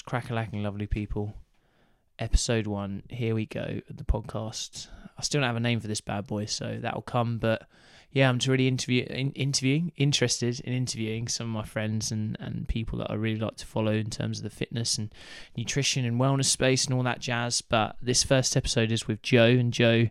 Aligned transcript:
folks. 0.00 0.28
Crackalacking 0.28 0.62
lovely 0.62 0.86
people. 0.86 1.34
Episode 2.18 2.66
one. 2.66 3.02
Here 3.08 3.34
we 3.34 3.46
go. 3.46 3.80
The 3.88 4.04
podcast. 4.04 4.88
I 5.18 5.22
still 5.22 5.40
don't 5.40 5.48
have 5.48 5.56
a 5.56 5.60
name 5.60 5.80
for 5.80 5.88
this 5.88 6.00
bad 6.00 6.26
boy, 6.26 6.46
so 6.46 6.78
that'll 6.80 7.02
come. 7.02 7.38
But 7.38 7.66
yeah, 8.12 8.28
I'm 8.28 8.38
just 8.38 8.48
really 8.48 8.68
interview 8.68 9.04
in, 9.08 9.32
interviewing, 9.32 9.92
interested 9.96 10.60
in 10.60 10.72
interviewing 10.72 11.28
some 11.28 11.46
of 11.46 11.52
my 11.52 11.64
friends 11.64 12.10
and 12.10 12.36
and 12.40 12.68
people 12.68 12.98
that 12.98 13.10
I 13.10 13.14
really 13.14 13.38
like 13.40 13.56
to 13.56 13.66
follow 13.66 13.92
in 13.92 14.10
terms 14.10 14.38
of 14.38 14.44
the 14.44 14.50
fitness 14.50 14.98
and 14.98 15.12
nutrition 15.56 16.04
and 16.04 16.20
wellness 16.20 16.46
space 16.46 16.84
and 16.86 16.94
all 16.94 17.02
that 17.04 17.20
jazz. 17.20 17.62
But 17.62 17.96
this 18.02 18.22
first 18.22 18.56
episode 18.56 18.92
is 18.92 19.06
with 19.06 19.22
Joe, 19.22 19.46
and 19.46 19.72
Joe 19.72 20.08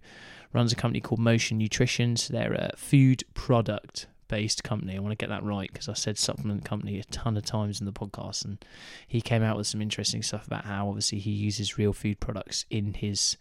runs 0.53 0.71
a 0.71 0.75
company 0.75 1.01
called 1.01 1.19
Motion 1.19 1.57
Nutrition. 1.57 2.15
So 2.15 2.33
they're 2.33 2.53
a 2.53 2.75
food 2.75 3.23
product 3.33 4.07
based 4.29 4.63
company. 4.63 4.95
I 4.95 4.99
want 4.99 5.11
to 5.11 5.21
get 5.21 5.29
that 5.29 5.43
right 5.43 5.69
because 5.71 5.89
I 5.89 5.93
said 5.93 6.17
supplement 6.17 6.63
company 6.63 6.99
a 6.99 7.03
ton 7.03 7.35
of 7.35 7.43
times 7.43 7.81
in 7.81 7.85
the 7.85 7.91
podcast, 7.91 8.45
and 8.45 8.63
he 9.05 9.19
came 9.19 9.43
out 9.43 9.57
with 9.57 9.67
some 9.67 9.81
interesting 9.81 10.23
stuff 10.23 10.47
about 10.47 10.63
how 10.63 10.87
obviously 10.87 11.19
he 11.19 11.31
uses 11.31 11.77
real 11.77 11.91
food 11.91 12.21
products 12.21 12.65
in 12.69 12.93
his. 12.93 13.35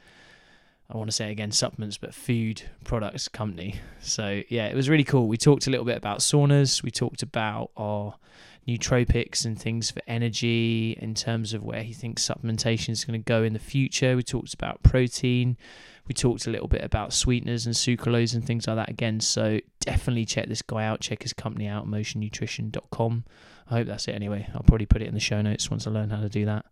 I 0.91 0.97
want 0.97 1.09
to 1.11 1.15
say 1.15 1.31
again 1.31 1.53
supplements, 1.53 1.99
but 1.99 2.15
food 2.15 2.63
products 2.83 3.29
company. 3.29 3.77
So 4.01 4.43
yeah, 4.49 4.67
it 4.67 4.75
was 4.75 4.89
really 4.89 5.05
cool. 5.05 5.29
We 5.29 5.37
talked 5.37 5.67
a 5.67 5.71
little 5.71 5.87
bit 5.87 5.99
about 5.99 6.21
saunas. 6.21 6.83
We 6.83 6.91
talked 6.91 7.23
about 7.23 7.71
our 7.77 8.15
nootropics 8.69 9.47
and 9.47 9.59
things 9.59 9.91
for 9.91 10.03
energy 10.07 10.97
in 11.01 11.15
terms 11.15 11.55
of 11.55 11.63
where 11.63 11.83
he 11.83 11.95
thinks 11.95 12.27
supplementation 12.29 12.91
is 12.91 13.05
going 13.05 13.19
to 13.19 13.25
go 13.25 13.43
in 13.43 13.55
the 13.55 13.59
future. 13.59 14.15
We 14.15 14.23
talked 14.23 14.53
about 14.53 14.83
protein. 14.83 15.57
We 16.09 16.15
talked 16.15 16.47
a 16.47 16.51
little 16.51 16.69
bit 16.69 16.83
about 16.83 17.13
sweeteners 17.13 17.67
and 17.67 17.75
sucralose 17.75 18.35
and 18.35 18.45
things 18.45 18.67
like 18.67 18.77
that 18.77 18.89
again. 18.89 19.21
So 19.21 19.61
definitely 19.81 20.25
check 20.25 20.49
this 20.49 20.63
guy 20.63 20.87
out. 20.87 21.01
Check 21.01 21.23
his 21.23 21.35
company 21.35 21.69
out, 21.69 21.87
motionnutrition.com. 21.87 23.25
I 23.71 23.75
hope 23.75 23.87
that's 23.87 24.09
it 24.09 24.15
anyway. 24.15 24.49
I'll 24.55 24.63
probably 24.63 24.87
put 24.87 25.03
it 25.03 25.09
in 25.09 25.15
the 25.15 25.21
show 25.21 25.43
notes 25.43 25.71
once 25.71 25.87
I 25.87 25.91
learn 25.91 26.09
how 26.09 26.23
to 26.23 26.31
do 26.31 26.47
that. 26.47 26.65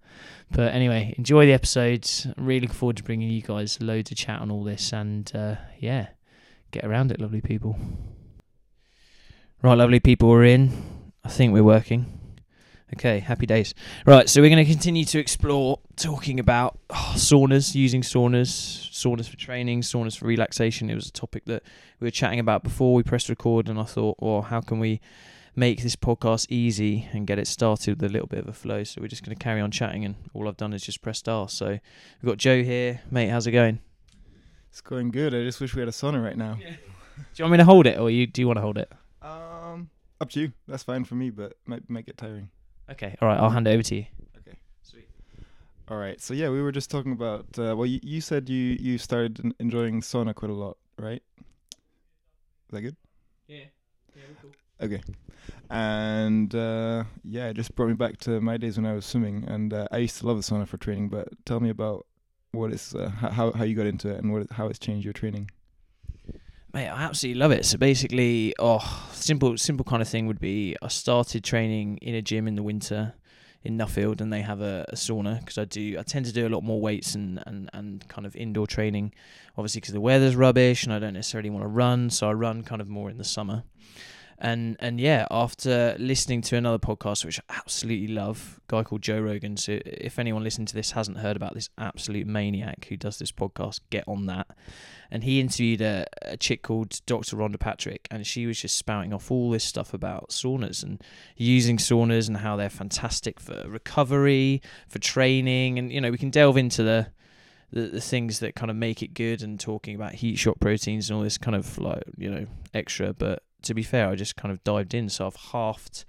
But 0.51 0.73
anyway, 0.73 1.15
enjoy 1.19 1.45
the 1.45 1.53
episodes. 1.53 2.27
Really 2.39 2.61
looking 2.61 2.75
forward 2.75 2.97
to 2.97 3.03
bringing 3.03 3.31
you 3.31 3.43
guys 3.43 3.81
loads 3.83 4.11
of 4.11 4.17
chat 4.17 4.41
on 4.41 4.51
all 4.51 4.65
this. 4.65 4.93
And 4.93 5.31
uh, 5.34 5.56
yeah, 5.78 6.09
get 6.71 6.84
around 6.84 7.12
it, 7.12 7.21
lovely 7.21 7.43
people. 7.43 7.78
Right, 9.62 9.75
lovely 9.75 10.00
people, 10.00 10.31
we're 10.31 10.45
in. 10.45 11.12
I 11.25 11.28
think 11.28 11.53
we're 11.53 11.62
working. 11.62 12.21
Okay, 12.95 13.19
happy 13.19 13.47
days. 13.47 13.75
Right, 14.06 14.28
so 14.28 14.41
we're 14.41 14.50
going 14.50 14.65
to 14.65 14.71
continue 14.71 15.05
to 15.06 15.19
explore 15.19 15.81
talking 15.97 16.39
about 16.39 16.78
oh, 16.91 17.12
saunas, 17.16 17.75
using 17.75 18.02
saunas, 18.02 18.91
saunas 18.91 19.28
for 19.28 19.36
training, 19.36 19.80
saunas 19.80 20.16
for 20.16 20.27
relaxation. 20.27 20.91
It 20.91 20.94
was 20.94 21.08
a 21.08 21.12
topic 21.12 21.44
that 21.47 21.62
we 22.00 22.06
were 22.06 22.12
chatting 22.12 22.38
about 22.38 22.62
before 22.62 22.94
we 22.94 23.03
pressed 23.03 23.28
record, 23.28 23.69
and 23.69 23.78
I 23.78 23.84
thought, 23.84 24.16
well, 24.20 24.42
how 24.42 24.61
can 24.61 24.78
we 24.78 25.00
make 25.55 25.83
this 25.83 25.97
podcast 25.97 26.47
easy 26.50 27.08
and 27.12 27.27
get 27.27 27.38
it 27.38 27.47
started 27.47 28.00
with 28.00 28.11
a 28.11 28.12
little 28.12 28.28
bit 28.28 28.41
of 28.41 28.48
a 28.48 28.53
flow? 28.53 28.84
So 28.84 29.00
we're 29.00 29.08
just 29.08 29.25
going 29.25 29.36
to 29.36 29.42
carry 29.42 29.61
on 29.61 29.70
chatting, 29.70 30.05
and 30.05 30.16
all 30.34 30.48
I've 30.48 30.56
done 30.56 30.72
is 30.72 30.83
just 30.83 31.03
press 31.03 31.19
start. 31.19 31.50
So 31.50 31.69
we've 31.69 32.28
got 32.28 32.38
Joe 32.38 32.62
here. 32.62 33.00
Mate, 33.10 33.28
how's 33.28 33.47
it 33.47 33.53
going? 33.53 33.81
It's 34.70 34.83
going 34.83 35.10
good. 35.10 35.34
I 35.34 35.42
just 35.42 35.60
wish 35.60 35.75
we 35.75 35.81
had 35.81 35.88
a 35.88 35.92
sauna 35.92 36.22
right 36.22 36.36
now. 36.36 36.55
Do 36.55 36.62
you 37.36 37.44
want 37.44 37.53
me 37.53 37.58
to 37.58 37.64
hold 37.64 37.86
it, 37.86 37.98
or 37.98 38.10
you 38.10 38.27
do 38.27 38.42
you 38.42 38.47
want 38.47 38.58
to 38.58 38.62
hold 38.62 38.77
it? 38.77 38.92
Um, 39.22 39.88
up 40.20 40.28
to 40.31 40.41
you. 40.41 40.53
That's 40.69 40.83
fine 40.83 41.05
for 41.05 41.14
me, 41.14 41.31
but 41.31 41.55
might 41.64 41.88
might 41.88 42.05
get 42.05 42.19
tiring. 42.19 42.50
Okay, 42.91 43.16
all 43.22 43.28
right, 43.28 43.41
I'll 43.41 43.50
hand 43.50 43.66
it 43.66 43.70
over 43.70 43.83
to 43.84 43.97
you. 43.97 44.05
All 45.89 45.98
right. 45.98 46.20
So 46.20 46.34
yeah, 46.34 46.48
we 46.51 46.61
were 46.61 46.73
just 46.73 46.91
talking 46.91 47.12
about. 47.12 47.47
Uh, 47.56 47.75
well, 47.77 47.87
you, 47.87 48.01
you 48.03 48.20
said 48.20 48.48
you 48.48 48.77
you 48.81 48.98
started 48.98 49.55
enjoying 49.61 50.01
sauna 50.01 50.34
quite 50.34 50.51
a 50.51 50.55
lot, 50.55 50.78
right? 50.98 51.23
Is 51.39 52.73
that 52.73 52.81
good? 52.81 52.97
Yeah, 53.47 53.65
yeah, 54.17 54.23
cool. 54.43 54.51
Okay. 54.81 55.01
And 55.70 56.53
uh, 56.55 57.05
yeah, 57.23 57.48
it 57.48 57.55
just 57.55 57.75
brought 57.77 57.89
me 57.89 57.95
back 57.95 58.19
to 58.19 58.41
my 58.41 58.56
days 58.56 58.77
when 58.77 58.87
I 58.87 58.95
was 58.95 59.06
swimming, 59.06 59.45
and 59.47 59.73
uh, 59.73 59.87
I 59.93 59.98
used 59.98 60.19
to 60.19 60.27
love 60.27 60.37
the 60.37 60.43
sauna 60.43 60.67
for 60.67 60.77
training. 60.77 61.09
But 61.09 61.28
tell 61.45 61.61
me 61.61 61.70
about 61.70 62.06
what 62.50 62.73
is 62.73 62.93
uh, 62.95 63.09
how 63.09 63.53
how 63.53 63.62
you 63.62 63.77
got 63.77 63.87
into 63.87 64.09
it 64.09 64.23
and 64.23 64.33
what 64.33 64.50
how 64.50 64.67
it's 64.67 64.81
changed 64.81 65.05
your 65.05 65.12
training. 65.12 65.50
Mate, 66.73 66.89
I 66.89 67.05
absolutely 67.05 67.39
love 67.39 67.53
it. 67.53 67.65
So 67.65 67.78
basically, 67.78 68.55
oh, 68.59 69.09
simple, 69.12 69.56
simple 69.56 69.84
kind 69.84 70.03
of 70.03 70.09
thing 70.09 70.27
would 70.27 70.41
be 70.41 70.77
I 70.83 70.89
started 70.89 71.44
training 71.44 71.99
in 72.03 72.15
a 72.15 72.21
gym 72.21 72.49
in 72.49 72.56
the 72.56 72.62
winter 72.62 73.15
in 73.66 73.77
Nuffield, 73.77 74.21
and 74.21 74.32
they 74.32 74.43
have 74.43 74.60
a, 74.60 74.87
a 74.88 74.94
sauna 74.94 75.41
because 75.41 75.59
I 75.59 75.65
do. 75.65 75.99
I 75.99 76.03
tend 76.03 76.27
to 76.27 76.32
do 76.32 76.47
a 76.47 76.50
lot 76.50 76.62
more 76.62 76.81
weights 76.81 77.15
and 77.15 77.43
and 77.47 77.69
and 77.72 78.06
kind 78.09 78.27
of 78.27 78.34
indoor 78.37 78.66
training, 78.66 79.12
obviously 79.56 79.81
because 79.81 79.93
the 79.93 80.00
weather's 80.00 80.37
rubbish 80.37 80.84
and 80.84 80.93
I 80.93 80.99
don't 80.99 81.15
necessarily 81.15 81.50
want 81.50 81.65
to 81.65 81.69
run, 81.69 82.10
so 82.10 82.28
I 82.28 82.32
run 82.32 82.62
kind 82.62 82.81
of 82.81 82.88
more 82.88 83.10
in 83.10 83.19
the 83.19 83.25
summer. 83.25 83.65
And 84.38 84.76
and 84.80 85.00
yeah, 85.00 85.26
after 85.30 85.97
listening 85.98 86.42
to 86.42 86.56
another 86.56 86.78
podcast 86.78 87.24
which 87.24 87.41
I 87.48 87.56
absolutely 87.56 88.08
love, 88.08 88.60
guy 88.69 88.82
called 88.82 89.02
Joe 89.02 89.20
Rogan. 89.20 89.56
So 89.56 89.78
if 89.84 90.19
anyone 90.19 90.44
listening 90.44 90.66
to 90.66 90.74
this 90.74 90.91
hasn't 90.92 91.19
heard 91.19 91.36
about 91.36 91.54
this 91.54 91.70
absolute 91.78 92.26
maniac 92.26 92.86
who 92.88 92.97
does 92.97 93.19
this 93.19 93.32
podcast, 93.32 93.80
get 93.91 94.04
on 94.06 94.26
that. 94.26 94.48
And 95.10 95.24
he 95.24 95.41
interviewed 95.41 95.80
a, 95.80 96.06
a 96.22 96.36
chick 96.36 96.62
called 96.62 97.00
Dr. 97.06 97.36
Rhonda 97.36 97.60
Patrick, 97.60 98.08
and 98.10 98.26
she 98.26 98.47
was 98.47 98.60
just 98.60 98.76
spouting 98.76 99.12
off 99.12 99.30
all 99.30 99.50
this 99.50 99.64
stuff 99.64 99.94
about 99.94 100.30
saunas 100.30 100.82
and 100.82 101.00
using 101.36 101.76
saunas 101.76 102.26
and 102.26 102.38
how 102.38 102.56
they're 102.56 102.68
fantastic 102.68 103.38
for 103.38 103.64
recovery, 103.68 104.60
for 104.88 104.98
training, 104.98 105.78
and 105.78 105.92
you 105.92 106.00
know 106.00 106.10
we 106.10 106.18
can 106.18 106.30
delve 106.30 106.56
into 106.56 106.82
the 106.82 107.06
the, 107.72 107.82
the 107.82 108.00
things 108.00 108.41
that 108.41 108.54
kind 108.54 108.70
of 108.70 108.76
make 108.76 109.03
it 109.03 109.14
good 109.14 109.42
and 109.42 109.58
talking 109.58 109.94
about 109.94 110.14
heat 110.14 110.36
shock 110.36 110.58
proteins 110.60 111.10
and 111.10 111.16
all 111.16 111.22
this 111.22 111.38
kind 111.38 111.56
of 111.56 111.78
like 111.78 112.03
you 112.16 112.30
know 112.30 112.47
extra 112.74 113.12
but 113.12 113.42
to 113.66 113.75
be 113.75 113.82
fair 113.82 114.09
i 114.09 114.15
just 114.15 114.37
kind 114.37 114.53
of 114.53 114.62
dived 114.65 114.94
in 114.94 115.09
so 115.09 115.27
i've 115.27 115.37
halved 115.37 116.04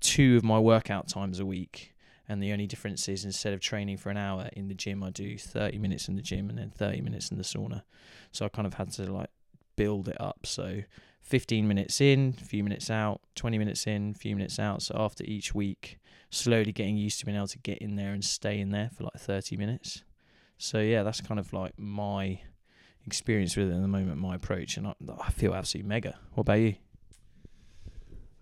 two 0.00 0.36
of 0.36 0.44
my 0.44 0.58
workout 0.58 1.08
times 1.08 1.40
a 1.40 1.46
week 1.46 1.94
and 2.28 2.42
the 2.42 2.52
only 2.52 2.66
difference 2.66 3.08
is 3.08 3.24
instead 3.24 3.52
of 3.52 3.60
training 3.60 3.96
for 3.96 4.10
an 4.10 4.16
hour 4.16 4.48
in 4.52 4.68
the 4.68 4.74
gym 4.74 5.02
i 5.02 5.10
do 5.10 5.38
30 5.38 5.78
minutes 5.78 6.08
in 6.08 6.16
the 6.16 6.22
gym 6.22 6.48
and 6.48 6.58
then 6.58 6.70
30 6.70 7.00
minutes 7.00 7.30
in 7.30 7.38
the 7.38 7.44
sauna 7.44 7.82
so 8.32 8.44
i 8.44 8.48
kind 8.48 8.66
of 8.66 8.74
had 8.74 8.92
to 8.92 9.10
like 9.10 9.30
build 9.76 10.08
it 10.08 10.20
up 10.20 10.40
so 10.44 10.82
15 11.22 11.66
minutes 11.66 12.00
in 12.00 12.34
a 12.40 12.44
few 12.44 12.62
minutes 12.62 12.90
out 12.90 13.20
20 13.34 13.58
minutes 13.58 13.86
in 13.86 14.12
a 14.14 14.18
few 14.18 14.36
minutes 14.36 14.58
out 14.58 14.82
so 14.82 14.94
after 14.98 15.24
each 15.24 15.54
week 15.54 15.98
slowly 16.30 16.72
getting 16.72 16.96
used 16.96 17.18
to 17.18 17.26
being 17.26 17.36
able 17.36 17.46
to 17.46 17.58
get 17.58 17.78
in 17.78 17.96
there 17.96 18.12
and 18.12 18.24
stay 18.24 18.60
in 18.60 18.70
there 18.70 18.90
for 18.94 19.04
like 19.04 19.18
30 19.18 19.56
minutes 19.56 20.02
so 20.58 20.78
yeah, 20.78 21.02
that's 21.02 21.20
kind 21.20 21.38
of 21.38 21.52
like 21.52 21.78
my 21.78 22.40
experience 23.06 23.56
with 23.56 23.68
it 23.68 23.74
at 23.74 23.82
the 23.82 23.88
moment, 23.88 24.18
my 24.18 24.34
approach, 24.34 24.76
and 24.76 24.86
I, 24.86 24.94
I 25.20 25.30
feel 25.30 25.54
absolutely 25.54 25.88
mega. 25.88 26.18
What 26.32 26.42
about 26.42 26.60
you? 26.60 26.76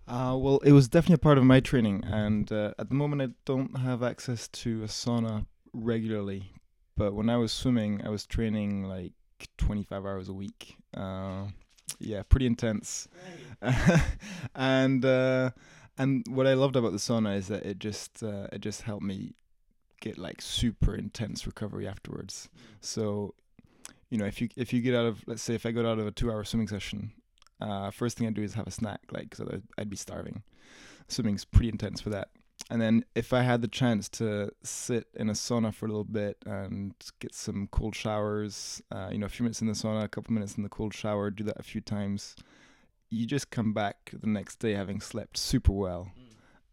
Uh, 0.07 0.35
well, 0.37 0.59
it 0.63 0.71
was 0.71 0.87
definitely 0.87 1.15
a 1.15 1.17
part 1.17 1.37
of 1.37 1.43
my 1.43 1.59
training, 1.59 2.03
and 2.05 2.51
uh, 2.51 2.73
at 2.77 2.89
the 2.89 2.95
moment 2.95 3.21
I 3.21 3.29
don't 3.45 3.79
have 3.79 4.03
access 4.03 4.47
to 4.49 4.83
a 4.83 4.87
sauna 4.87 5.45
regularly. 5.73 6.51
But 6.95 7.13
when 7.13 7.29
I 7.29 7.37
was 7.37 7.51
swimming, 7.51 8.01
I 8.05 8.09
was 8.09 8.25
training 8.25 8.83
like 8.83 9.13
25 9.57 10.05
hours 10.05 10.29
a 10.29 10.33
week. 10.33 10.77
Uh, 10.95 11.47
yeah, 11.99 12.23
pretty 12.23 12.45
intense. 12.45 13.07
and 14.55 15.03
uh, 15.03 15.51
and 15.97 16.25
what 16.29 16.47
I 16.47 16.53
loved 16.53 16.75
about 16.75 16.91
the 16.91 16.97
sauna 16.97 17.35
is 17.37 17.47
that 17.47 17.65
it 17.65 17.79
just 17.79 18.21
uh, 18.23 18.47
it 18.51 18.61
just 18.61 18.83
helped 18.83 19.03
me 19.03 19.33
get 20.01 20.17
like 20.17 20.41
super 20.41 20.95
intense 20.95 21.47
recovery 21.47 21.87
afterwards. 21.87 22.49
So, 22.79 23.33
you 24.09 24.17
know, 24.17 24.25
if 24.25 24.39
you 24.39 24.49
if 24.55 24.71
you 24.71 24.81
get 24.81 24.95
out 24.95 25.05
of 25.05 25.23
let's 25.27 25.41
say 25.41 25.55
if 25.55 25.65
I 25.65 25.71
got 25.71 25.85
out 25.85 25.99
of 25.99 26.07
a 26.07 26.11
two 26.11 26.31
hour 26.31 26.43
swimming 26.43 26.67
session, 26.67 27.11
uh, 27.61 27.91
first 27.91 28.17
thing 28.17 28.27
I 28.27 28.31
do 28.31 28.43
is 28.43 28.53
have 28.53 28.67
a 28.67 28.71
snack, 28.71 29.01
like 29.11 29.29
because 29.29 29.41
I'd, 29.41 29.63
I'd 29.77 29.89
be 29.89 29.95
starving. 29.95 30.43
Swimming's 31.07 31.45
pretty 31.45 31.69
intense 31.69 32.01
for 32.01 32.09
that. 32.09 32.29
And 32.69 32.81
then 32.81 33.05
if 33.13 33.31
I 33.31 33.41
had 33.41 33.61
the 33.61 33.67
chance 33.67 34.09
to 34.09 34.49
sit 34.63 35.07
in 35.13 35.29
a 35.29 35.33
sauna 35.33 35.73
for 35.73 35.85
a 35.85 35.89
little 35.89 36.03
bit 36.03 36.37
and 36.45 36.95
get 37.19 37.35
some 37.35 37.67
cold 37.71 37.95
showers, 37.95 38.81
uh, 38.91 39.09
you 39.11 39.19
know, 39.19 39.27
a 39.27 39.29
few 39.29 39.43
minutes 39.43 39.61
in 39.61 39.67
the 39.67 39.73
sauna, 39.73 40.03
a 40.03 40.07
couple 40.07 40.33
minutes 40.33 40.55
in 40.55 40.63
the 40.63 40.69
cold 40.69 40.93
shower, 40.93 41.29
do 41.29 41.43
that 41.43 41.59
a 41.59 41.63
few 41.63 41.81
times, 41.81 42.35
you 43.09 43.27
just 43.27 43.51
come 43.51 43.73
back 43.73 44.11
the 44.11 44.27
next 44.27 44.55
day 44.57 44.73
having 44.73 44.99
slept 44.99 45.37
super 45.37 45.73
well 45.73 46.09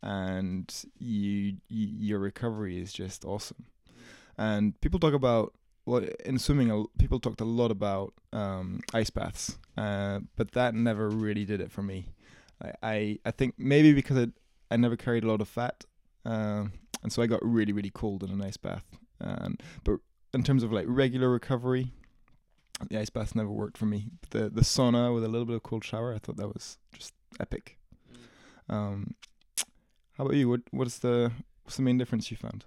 and 0.03 0.85
you, 0.99 1.57
you 1.69 1.89
your 1.99 2.19
recovery 2.19 2.81
is 2.81 2.93
just 2.93 3.25
awesome. 3.25 3.67
And 4.37 4.81
people 4.81 4.99
talk 4.99 5.15
about 5.15 5.55
well 5.85 6.05
in 6.25 6.39
swimming, 6.39 6.87
people 6.99 7.21
talked 7.21 7.41
a 7.41 7.45
lot 7.45 7.71
about 7.71 8.15
um, 8.33 8.81
ice 8.95 9.11
baths, 9.11 9.59
uh, 9.77 10.21
but 10.37 10.53
that 10.53 10.75
never 10.75 11.09
really 11.09 11.45
did 11.45 11.61
it 11.61 11.71
for 11.71 11.83
me. 11.83 12.07
I 12.63 12.73
I, 12.83 13.19
I 13.27 13.31
think 13.31 13.55
maybe 13.59 13.93
because 13.93 14.17
it, 14.17 14.31
I 14.71 14.77
never 14.77 14.97
carried 14.97 15.25
a 15.25 15.29
lot 15.29 15.41
of 15.41 15.49
fat, 15.49 15.85
um, 16.25 16.73
and 17.03 17.13
so 17.13 17.23
I 17.23 17.27
got 17.27 17.41
really 17.45 17.73
really 17.73 17.91
cold 17.91 18.23
in 18.23 18.31
an 18.31 18.43
ice 18.43 18.57
bath. 18.57 18.85
But 19.85 19.99
in 20.35 20.43
terms 20.43 20.63
of 20.63 20.73
like 20.73 20.87
regular 20.89 21.29
recovery, 21.31 21.93
the 22.89 22.99
ice 22.99 23.11
bath 23.11 23.35
never 23.35 23.51
worked 23.51 23.77
for 23.79 23.87
me. 23.87 24.07
The 24.31 24.49
the 24.49 24.63
sauna 24.63 25.15
with 25.15 25.25
a 25.25 25.29
little 25.29 25.47
bit 25.47 25.57
of 25.57 25.63
cold 25.63 25.85
shower, 25.85 26.15
I 26.15 26.19
thought 26.19 26.37
that 26.37 26.49
was 26.49 26.79
just 26.93 27.15
epic. 27.41 27.79
Um, 28.69 29.15
how 30.17 30.25
about 30.25 30.37
you? 30.37 30.49
What 30.49 30.63
what's 30.71 30.99
the 30.99 31.33
what's 31.65 31.77
the 31.77 31.83
main 31.83 31.99
difference 31.99 32.31
you 32.31 32.37
found? 32.37 32.65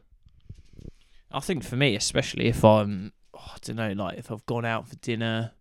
I 1.35 1.41
think 1.41 1.65
for 1.65 1.75
me, 1.75 1.97
especially 1.97 2.47
if 2.47 2.63
I'm, 2.63 3.11
oh, 3.33 3.51
I 3.53 3.57
don't 3.61 3.75
know, 3.75 3.91
like 3.91 4.17
if 4.17 4.31
I've 4.31 4.45
gone 4.45 4.63
out 4.63 4.87
for 4.87 4.95
dinner 4.95 5.51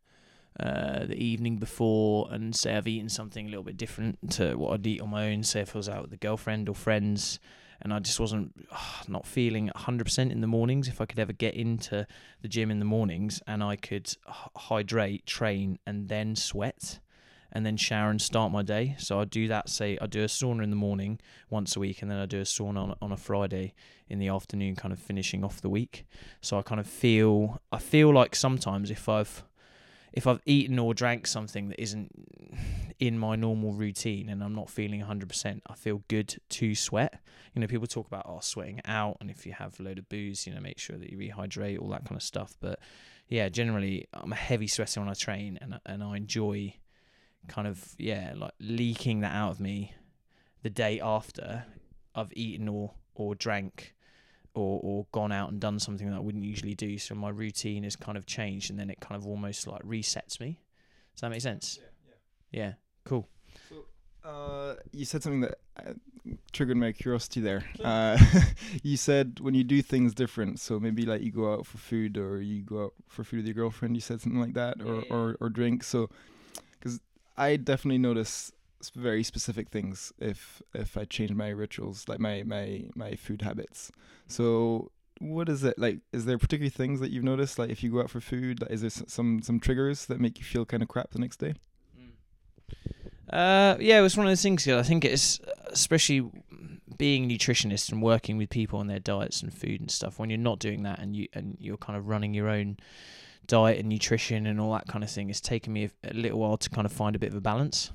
uh, 0.60 1.06
the 1.06 1.16
evening 1.16 1.56
before 1.56 2.28
and 2.30 2.54
say 2.54 2.76
I've 2.76 2.86
eaten 2.86 3.08
something 3.08 3.44
a 3.44 3.48
little 3.48 3.64
bit 3.64 3.76
different 3.76 4.30
to 4.34 4.54
what 4.54 4.72
I'd 4.72 4.86
eat 4.86 5.00
on 5.00 5.10
my 5.10 5.32
own, 5.32 5.42
say 5.42 5.62
if 5.62 5.74
I 5.74 5.78
was 5.78 5.88
out 5.88 6.02
with 6.02 6.12
a 6.12 6.16
girlfriend 6.16 6.68
or 6.68 6.76
friends, 6.76 7.40
and 7.82 7.92
I 7.92 7.98
just 7.98 8.20
wasn't 8.20 8.52
uh, 8.70 8.76
not 9.08 9.26
feeling 9.26 9.68
100% 9.74 10.30
in 10.30 10.40
the 10.40 10.46
mornings. 10.46 10.86
If 10.86 11.00
I 11.00 11.06
could 11.06 11.18
ever 11.18 11.32
get 11.32 11.54
into 11.54 12.06
the 12.40 12.48
gym 12.48 12.70
in 12.70 12.78
the 12.78 12.84
mornings 12.84 13.42
and 13.48 13.60
I 13.60 13.74
could 13.74 14.16
hydrate, 14.56 15.26
train, 15.26 15.80
and 15.88 16.08
then 16.08 16.36
sweat, 16.36 17.00
and 17.54 17.64
then 17.64 17.76
shower 17.76 18.10
and 18.10 18.20
start 18.20 18.50
my 18.52 18.62
day. 18.62 18.96
So 18.98 19.20
I 19.20 19.24
do 19.24 19.48
that. 19.48 19.68
Say 19.68 19.96
I 20.00 20.06
do 20.06 20.22
a 20.22 20.26
sauna 20.26 20.64
in 20.64 20.70
the 20.70 20.76
morning 20.76 21.20
once 21.50 21.76
a 21.76 21.80
week, 21.80 22.02
and 22.02 22.10
then 22.10 22.18
I 22.18 22.26
do 22.26 22.40
a 22.40 22.44
sauna 22.44 22.78
on, 22.78 22.96
on 23.00 23.12
a 23.12 23.16
Friday 23.16 23.74
in 24.08 24.18
the 24.18 24.28
afternoon, 24.28 24.76
kind 24.76 24.92
of 24.92 24.98
finishing 24.98 25.44
off 25.44 25.60
the 25.60 25.68
week. 25.68 26.04
So 26.40 26.58
I 26.58 26.62
kind 26.62 26.80
of 26.80 26.86
feel 26.86 27.60
I 27.70 27.78
feel 27.78 28.12
like 28.12 28.34
sometimes 28.34 28.90
if 28.90 29.08
I've 29.08 29.44
if 30.12 30.26
I've 30.26 30.40
eaten 30.46 30.78
or 30.78 30.94
drank 30.94 31.26
something 31.26 31.68
that 31.68 31.80
isn't 31.80 32.10
in 33.00 33.18
my 33.18 33.34
normal 33.34 33.72
routine 33.72 34.28
and 34.28 34.44
I'm 34.44 34.54
not 34.54 34.70
feeling 34.70 35.02
100%, 35.02 35.60
I 35.66 35.74
feel 35.74 36.04
good 36.06 36.36
to 36.50 36.74
sweat. 36.76 37.20
You 37.52 37.60
know, 37.60 37.66
people 37.66 37.88
talk 37.88 38.06
about 38.06 38.24
oh 38.28 38.38
sweating 38.40 38.80
out, 38.84 39.16
and 39.20 39.30
if 39.30 39.46
you 39.46 39.52
have 39.52 39.78
a 39.78 39.82
load 39.82 39.98
of 39.98 40.08
booze, 40.08 40.46
you 40.46 40.54
know, 40.54 40.60
make 40.60 40.78
sure 40.78 40.96
that 40.96 41.10
you 41.10 41.18
rehydrate, 41.18 41.80
all 41.80 41.88
that 41.90 42.04
kind 42.04 42.16
of 42.16 42.22
stuff. 42.22 42.56
But 42.60 42.80
yeah, 43.28 43.48
generally, 43.48 44.06
I'm 44.12 44.32
a 44.32 44.36
heavy 44.36 44.66
sweater 44.66 45.00
when 45.00 45.08
I 45.08 45.14
train, 45.14 45.58
and 45.60 45.80
and 45.86 46.02
I 46.02 46.16
enjoy 46.16 46.74
kind 47.48 47.66
of 47.66 47.94
yeah 47.98 48.32
like 48.36 48.52
leaking 48.60 49.20
that 49.20 49.34
out 49.34 49.50
of 49.50 49.60
me 49.60 49.92
the 50.62 50.70
day 50.70 51.00
after 51.00 51.64
I've 52.14 52.32
eaten 52.32 52.68
or 52.68 52.92
or 53.14 53.34
drank 53.34 53.94
or 54.54 54.80
or 54.82 55.06
gone 55.12 55.32
out 55.32 55.50
and 55.50 55.60
done 55.60 55.78
something 55.78 56.08
that 56.10 56.16
I 56.16 56.20
wouldn't 56.20 56.44
usually 56.44 56.74
do. 56.74 56.98
So 56.98 57.14
my 57.14 57.28
routine 57.30 57.84
is 57.84 57.96
kind 57.96 58.16
of 58.16 58.26
changed, 58.26 58.70
and 58.70 58.78
then 58.78 58.90
it 58.90 59.00
kind 59.00 59.16
of 59.20 59.26
almost 59.26 59.66
like 59.66 59.82
resets 59.82 60.40
me. 60.40 60.60
Does 61.14 61.20
that 61.20 61.30
make 61.30 61.40
sense? 61.40 61.78
Yeah. 61.80 62.60
Yeah. 62.60 62.72
Cool. 63.04 63.28
So, 63.68 64.28
uh, 64.28 64.74
you 64.92 65.04
said 65.04 65.22
something 65.22 65.42
that 65.42 65.58
uh, 65.76 65.92
triggered 66.52 66.76
my 66.76 66.92
curiosity 66.92 67.40
there. 67.40 67.64
Uh, 67.82 68.16
you 68.82 68.96
said 68.96 69.40
when 69.40 69.54
you 69.54 69.64
do 69.64 69.82
things 69.82 70.14
different, 70.14 70.60
so 70.60 70.80
maybe 70.80 71.04
like 71.04 71.20
you 71.22 71.30
go 71.30 71.52
out 71.52 71.66
for 71.66 71.78
food 71.78 72.16
or 72.16 72.40
you 72.40 72.62
go 72.62 72.84
out 72.84 72.94
for 73.08 73.22
food 73.24 73.38
with 73.38 73.46
your 73.46 73.54
girlfriend. 73.54 73.96
You 73.96 74.00
said 74.00 74.20
something 74.20 74.40
like 74.40 74.54
that, 74.54 74.80
or 74.80 74.94
Yeah, 74.96 75.02
yeah. 75.08 75.14
or 75.14 75.36
or 75.40 75.48
drink. 75.50 75.84
So, 75.84 76.08
because 76.72 77.00
I 77.36 77.56
definitely 77.56 77.98
notice 77.98 78.52
very 78.94 79.22
specific 79.22 79.70
things 79.70 80.12
if 80.18 80.62
if 80.74 80.96
I 80.96 81.04
change 81.04 81.32
my 81.32 81.48
rituals, 81.48 82.08
like 82.08 82.20
my 82.20 82.42
my 82.44 82.84
my 82.94 83.14
food 83.14 83.42
habits. 83.42 83.90
So. 84.26 84.90
What 85.20 85.48
is 85.48 85.62
it 85.62 85.78
like? 85.78 86.00
Is 86.12 86.24
there 86.24 86.36
particular 86.38 86.70
things 86.70 86.98
that 86.98 87.12
you've 87.12 87.22
noticed? 87.22 87.56
Like, 87.56 87.70
if 87.70 87.84
you 87.84 87.92
go 87.92 88.00
out 88.00 88.10
for 88.10 88.20
food, 88.20 88.60
like, 88.60 88.72
is 88.72 88.80
there 88.80 88.90
some 88.90 89.42
some 89.42 89.60
triggers 89.60 90.06
that 90.06 90.20
make 90.20 90.38
you 90.40 90.44
feel 90.44 90.64
kind 90.66 90.82
of 90.82 90.88
crap 90.88 91.12
the 91.12 91.20
next 91.20 91.36
day? 91.36 91.54
Uh, 93.30 93.76
yeah, 93.78 93.98
it 93.98 94.02
was 94.02 94.16
one 94.16 94.26
of 94.26 94.30
those 94.30 94.42
things. 94.42 94.66
I 94.66 94.82
think 94.82 95.04
it's 95.04 95.38
especially 95.70 96.28
being 96.98 97.30
a 97.30 97.34
nutritionist 97.34 97.92
and 97.92 98.02
working 98.02 98.36
with 98.36 98.50
people 98.50 98.80
on 98.80 98.88
their 98.88 98.98
diets 98.98 99.40
and 99.40 99.54
food 99.54 99.80
and 99.80 99.90
stuff. 99.90 100.18
When 100.18 100.30
you're 100.30 100.38
not 100.38 100.58
doing 100.58 100.82
that 100.82 100.98
and 100.98 101.14
you 101.14 101.28
and 101.32 101.56
you're 101.60 101.76
kind 101.76 101.96
of 101.96 102.08
running 102.08 102.34
your 102.34 102.48
own 102.48 102.76
diet 103.46 103.78
and 103.78 103.88
nutrition 103.88 104.46
and 104.46 104.60
all 104.60 104.72
that 104.72 104.86
kind 104.86 105.04
of 105.04 105.10
thing, 105.10 105.30
it's 105.30 105.40
taken 105.40 105.72
me 105.72 105.90
a, 106.04 106.12
little 106.12 106.38
while 106.38 106.56
to 106.56 106.70
kind 106.70 106.86
of 106.86 106.92
find 106.92 107.16
a 107.16 107.18
bit 107.18 107.30
of 107.30 107.36
a 107.36 107.40
balance. 107.40 107.90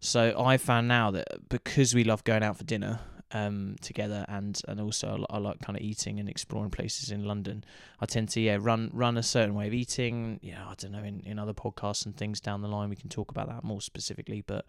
So 0.00 0.34
I 0.38 0.56
found 0.56 0.88
now 0.88 1.10
that 1.12 1.48
because 1.48 1.94
we 1.94 2.04
love 2.04 2.24
going 2.24 2.42
out 2.42 2.56
for 2.56 2.64
dinner 2.64 3.00
um, 3.32 3.76
together 3.80 4.24
and 4.28 4.60
and 4.68 4.80
also 4.80 5.26
I, 5.30 5.36
I 5.36 5.38
like 5.38 5.60
kind 5.60 5.76
of 5.76 5.82
eating 5.82 6.20
and 6.20 6.28
exploring 6.28 6.70
places 6.70 7.10
in 7.10 7.24
London, 7.24 7.64
I 8.00 8.06
tend 8.06 8.28
to 8.30 8.40
yeah 8.40 8.58
run 8.60 8.90
run 8.92 9.16
a 9.16 9.22
certain 9.22 9.54
way 9.54 9.66
of 9.66 9.74
eating. 9.74 10.38
Yeah, 10.42 10.64
I 10.66 10.74
don't 10.76 10.92
know 10.92 11.02
in, 11.02 11.20
in 11.26 11.38
other 11.38 11.54
podcasts 11.54 12.06
and 12.06 12.16
things 12.16 12.40
down 12.40 12.62
the 12.62 12.68
line 12.68 12.88
we 12.88 12.96
can 12.96 13.08
talk 13.08 13.30
about 13.30 13.48
that 13.48 13.64
more 13.64 13.80
specifically, 13.80 14.42
but 14.46 14.64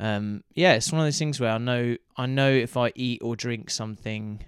um, 0.00 0.42
yeah, 0.54 0.72
it's 0.72 0.90
one 0.90 1.00
of 1.00 1.06
those 1.06 1.18
things 1.18 1.38
where 1.38 1.52
I 1.52 1.58
know 1.58 1.96
I 2.16 2.26
know 2.26 2.50
if 2.50 2.76
I 2.76 2.92
eat 2.94 3.22
or 3.22 3.36
drink 3.36 3.70
something 3.70 4.44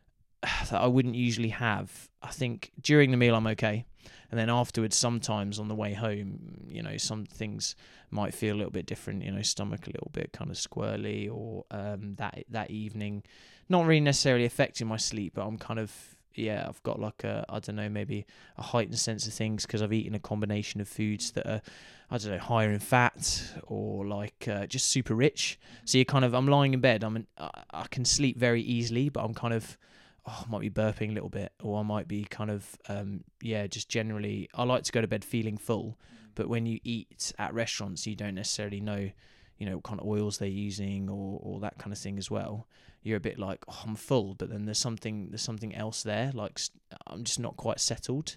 that 0.42 0.72
I 0.72 0.86
wouldn't 0.86 1.14
usually 1.14 1.50
have, 1.50 2.08
I 2.22 2.30
think 2.30 2.72
during 2.80 3.10
the 3.10 3.16
meal 3.16 3.34
I'm 3.34 3.46
okay. 3.48 3.86
And 4.30 4.38
then 4.38 4.50
afterwards, 4.50 4.96
sometimes 4.96 5.58
on 5.58 5.68
the 5.68 5.74
way 5.74 5.92
home, 5.92 6.66
you 6.68 6.82
know, 6.82 6.96
some 6.96 7.24
things 7.24 7.76
might 8.10 8.34
feel 8.34 8.54
a 8.54 8.58
little 8.58 8.72
bit 8.72 8.86
different. 8.86 9.22
You 9.22 9.32
know, 9.32 9.42
stomach 9.42 9.86
a 9.86 9.90
little 9.90 10.10
bit 10.12 10.32
kind 10.32 10.50
of 10.50 10.56
squirrely, 10.56 11.30
or 11.30 11.64
um, 11.70 12.14
that 12.16 12.44
that 12.50 12.70
evening, 12.70 13.22
not 13.68 13.86
really 13.86 14.00
necessarily 14.00 14.44
affecting 14.44 14.86
my 14.86 14.96
sleep, 14.96 15.34
but 15.34 15.46
I'm 15.46 15.58
kind 15.58 15.78
of 15.78 16.14
yeah, 16.34 16.66
I've 16.68 16.82
got 16.82 17.00
like 17.00 17.24
a 17.24 17.44
I 17.48 17.58
don't 17.60 17.76
know 17.76 17.88
maybe 17.88 18.26
a 18.56 18.62
heightened 18.62 18.98
sense 18.98 19.26
of 19.26 19.32
things 19.32 19.66
because 19.66 19.82
I've 19.82 19.92
eaten 19.92 20.14
a 20.14 20.18
combination 20.18 20.80
of 20.80 20.88
foods 20.88 21.32
that 21.32 21.46
are 21.46 21.62
I 22.10 22.18
don't 22.18 22.32
know 22.32 22.38
higher 22.38 22.70
in 22.70 22.80
fat 22.80 23.42
or 23.64 24.06
like 24.06 24.48
uh, 24.48 24.66
just 24.66 24.88
super 24.88 25.14
rich. 25.14 25.58
So 25.84 25.98
you're 25.98 26.04
kind 26.04 26.24
of 26.24 26.34
I'm 26.34 26.48
lying 26.48 26.74
in 26.74 26.80
bed. 26.80 27.04
I'm 27.04 27.16
in, 27.16 27.26
I, 27.38 27.50
I 27.70 27.86
can 27.88 28.04
sleep 28.04 28.38
very 28.38 28.62
easily, 28.62 29.08
but 29.08 29.24
I'm 29.24 29.34
kind 29.34 29.54
of 29.54 29.78
oh, 30.26 30.44
I 30.46 30.50
might 30.50 30.60
be 30.60 30.70
burping 30.70 31.10
a 31.10 31.12
little 31.12 31.28
bit, 31.28 31.52
or 31.62 31.78
I 31.78 31.82
might 31.82 32.08
be 32.08 32.24
kind 32.24 32.50
of 32.50 32.76
um, 32.88 33.24
yeah, 33.40 33.66
just 33.66 33.88
generally. 33.88 34.48
I 34.54 34.64
like 34.64 34.84
to 34.84 34.92
go 34.92 35.00
to 35.00 35.08
bed 35.08 35.24
feeling 35.24 35.56
full, 35.56 35.98
but 36.34 36.48
when 36.48 36.66
you 36.66 36.80
eat 36.84 37.32
at 37.38 37.54
restaurants, 37.54 38.06
you 38.06 38.16
don't 38.16 38.34
necessarily 38.34 38.80
know, 38.80 39.10
you 39.58 39.66
know, 39.66 39.76
what 39.76 39.84
kind 39.84 40.00
of 40.00 40.06
oils 40.06 40.38
they're 40.38 40.48
using 40.48 41.08
or 41.08 41.40
or 41.42 41.60
that 41.60 41.78
kind 41.78 41.92
of 41.92 41.98
thing 41.98 42.18
as 42.18 42.30
well. 42.30 42.66
You're 43.02 43.18
a 43.18 43.20
bit 43.20 43.38
like, 43.38 43.64
oh, 43.68 43.82
I'm 43.86 43.96
full, 43.96 44.34
but 44.34 44.50
then 44.50 44.64
there's 44.64 44.78
something 44.78 45.28
there's 45.30 45.42
something 45.42 45.74
else 45.74 46.02
there. 46.02 46.30
Like 46.32 46.58
I'm 47.06 47.24
just 47.24 47.38
not 47.38 47.56
quite 47.56 47.80
settled, 47.80 48.36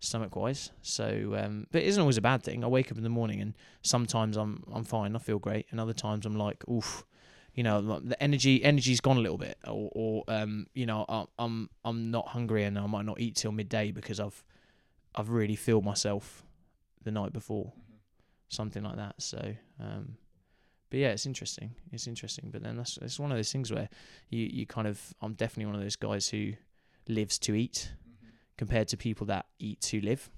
stomach 0.00 0.34
wise. 0.34 0.72
So, 0.82 1.36
um, 1.38 1.66
but 1.70 1.82
it 1.82 1.88
isn't 1.88 2.00
always 2.00 2.18
a 2.18 2.22
bad 2.22 2.42
thing. 2.42 2.64
I 2.64 2.66
wake 2.66 2.90
up 2.90 2.98
in 2.98 3.04
the 3.04 3.08
morning 3.08 3.40
and 3.40 3.54
sometimes 3.82 4.36
I'm 4.36 4.64
I'm 4.72 4.84
fine, 4.84 5.14
I 5.14 5.18
feel 5.18 5.38
great, 5.38 5.66
and 5.70 5.78
other 5.78 5.92
times 5.92 6.26
I'm 6.26 6.36
like, 6.36 6.68
oof, 6.68 7.04
you 7.54 7.62
know, 7.62 8.00
the 8.00 8.20
energy 8.22 8.62
energy's 8.62 9.00
gone 9.00 9.16
a 9.16 9.20
little 9.20 9.38
bit, 9.38 9.58
or, 9.66 9.90
or 9.92 10.24
um, 10.28 10.66
you 10.74 10.86
know, 10.86 11.04
I- 11.08 11.26
I'm 11.38 11.68
I'm 11.84 12.10
not 12.10 12.28
hungry 12.28 12.64
and 12.64 12.78
I 12.78 12.86
might 12.86 13.04
not 13.04 13.20
eat 13.20 13.36
till 13.36 13.52
midday 13.52 13.90
because 13.90 14.20
I've 14.20 14.42
I've 15.14 15.30
really 15.30 15.56
filled 15.56 15.84
myself 15.84 16.44
the 17.02 17.10
night 17.10 17.32
before, 17.32 17.72
something 18.48 18.82
like 18.82 18.96
that. 18.96 19.14
So, 19.18 19.54
um, 19.80 20.16
but 20.90 20.98
yeah, 21.00 21.08
it's 21.08 21.26
interesting. 21.26 21.74
It's 21.92 22.06
interesting. 22.06 22.50
But 22.52 22.62
then 22.62 22.76
that's 22.76 22.98
it's 23.02 23.18
one 23.18 23.30
of 23.32 23.38
those 23.38 23.50
things 23.52 23.72
where 23.72 23.88
you 24.28 24.48
you 24.52 24.66
kind 24.66 24.86
of 24.86 25.00
I'm 25.20 25.34
definitely 25.34 25.66
one 25.66 25.74
of 25.74 25.80
those 25.82 25.96
guys 25.96 26.28
who 26.28 26.52
lives 27.08 27.38
to 27.40 27.54
eat 27.54 27.92
compared 28.56 28.86
to 28.88 28.96
people 28.96 29.26
that 29.26 29.46
eat 29.58 29.80
to 29.80 30.00
live. 30.00 30.30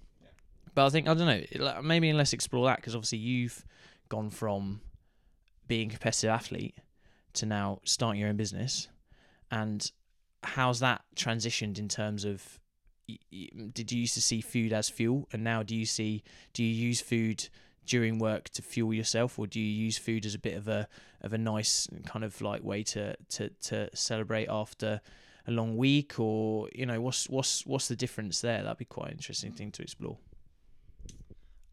But 0.74 0.86
I 0.86 0.88
think 0.88 1.08
I 1.08 1.14
don't 1.14 1.26
know. 1.60 1.82
Maybe 1.82 2.10
let's 2.14 2.32
explore 2.32 2.66
that 2.68 2.76
because 2.76 2.94
obviously 2.94 3.18
you've 3.18 3.64
gone 4.08 4.30
from 4.30 4.80
being 5.68 5.88
a 5.88 5.90
competitive 5.90 6.30
athlete 6.30 6.74
to 7.34 7.46
now 7.46 7.80
starting 7.84 8.20
your 8.20 8.28
own 8.28 8.36
business, 8.36 8.88
and 9.50 9.90
how's 10.42 10.80
that 10.80 11.02
transitioned 11.16 11.78
in 11.78 11.88
terms 11.88 12.24
of? 12.24 12.58
y- 13.08 13.18
y- 13.32 13.48
Did 13.72 13.92
you 13.92 14.00
used 14.00 14.14
to 14.14 14.22
see 14.22 14.40
food 14.40 14.72
as 14.72 14.88
fuel, 14.88 15.28
and 15.32 15.42
now 15.44 15.62
do 15.62 15.74
you 15.76 15.86
see? 15.86 16.22
Do 16.52 16.62
you 16.62 16.72
use 16.72 17.00
food 17.00 17.48
during 17.84 18.18
work 18.18 18.48
to 18.50 18.62
fuel 18.62 18.94
yourself, 18.94 19.38
or 19.38 19.46
do 19.46 19.58
you 19.60 19.66
use 19.66 19.98
food 19.98 20.24
as 20.24 20.34
a 20.34 20.38
bit 20.38 20.56
of 20.56 20.68
a 20.68 20.88
of 21.20 21.32
a 21.32 21.38
nice 21.38 21.88
kind 22.06 22.24
of 22.24 22.40
like 22.40 22.62
way 22.62 22.82
to 22.84 23.14
to 23.30 23.48
to 23.62 23.88
celebrate 23.96 24.48
after 24.48 25.00
a 25.46 25.50
long 25.50 25.76
week, 25.76 26.18
or 26.20 26.68
you 26.74 26.86
know 26.86 27.00
what's 27.00 27.28
what's 27.28 27.66
what's 27.66 27.88
the 27.88 27.96
difference 27.96 28.40
there? 28.40 28.62
That'd 28.62 28.78
be 28.78 28.84
quite 28.84 29.08
an 29.08 29.12
interesting 29.14 29.52
thing 29.52 29.72
to 29.72 29.82
explore. 29.82 30.18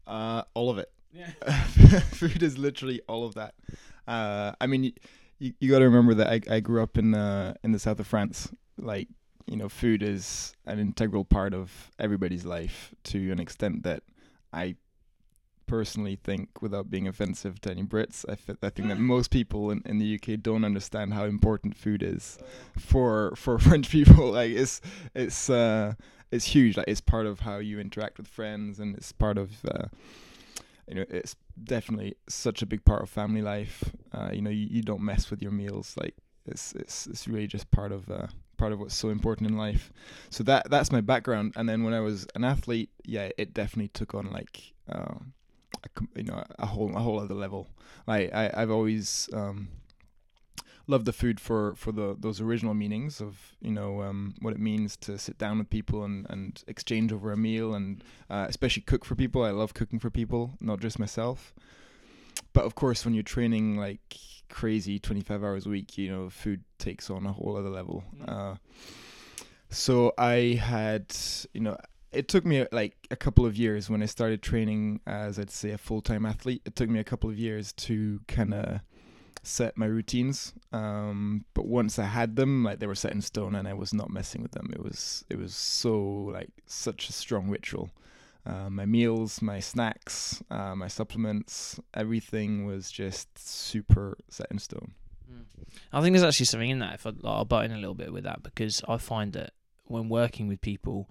Uh, 0.06 0.42
all 0.54 0.70
of 0.70 0.78
it. 0.78 0.90
Yeah. 1.12 1.30
food 2.12 2.42
is 2.42 2.58
literally 2.58 3.00
all 3.08 3.24
of 3.24 3.34
that. 3.34 3.54
Uh, 4.06 4.52
I 4.60 4.66
mean, 4.66 4.92
you, 5.40 5.54
you 5.58 5.70
got 5.70 5.80
to 5.80 5.86
remember 5.86 6.14
that 6.14 6.28
I, 6.28 6.40
I 6.48 6.60
grew 6.60 6.82
up 6.82 6.96
in 6.96 7.14
uh, 7.14 7.54
in 7.64 7.72
the 7.72 7.78
south 7.80 7.98
of 7.98 8.06
France. 8.06 8.52
Like, 8.78 9.08
you 9.46 9.56
know, 9.56 9.68
food 9.68 10.02
is 10.02 10.54
an 10.66 10.78
integral 10.78 11.24
part 11.24 11.52
of 11.52 11.90
everybody's 11.98 12.44
life 12.44 12.94
to 13.04 13.32
an 13.32 13.40
extent 13.40 13.82
that 13.82 14.04
I 14.52 14.76
personally 15.66 16.16
think, 16.16 16.60
without 16.60 16.90
being 16.90 17.06
offensive 17.06 17.60
to 17.60 17.70
any 17.70 17.84
Brits, 17.84 18.24
I, 18.28 18.34
th- 18.34 18.58
I 18.62 18.70
think 18.70 18.88
that 18.88 18.98
most 19.14 19.30
people 19.30 19.70
in, 19.70 19.82
in 19.86 19.98
the 19.98 20.14
UK 20.16 20.40
don't 20.42 20.64
understand 20.64 21.14
how 21.14 21.24
important 21.24 21.76
food 21.76 22.02
is 22.02 22.38
for 22.78 23.32
for 23.34 23.58
French 23.66 23.88
people. 23.90 24.32
Like, 24.32 24.52
it's 24.52 24.80
it's 25.14 25.48
uh, 25.48 25.94
it's 26.30 26.44
huge. 26.44 26.76
Like, 26.76 26.88
it's 26.88 27.00
part 27.00 27.26
of 27.26 27.40
how 27.40 27.58
you 27.58 27.80
interact 27.80 28.18
with 28.18 28.28
friends, 28.28 28.78
and 28.78 28.94
it's 28.94 29.12
part 29.12 29.38
of 29.38 29.64
uh, 29.64 29.86
you 30.90 30.96
know, 30.96 31.04
it's 31.08 31.36
definitely 31.62 32.16
such 32.28 32.62
a 32.62 32.66
big 32.66 32.84
part 32.84 33.02
of 33.02 33.08
family 33.08 33.42
life. 33.42 33.84
Uh, 34.12 34.30
you 34.32 34.42
know, 34.42 34.50
you, 34.50 34.66
you 34.68 34.82
don't 34.82 35.02
mess 35.02 35.30
with 35.30 35.40
your 35.40 35.52
meals. 35.52 35.94
Like 35.96 36.16
it's 36.46 36.72
it's 36.72 37.06
it's 37.06 37.28
really 37.28 37.46
just 37.46 37.70
part 37.70 37.92
of 37.92 38.10
uh, 38.10 38.26
part 38.56 38.72
of 38.72 38.80
what's 38.80 38.94
so 38.94 39.08
important 39.08 39.48
in 39.48 39.56
life. 39.56 39.92
So 40.30 40.42
that 40.44 40.68
that's 40.68 40.90
my 40.90 41.00
background. 41.00 41.52
And 41.54 41.68
then 41.68 41.84
when 41.84 41.94
I 41.94 42.00
was 42.00 42.26
an 42.34 42.42
athlete, 42.42 42.90
yeah, 43.04 43.30
it 43.38 43.54
definitely 43.54 43.88
took 43.88 44.14
on 44.14 44.32
like 44.32 44.72
uh, 44.90 45.14
a, 45.84 45.88
you 46.16 46.24
know 46.24 46.42
a 46.58 46.66
whole 46.66 46.94
a 46.96 47.00
whole 47.00 47.20
other 47.20 47.34
level. 47.36 47.68
Like 48.08 48.34
I 48.34 48.50
I've 48.52 48.70
always 48.72 49.28
um, 49.32 49.68
loved 50.90 51.06
the 51.06 51.12
food 51.12 51.40
for 51.40 51.74
for 51.76 51.92
the 51.92 52.16
those 52.18 52.40
original 52.40 52.74
meanings 52.74 53.20
of 53.20 53.54
you 53.60 53.70
know 53.70 54.02
um, 54.02 54.34
what 54.40 54.52
it 54.52 54.60
means 54.60 54.96
to 54.96 55.18
sit 55.18 55.38
down 55.38 55.58
with 55.58 55.70
people 55.70 56.04
and 56.04 56.26
and 56.28 56.62
exchange 56.66 57.12
over 57.12 57.32
a 57.32 57.36
meal 57.36 57.74
and 57.74 58.02
uh, 58.28 58.46
especially 58.48 58.82
cook 58.82 59.04
for 59.04 59.14
people. 59.14 59.42
I 59.42 59.50
love 59.50 59.72
cooking 59.74 59.98
for 59.98 60.10
people, 60.10 60.42
not 60.60 60.80
just 60.80 60.98
myself. 60.98 61.54
but 62.52 62.64
of 62.64 62.74
course, 62.74 63.04
when 63.04 63.14
you're 63.14 63.22
training 63.22 63.76
like 63.76 64.16
crazy 64.48 64.98
25 64.98 65.44
hours 65.44 65.66
a 65.66 65.68
week, 65.70 65.96
you 65.96 66.10
know, 66.10 66.28
food 66.28 66.62
takes 66.78 67.08
on 67.10 67.26
a 67.26 67.32
whole 67.32 67.56
other 67.56 67.70
level. 67.70 68.04
Uh, 68.26 68.56
so 69.70 70.12
I 70.18 70.58
had, 70.60 71.14
you 71.54 71.60
know, 71.60 71.76
it 72.12 72.26
took 72.26 72.44
me 72.44 72.66
like 72.72 72.96
a 73.10 73.16
couple 73.16 73.46
of 73.46 73.56
years 73.56 73.88
when 73.88 74.02
I 74.02 74.06
started 74.06 74.42
training 74.42 75.00
as 75.06 75.38
I'd 75.38 75.50
say 75.50 75.70
a 75.70 75.78
full 75.78 76.02
time 76.02 76.26
athlete. 76.26 76.62
It 76.64 76.74
took 76.74 76.90
me 76.90 76.98
a 76.98 77.04
couple 77.04 77.30
of 77.30 77.38
years 77.38 77.72
to 77.74 78.20
kind 78.26 78.52
of 78.52 78.80
set 79.42 79.76
my 79.76 79.86
routines. 79.86 80.52
Um, 80.72 81.44
but 81.54 81.66
once 81.66 81.98
I 81.98 82.04
had 82.04 82.36
them, 82.36 82.64
like 82.64 82.78
they 82.78 82.86
were 82.86 82.94
set 82.94 83.12
in 83.12 83.22
stone, 83.22 83.54
and 83.54 83.66
I 83.66 83.74
was 83.74 83.92
not 83.94 84.10
messing 84.10 84.42
with 84.42 84.52
them. 84.52 84.70
It 84.72 84.82
was 84.82 85.24
it 85.30 85.38
was 85.38 85.54
so 85.54 85.98
like 86.32 86.50
such 86.66 87.08
a 87.08 87.12
strong 87.12 87.48
ritual. 87.48 87.90
Uh, 88.46 88.70
my 88.70 88.86
meals, 88.86 89.42
my 89.42 89.60
snacks, 89.60 90.42
uh, 90.50 90.74
my 90.74 90.88
supplements, 90.88 91.78
everything 91.92 92.64
was 92.64 92.90
just 92.90 93.28
super 93.38 94.16
set 94.28 94.46
in 94.50 94.58
stone. 94.58 94.92
I 95.92 96.00
think 96.00 96.14
there's 96.14 96.24
actually 96.24 96.46
something 96.46 96.70
in 96.70 96.78
that. 96.80 96.94
If 96.94 97.06
I, 97.06 97.12
I'll 97.24 97.44
butt 97.44 97.64
in 97.64 97.72
a 97.72 97.78
little 97.78 97.94
bit 97.94 98.12
with 98.12 98.24
that 98.24 98.42
because 98.42 98.82
I 98.88 98.96
find 98.96 99.32
that 99.34 99.52
when 99.84 100.08
working 100.08 100.48
with 100.48 100.60
people, 100.60 101.10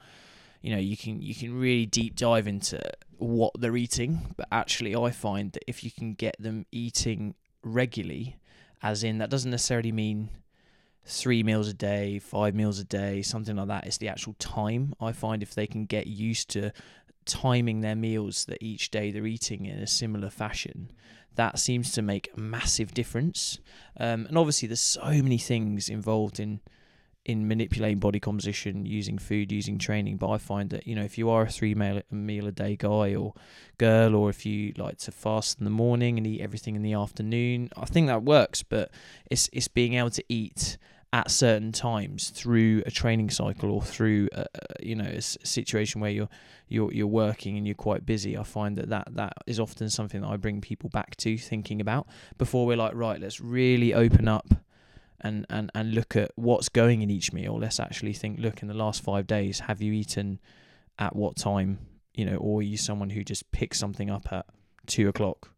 you 0.61 0.71
know, 0.71 0.79
you 0.79 0.97
can 0.97 1.21
you 1.21 1.35
can 1.35 1.57
really 1.57 1.85
deep 1.85 2.15
dive 2.15 2.47
into 2.47 2.81
what 3.17 3.53
they're 3.59 3.77
eating, 3.77 4.33
but 4.35 4.47
actually, 4.51 4.95
I 4.95 5.11
find 5.11 5.51
that 5.53 5.63
if 5.67 5.83
you 5.83 5.91
can 5.91 6.13
get 6.13 6.35
them 6.39 6.65
eating 6.71 7.35
regularly, 7.63 8.37
as 8.81 9.03
in 9.03 9.17
that 9.17 9.29
doesn't 9.29 9.51
necessarily 9.51 9.91
mean 9.91 10.29
three 11.05 11.43
meals 11.43 11.67
a 11.67 11.73
day, 11.73 12.19
five 12.19 12.53
meals 12.53 12.79
a 12.79 12.83
day, 12.83 13.21
something 13.21 13.55
like 13.55 13.67
that. 13.67 13.87
It's 13.87 13.97
the 13.97 14.09
actual 14.09 14.35
time. 14.39 14.93
I 14.99 15.11
find 15.11 15.41
if 15.41 15.55
they 15.55 15.67
can 15.67 15.85
get 15.85 16.07
used 16.07 16.49
to 16.51 16.71
timing 17.25 17.81
their 17.81 17.95
meals 17.95 18.45
that 18.45 18.61
each 18.61 18.91
day 18.91 19.11
they're 19.11 19.25
eating 19.25 19.65
in 19.65 19.79
a 19.79 19.87
similar 19.87 20.29
fashion, 20.29 20.91
that 21.35 21.59
seems 21.59 21.91
to 21.93 22.01
make 22.01 22.29
a 22.35 22.39
massive 22.39 22.93
difference. 22.93 23.59
Um, 23.99 24.25
and 24.25 24.37
obviously, 24.37 24.67
there's 24.67 24.81
so 24.81 25.09
many 25.09 25.37
things 25.37 25.89
involved 25.89 26.39
in 26.39 26.59
in 27.25 27.47
manipulating 27.47 27.99
body 27.99 28.19
composition 28.19 28.85
using 28.85 29.17
food 29.17 29.51
using 29.51 29.77
training 29.77 30.17
but 30.17 30.29
i 30.29 30.37
find 30.37 30.69
that 30.69 30.87
you 30.87 30.95
know 30.95 31.03
if 31.03 31.17
you 31.17 31.29
are 31.29 31.43
a 31.43 31.49
three 31.49 31.75
meal, 31.75 32.01
meal 32.09 32.47
a 32.47 32.51
day 32.51 32.75
guy 32.75 33.13
or 33.13 33.33
girl 33.77 34.15
or 34.15 34.29
if 34.29 34.45
you 34.45 34.73
like 34.77 34.97
to 34.97 35.11
fast 35.11 35.59
in 35.59 35.65
the 35.65 35.69
morning 35.69 36.17
and 36.17 36.25
eat 36.25 36.41
everything 36.41 36.75
in 36.75 36.81
the 36.81 36.93
afternoon 36.93 37.69
i 37.77 37.85
think 37.85 38.07
that 38.07 38.23
works 38.23 38.63
but 38.63 38.89
it's 39.29 39.49
it's 39.51 39.67
being 39.67 39.95
able 39.95 40.09
to 40.09 40.23
eat 40.29 40.77
at 41.11 41.31
certain 41.31 41.71
times 41.71 42.29
through 42.29 42.83
a 42.85 42.91
training 42.91 43.29
cycle 43.29 43.71
or 43.71 43.81
through 43.81 44.29
a, 44.31 44.45
you 44.81 44.95
know 44.95 45.05
a 45.05 45.21
situation 45.21 45.99
where 45.99 46.11
you're 46.11 46.29
you're 46.67 46.93
you're 46.93 47.07
working 47.07 47.57
and 47.57 47.65
you're 47.65 47.73
quite 47.73 48.05
busy. 48.05 48.37
I 48.37 48.43
find 48.43 48.77
that, 48.77 48.89
that 48.89 49.07
that 49.15 49.33
is 49.47 49.59
often 49.59 49.89
something 49.89 50.21
that 50.21 50.27
i 50.27 50.37
bring 50.37 50.61
people 50.61 50.89
back 50.89 51.15
to 51.17 51.37
thinking 51.37 51.81
about 51.81 52.07
before 52.37 52.67
we're 52.67 52.77
like 52.77 52.93
right 52.93 53.19
let's 53.19 53.41
really 53.41 53.93
open 53.93 54.27
up 54.27 54.53
and, 55.21 55.45
and, 55.49 55.71
and 55.75 55.93
look 55.93 56.15
at 56.15 56.31
what's 56.35 56.69
going 56.69 57.01
in 57.01 57.09
each 57.09 57.33
meal. 57.33 57.57
Let's 57.59 57.79
actually 57.79 58.13
think, 58.13 58.39
look, 58.39 58.61
in 58.61 58.67
the 58.67 58.73
last 58.73 59.03
five 59.03 59.27
days, 59.27 59.61
have 59.61 59.81
you 59.81 59.93
eaten 59.93 60.39
at 60.97 61.15
what 61.15 61.35
time? 61.35 61.79
You 62.13 62.25
know, 62.25 62.37
or 62.37 62.59
are 62.59 62.63
you 62.63 62.77
someone 62.77 63.09
who 63.11 63.23
just 63.23 63.49
picks 63.51 63.79
something 63.79 64.09
up 64.09 64.31
at 64.31 64.45
two 64.87 65.07
o'clock, 65.07 65.51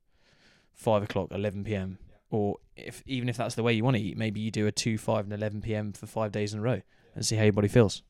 five 0.73 1.03
o'clock, 1.03 1.29
eleven 1.31 1.63
PM? 1.63 1.97
Or 2.29 2.57
if 2.75 3.03
even 3.05 3.29
if 3.29 3.37
that's 3.37 3.55
the 3.55 3.63
way 3.63 3.73
you 3.73 3.83
want 3.83 3.97
to 3.97 4.01
eat, 4.01 4.17
maybe 4.17 4.39
you 4.39 4.51
do 4.51 4.67
a 4.67 4.71
two, 4.71 4.97
five, 4.97 5.25
and 5.25 5.33
eleven 5.33 5.61
PM 5.61 5.93
for 5.93 6.05
five 6.05 6.31
days 6.31 6.53
in 6.53 6.59
a 6.59 6.61
row 6.61 6.81
and 7.15 7.25
see 7.25 7.35
how 7.35 7.43
your 7.43 7.53
body 7.53 7.67
feels. 7.67 8.03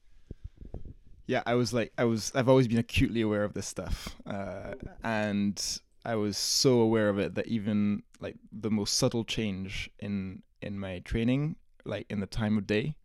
Yeah, 1.27 1.43
I 1.45 1.55
was 1.55 1.71
like, 1.71 1.93
I 1.97 2.03
was, 2.03 2.31
I've 2.35 2.49
always 2.49 2.67
been 2.67 2.77
acutely 2.77 3.21
aware 3.21 3.43
of 3.43 3.53
this 3.53 3.65
stuff, 3.65 4.15
uh, 4.25 4.73
and 5.03 5.79
I 6.03 6.15
was 6.15 6.37
so 6.37 6.79
aware 6.79 7.09
of 7.09 7.19
it 7.19 7.35
that 7.35 7.47
even 7.47 8.03
like 8.19 8.35
the 8.51 8.71
most 8.71 8.97
subtle 8.97 9.23
change 9.23 9.89
in 9.99 10.41
in 10.61 10.79
my 10.79 10.99
training, 10.99 11.55
like 11.85 12.05
in 12.09 12.19
the 12.19 12.27
time 12.27 12.57
of 12.57 12.67
day, 12.67 12.95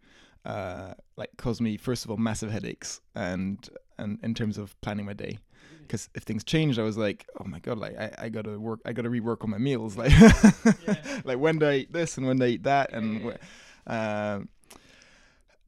uh, 0.45 0.95
like 1.17 1.31
caused 1.37 1.61
me 1.61 1.77
first 1.77 2.05
of 2.05 2.11
all 2.11 2.17
massive 2.17 2.51
headaches 2.51 3.01
and 3.15 3.69
and 3.99 4.19
in 4.23 4.35
terms 4.35 4.59
of 4.59 4.81
planning 4.81 5.07
my 5.07 5.13
day 5.13 5.39
because 5.83 6.09
if 6.15 6.25
things 6.25 6.45
changed 6.45 6.79
i 6.79 6.83
was 6.83 6.99
like 6.99 7.27
oh 7.41 7.45
my 7.45 7.59
god 7.61 7.79
like 7.79 7.97
i, 7.99 8.13
I 8.19 8.29
gotta 8.29 8.59
work 8.59 8.81
i 8.85 8.93
gotta 8.93 9.09
rework 9.09 9.43
on 9.43 9.51
my 9.51 9.59
meals 9.59 9.97
like 10.03 10.13
yeah. 10.13 10.97
like 11.25 11.39
when 11.39 11.59
do 11.59 11.67
i 11.67 11.75
eat 11.77 11.93
this 11.93 12.19
and 12.19 12.27
when 12.27 12.39
do 12.39 12.45
i 12.45 12.49
eat 12.49 12.65
that 12.65 12.93
and. 12.93 13.39
Uh, 13.87 14.41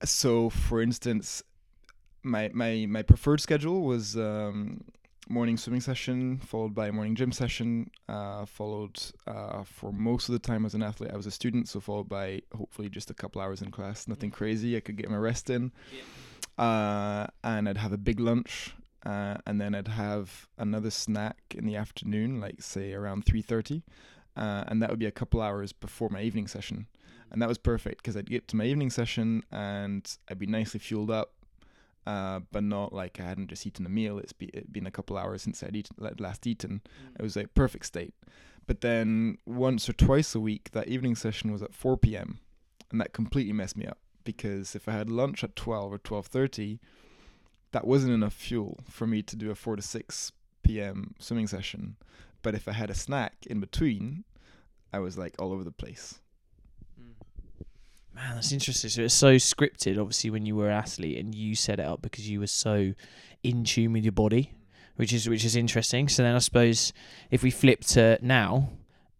so 0.04 0.50
for 0.50 0.80
instance 0.80 1.42
my 2.22 2.50
my 2.52 2.86
my 2.88 3.02
preferred 3.02 3.40
schedule 3.40 3.82
was 3.82 4.16
um, 4.16 4.82
morning 5.28 5.56
swimming 5.56 5.80
session, 5.80 6.38
followed 6.38 6.74
by 6.74 6.88
a 6.88 6.92
morning 6.92 7.14
gym 7.14 7.32
session, 7.32 7.90
uh, 8.08 8.46
followed 8.46 8.98
uh, 9.26 9.62
for 9.64 9.92
most 9.92 10.28
of 10.28 10.32
the 10.32 10.38
time 10.38 10.64
as 10.64 10.74
an 10.74 10.82
athlete. 10.82 11.10
I 11.12 11.16
was 11.16 11.26
a 11.26 11.30
student, 11.30 11.68
so 11.68 11.80
followed 11.80 12.08
by 12.08 12.42
hopefully 12.56 12.88
just 12.88 13.10
a 13.10 13.14
couple 13.14 13.40
hours 13.40 13.60
in 13.60 13.70
class, 13.70 14.08
nothing 14.08 14.30
crazy. 14.30 14.76
I 14.76 14.80
could 14.80 14.96
get 14.96 15.10
my 15.10 15.16
rest 15.16 15.50
in. 15.50 15.72
Yeah. 15.92 16.64
Uh, 16.64 17.26
and 17.44 17.68
I'd 17.68 17.76
have 17.76 17.92
a 17.92 17.98
big 17.98 18.20
lunch, 18.20 18.74
uh, 19.04 19.36
and 19.46 19.60
then 19.60 19.74
I'd 19.74 19.88
have 19.88 20.48
another 20.56 20.90
snack 20.90 21.38
in 21.54 21.66
the 21.66 21.76
afternoon, 21.76 22.40
like 22.40 22.62
say 22.62 22.92
around 22.92 23.24
3.30. 23.26 23.82
Uh, 24.36 24.64
and 24.68 24.80
that 24.82 24.90
would 24.90 24.98
be 24.98 25.06
a 25.06 25.10
couple 25.10 25.42
hours 25.42 25.72
before 25.72 26.08
my 26.10 26.22
evening 26.22 26.46
session. 26.46 26.86
And 27.30 27.42
that 27.42 27.48
was 27.48 27.58
perfect 27.58 27.98
because 27.98 28.16
I'd 28.16 28.30
get 28.30 28.48
to 28.48 28.56
my 28.56 28.64
evening 28.64 28.90
session 28.90 29.42
and 29.52 30.10
I'd 30.30 30.38
be 30.38 30.46
nicely 30.46 30.80
fueled 30.80 31.10
up 31.10 31.32
uh, 32.06 32.40
but 32.52 32.62
not 32.62 32.92
like 32.92 33.20
I 33.20 33.24
hadn't 33.24 33.48
just 33.48 33.66
eaten 33.66 33.86
a 33.86 33.90
meal. 33.90 34.18
It's 34.18 34.32
be, 34.32 34.50
been 34.70 34.86
a 34.86 34.90
couple 34.90 35.16
hours 35.16 35.42
since 35.42 35.62
I'd 35.62 35.76
eaten, 35.76 35.96
last 36.18 36.46
eaten. 36.46 36.80
Mm. 36.86 37.20
It 37.20 37.22
was 37.22 37.36
like 37.36 37.54
perfect 37.54 37.86
state. 37.86 38.14
But 38.66 38.82
then 38.82 39.38
once 39.46 39.88
or 39.88 39.94
twice 39.94 40.34
a 40.34 40.40
week, 40.40 40.70
that 40.72 40.88
evening 40.88 41.16
session 41.16 41.52
was 41.52 41.62
at 41.62 41.74
4 41.74 41.96
p.m. 41.96 42.40
and 42.90 43.00
that 43.00 43.12
completely 43.12 43.52
messed 43.52 43.76
me 43.76 43.86
up 43.86 43.98
because 44.24 44.74
if 44.74 44.86
I 44.88 44.92
had 44.92 45.08
lunch 45.08 45.42
at 45.42 45.56
12 45.56 45.92
or 45.92 45.98
12:30, 45.98 46.78
that 47.72 47.86
wasn't 47.86 48.12
enough 48.12 48.34
fuel 48.34 48.80
for 48.88 49.06
me 49.06 49.22
to 49.22 49.36
do 49.36 49.50
a 49.50 49.54
4 49.54 49.76
to 49.76 49.82
6 49.82 50.32
p.m. 50.62 51.14
swimming 51.18 51.46
session. 51.46 51.96
But 52.42 52.54
if 52.54 52.68
I 52.68 52.72
had 52.72 52.90
a 52.90 52.94
snack 52.94 53.34
in 53.46 53.58
between, 53.58 54.24
I 54.92 54.98
was 54.98 55.16
like 55.16 55.34
all 55.38 55.52
over 55.52 55.64
the 55.64 55.72
place. 55.72 56.20
Man, 58.18 58.34
that's 58.34 58.50
interesting. 58.50 58.90
So 58.90 59.02
it's 59.02 59.14
so 59.14 59.36
scripted, 59.36 59.96
obviously, 59.96 60.30
when 60.30 60.44
you 60.44 60.56
were 60.56 60.70
an 60.70 60.76
athlete 60.76 61.18
and 61.18 61.32
you 61.32 61.54
set 61.54 61.78
it 61.78 61.86
up 61.86 62.02
because 62.02 62.28
you 62.28 62.40
were 62.40 62.48
so 62.48 62.92
in 63.44 63.62
tune 63.62 63.92
with 63.92 64.02
your 64.02 64.12
body, 64.12 64.54
which 64.96 65.12
is 65.12 65.28
which 65.28 65.44
is 65.44 65.54
interesting. 65.54 66.08
So 66.08 66.24
then 66.24 66.34
I 66.34 66.38
suppose 66.38 66.92
if 67.30 67.44
we 67.44 67.52
flip 67.52 67.82
to 67.84 68.18
now 68.20 68.70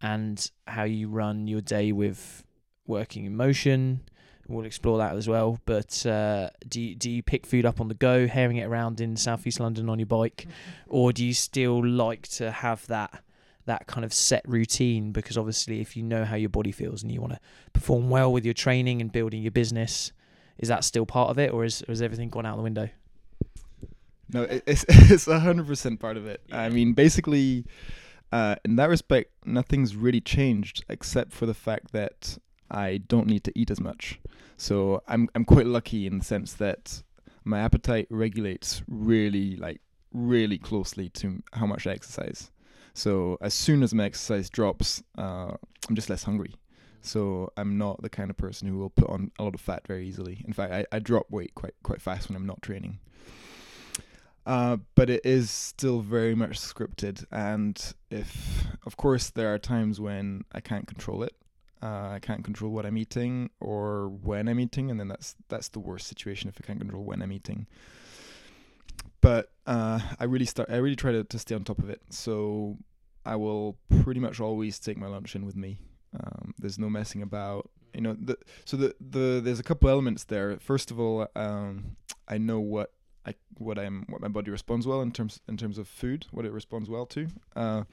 and 0.03 0.51
how 0.67 0.83
you 0.83 1.09
run 1.09 1.47
your 1.47 1.61
day 1.61 1.93
with 1.93 2.43
working 2.89 3.25
in 3.25 3.37
motion, 3.37 4.01
we'll 4.49 4.67
explore 4.67 4.99
that 4.99 5.15
as 5.15 5.29
well. 5.29 5.61
But 5.65 6.05
uh, 6.05 6.51
do 6.69 6.81
you, 6.81 6.97
do 6.97 7.09
you 7.09 7.23
pick 7.23 7.47
food 7.47 7.67
up 7.67 7.81
on 7.81 7.87
the 7.87 7.95
go, 7.95 8.27
herring 8.27 8.57
it 8.57 8.65
around 8.65 9.01
in 9.01 9.17
southeast 9.17 9.61
London 9.61 9.89
on 9.89 10.01
your 10.01 10.07
bike, 10.07 10.49
or 10.89 11.13
do 11.13 11.25
you 11.25 11.35
still 11.35 11.87
like 11.87 12.27
to 12.29 12.51
have 12.51 12.85
that? 12.89 13.23
That 13.69 13.87
kind 13.87 14.05
of 14.05 14.13
set 14.13 14.43
routine 14.47 15.13
because 15.13 15.39
obviously 15.39 15.81
if 15.81 15.97
you 15.97 16.03
know 16.03 16.25
how 16.25 16.37
your 16.37 16.49
body 16.49 16.73
feels 16.73 17.03
and 17.03 17.13
you 17.13 17.21
want 17.21 17.33
to 17.33 17.41
perform 17.73 18.11
well 18.11 18.33
with 18.33 18.45
your 18.45 18.55
training 18.55 19.01
and 19.01 19.13
building 19.13 19.43
your 19.43 19.51
business 19.51 20.13
is 20.59 20.69
that 20.69 20.85
still 20.85 21.07
part 21.07 21.31
of 21.31 21.39
it 21.39 21.53
or 21.53 21.65
is, 21.65 21.83
or 21.89 21.93
is 21.93 22.03
everything 22.03 22.29
gone 22.29 22.45
out 22.45 22.57
the 22.57 22.63
window? 22.63 22.89
No 24.33 24.43
it's 24.43 24.85
it's 24.89 25.27
100% 25.27 26.01
part 26.01 26.17
of 26.17 26.27
it. 26.27 26.43
Yeah. 26.49 26.63
i 26.63 26.69
mean 26.69 26.93
basically 26.93 27.65
uh, 28.31 28.57
in 28.65 28.77
that 28.77 28.91
respect 28.91 29.33
nothing's 29.47 29.97
really 29.97 30.21
changed 30.21 30.85
except 30.91 31.33
for 31.33 31.47
the 31.47 31.55
fact 31.55 31.93
that 31.93 32.37
i 32.71 32.99
don't 33.09 33.27
need 33.27 33.45
to 33.45 33.53
eat 33.59 33.71
as 33.71 33.81
much. 33.81 34.19
So 34.57 35.03
i'm 35.07 35.29
i'm 35.35 35.45
quite 35.45 35.67
lucky 35.67 36.07
in 36.07 36.19
the 36.19 36.25
sense 36.25 36.55
that 36.55 37.03
my 37.45 37.61
appetite 37.61 38.07
regulates 38.11 38.83
really 38.87 39.57
like 39.57 39.81
really 40.13 40.59
closely 40.59 41.11
to 41.11 41.43
how 41.53 41.67
much 41.67 41.87
i 41.87 41.93
exercise 41.93 42.51
so 42.99 43.39
as 43.41 43.55
soon 43.55 43.85
as 43.85 43.95
my 43.95 44.05
exercise 44.07 44.51
drops, 44.51 45.05
uh, 45.17 45.53
I'm 45.89 45.95
just 45.95 46.11
less 46.11 46.25
hungry. 46.25 46.57
So 47.01 47.53
I'm 47.57 47.79
not 47.79 48.03
the 48.03 48.09
kind 48.09 48.29
of 48.29 48.37
person 48.37 48.67
who 48.67 48.77
will 48.77 48.91
put 48.91 49.09
on 49.09 49.31
a 49.39 49.45
lot 49.45 49.55
of 49.55 49.61
fat 49.61 49.87
very 49.87 50.09
easily. 50.09 50.43
In 50.45 50.53
fact, 50.53 50.73
I, 50.73 50.85
I 50.91 50.99
drop 50.99 51.31
weight 51.31 51.55
quite 51.55 51.75
quite 51.85 52.03
fast 52.03 52.29
when 52.29 52.35
I'm 52.35 52.45
not 52.45 52.61
training. 52.61 52.99
Uh, 54.45 54.79
but 54.97 55.09
it 55.09 55.25
is 55.25 55.49
still 55.49 56.01
very 56.01 56.35
much 56.35 56.59
scripted, 56.59 57.25
and 57.31 57.95
if 58.11 58.67
of 58.85 58.97
course 58.97 59.31
there 59.31 59.55
are 59.55 59.59
times 59.59 60.01
when 60.01 60.43
I 60.51 60.61
can't 60.61 60.89
control 60.89 61.23
it, 61.23 61.35
uh, 61.83 62.09
I 62.15 62.19
can't 62.21 62.43
control 62.43 62.73
what 62.73 62.85
I'm 62.85 62.97
eating 62.97 63.51
or 63.61 64.09
when 64.09 64.49
I'm 64.49 64.59
eating, 64.59 64.91
and 64.91 64.99
then 64.99 65.07
that's 65.07 65.37
that's 65.49 65.69
the 65.69 65.81
worst 65.81 66.09
situation 66.09 66.49
if 66.49 66.59
I 66.61 66.67
can't 66.67 66.81
control 66.81 67.05
when 67.05 67.23
I'm 67.23 67.31
eating 67.31 67.69
but 69.21 69.53
uh, 69.67 70.01
I 70.19 70.25
really 70.25 70.45
start. 70.45 70.71
I 70.71 70.77
really 70.77 70.97
try 70.97 71.13
to, 71.13 71.25
to 71.25 71.39
stay 71.39 71.55
on 71.55 71.65
top 71.65 71.79
of 71.79 71.91
it. 71.91 72.01
So 72.11 72.79
I 73.25 73.37
will 73.37 73.77
pretty 74.03 74.21
much 74.21 74.41
always 74.41 74.79
take 74.79 74.97
my 74.97 75.07
lunch 75.07 75.35
in 75.35 75.45
with 75.45 75.57
me. 75.57 75.79
Um, 76.19 76.55
there's 76.59 76.79
no 76.79 76.89
messing 76.89 77.23
about. 77.23 77.71
You 77.95 78.03
know, 78.03 78.17
the, 78.19 78.39
so 78.65 78.77
the 78.77 78.95
the 79.01 79.41
there's 79.43 79.61
a 79.61 79.65
couple 79.65 79.89
elements 79.89 80.25
there. 80.25 80.59
First 80.59 80.91
of 80.91 81.01
all, 81.01 81.27
um, 81.35 81.97
I 82.27 82.39
know 82.39 82.61
what 82.61 82.93
I 83.27 83.35
what 83.55 83.79
I'm 83.79 84.07
what 84.09 84.21
my 84.21 84.29
body 84.29 84.51
responds 84.51 84.87
well 84.87 85.03
in 85.03 85.13
terms 85.13 85.41
in 85.49 85.57
terms 85.57 85.79
of 85.79 85.89
food, 85.89 86.27
what 86.31 86.45
it 86.45 86.53
responds 86.53 86.89
well 86.89 87.07
to. 87.07 87.29
Uh, 87.57 87.85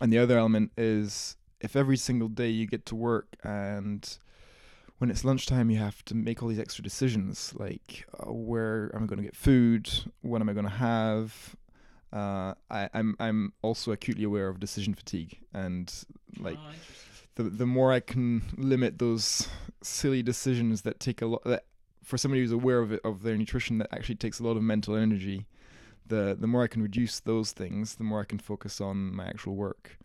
and 0.00 0.12
the 0.12 0.18
other 0.18 0.38
element 0.38 0.72
is 0.76 1.36
if 1.60 1.76
every 1.76 1.96
single 1.96 2.28
day 2.28 2.48
you 2.48 2.66
get 2.66 2.86
to 2.86 2.94
work 2.94 3.36
and 3.44 4.18
when 5.00 5.10
it's 5.10 5.24
lunchtime 5.24 5.70
you 5.70 5.78
have 5.78 6.04
to 6.04 6.14
make 6.14 6.42
all 6.42 6.48
these 6.50 6.58
extra 6.58 6.84
decisions 6.84 7.54
like 7.56 8.04
uh, 8.18 8.30
where 8.30 8.90
am 8.94 9.04
I 9.04 9.06
going 9.06 9.16
to 9.16 9.24
get 9.24 9.34
food, 9.34 9.90
what 10.20 10.42
am 10.42 10.48
I 10.50 10.52
going 10.52 10.66
to 10.66 10.70
have. 10.70 11.56
Uh, 12.12 12.52
I, 12.70 12.90
I'm 12.92 13.16
I'm 13.18 13.52
also 13.62 13.92
acutely 13.92 14.24
aware 14.24 14.48
of 14.48 14.60
decision 14.60 14.92
fatigue 14.94 15.38
and 15.54 15.90
like 16.38 16.58
Oh, 16.58 16.74
the 17.36 17.44
the 17.44 17.66
more 17.66 17.92
I 17.92 18.00
can 18.00 18.42
limit 18.58 18.98
those 18.98 19.48
silly 19.82 20.22
decisions 20.22 20.82
that 20.82 21.00
take 21.00 21.22
a 21.22 21.26
lot 21.26 21.44
that 21.44 21.64
for 22.04 22.18
somebody 22.18 22.42
who's 22.42 22.52
aware 22.52 22.80
of 22.80 22.92
it 22.92 23.00
of 23.02 23.22
their 23.22 23.38
nutrition 23.38 23.78
that 23.78 23.88
actually 23.92 24.16
takes 24.16 24.38
a 24.38 24.42
lot 24.42 24.58
of 24.58 24.62
mental 24.62 24.96
energy, 24.96 25.46
the 26.06 26.36
the 26.38 26.46
more 26.46 26.62
I 26.62 26.66
can 26.66 26.82
reduce 26.82 27.20
those 27.20 27.52
things, 27.52 27.94
the 27.94 28.04
more 28.04 28.20
I 28.20 28.24
can 28.24 28.38
focus 28.38 28.82
on 28.82 29.14
my 29.14 29.26
actual 29.26 29.54
work. 29.54 29.96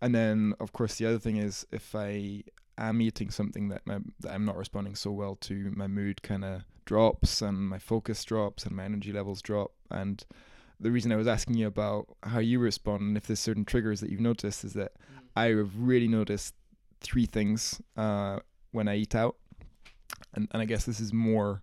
And 0.00 0.14
then 0.14 0.54
of 0.58 0.72
course 0.72 0.94
the 0.94 1.04
other 1.04 1.18
thing 1.18 1.36
is 1.36 1.66
if 1.70 1.94
I 1.94 2.44
am 2.78 3.00
eating 3.00 3.30
something 3.30 3.68
that 3.68 3.82
my 3.86 3.98
that 4.20 4.32
I'm 4.32 4.44
not 4.44 4.56
responding 4.56 4.94
so 4.94 5.10
well 5.10 5.36
to, 5.36 5.72
my 5.74 5.86
mood 5.86 6.22
kind 6.22 6.44
of 6.44 6.62
drops 6.84 7.42
and 7.42 7.68
my 7.68 7.78
focus 7.78 8.24
drops 8.24 8.64
and 8.64 8.76
my 8.76 8.84
energy 8.84 9.12
levels 9.12 9.42
drop. 9.42 9.72
And 9.90 10.24
the 10.78 10.90
reason 10.90 11.12
I 11.12 11.16
was 11.16 11.26
asking 11.26 11.56
you 11.56 11.66
about 11.66 12.06
how 12.22 12.38
you 12.38 12.58
respond 12.58 13.02
and 13.02 13.16
if 13.16 13.26
there's 13.26 13.40
certain 13.40 13.64
triggers 13.64 14.00
that 14.00 14.10
you've 14.10 14.20
noticed 14.20 14.64
is 14.64 14.74
that 14.74 14.92
I 15.34 15.48
have 15.48 15.72
really 15.76 16.08
noticed 16.08 16.54
three 17.00 17.26
things 17.26 17.80
uh, 17.96 18.38
when 18.72 18.88
I 18.88 18.96
eat 18.96 19.14
out, 19.14 19.36
and 20.34 20.48
and 20.50 20.62
I 20.62 20.64
guess 20.64 20.84
this 20.84 21.00
is 21.00 21.12
more, 21.12 21.62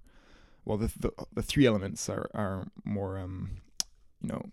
well, 0.63 0.77
the 0.77 0.91
the, 0.99 1.11
the 1.33 1.41
three 1.41 1.65
elements 1.65 2.07
are 2.09 2.29
are 2.33 2.67
more, 2.83 3.17
um, 3.17 3.57
you 4.21 4.29
know, 4.29 4.51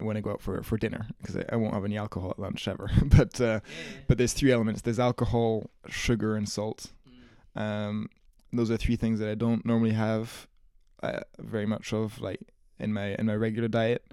when 0.00 0.16
I 0.16 0.20
go 0.20 0.30
out 0.30 0.40
for 0.40 0.62
for 0.62 0.76
dinner 0.76 1.06
because 1.20 1.36
I, 1.36 1.44
I 1.52 1.56
won't 1.56 1.74
have 1.74 1.84
any 1.84 1.96
alcohol 1.96 2.30
at 2.30 2.38
lunch 2.38 2.68
ever, 2.68 2.90
but 3.04 3.40
uh, 3.40 3.60
but 4.06 4.18
there's 4.18 4.32
three 4.32 4.52
elements. 4.52 4.82
There's 4.82 4.98
alcohol, 4.98 5.70
sugar, 5.88 6.36
and 6.36 6.48
salt. 6.48 6.92
Um, 7.54 8.08
those 8.52 8.70
are 8.70 8.76
three 8.76 8.96
things 8.96 9.18
that 9.20 9.28
I 9.28 9.34
don't 9.34 9.64
normally 9.64 9.92
have 9.92 10.46
uh, 11.02 11.20
very 11.38 11.66
much 11.66 11.92
of, 11.92 12.20
like 12.20 12.40
in 12.78 12.92
my 12.92 13.14
in 13.14 13.26
my 13.26 13.34
regular 13.34 13.68
diet. 13.68 14.04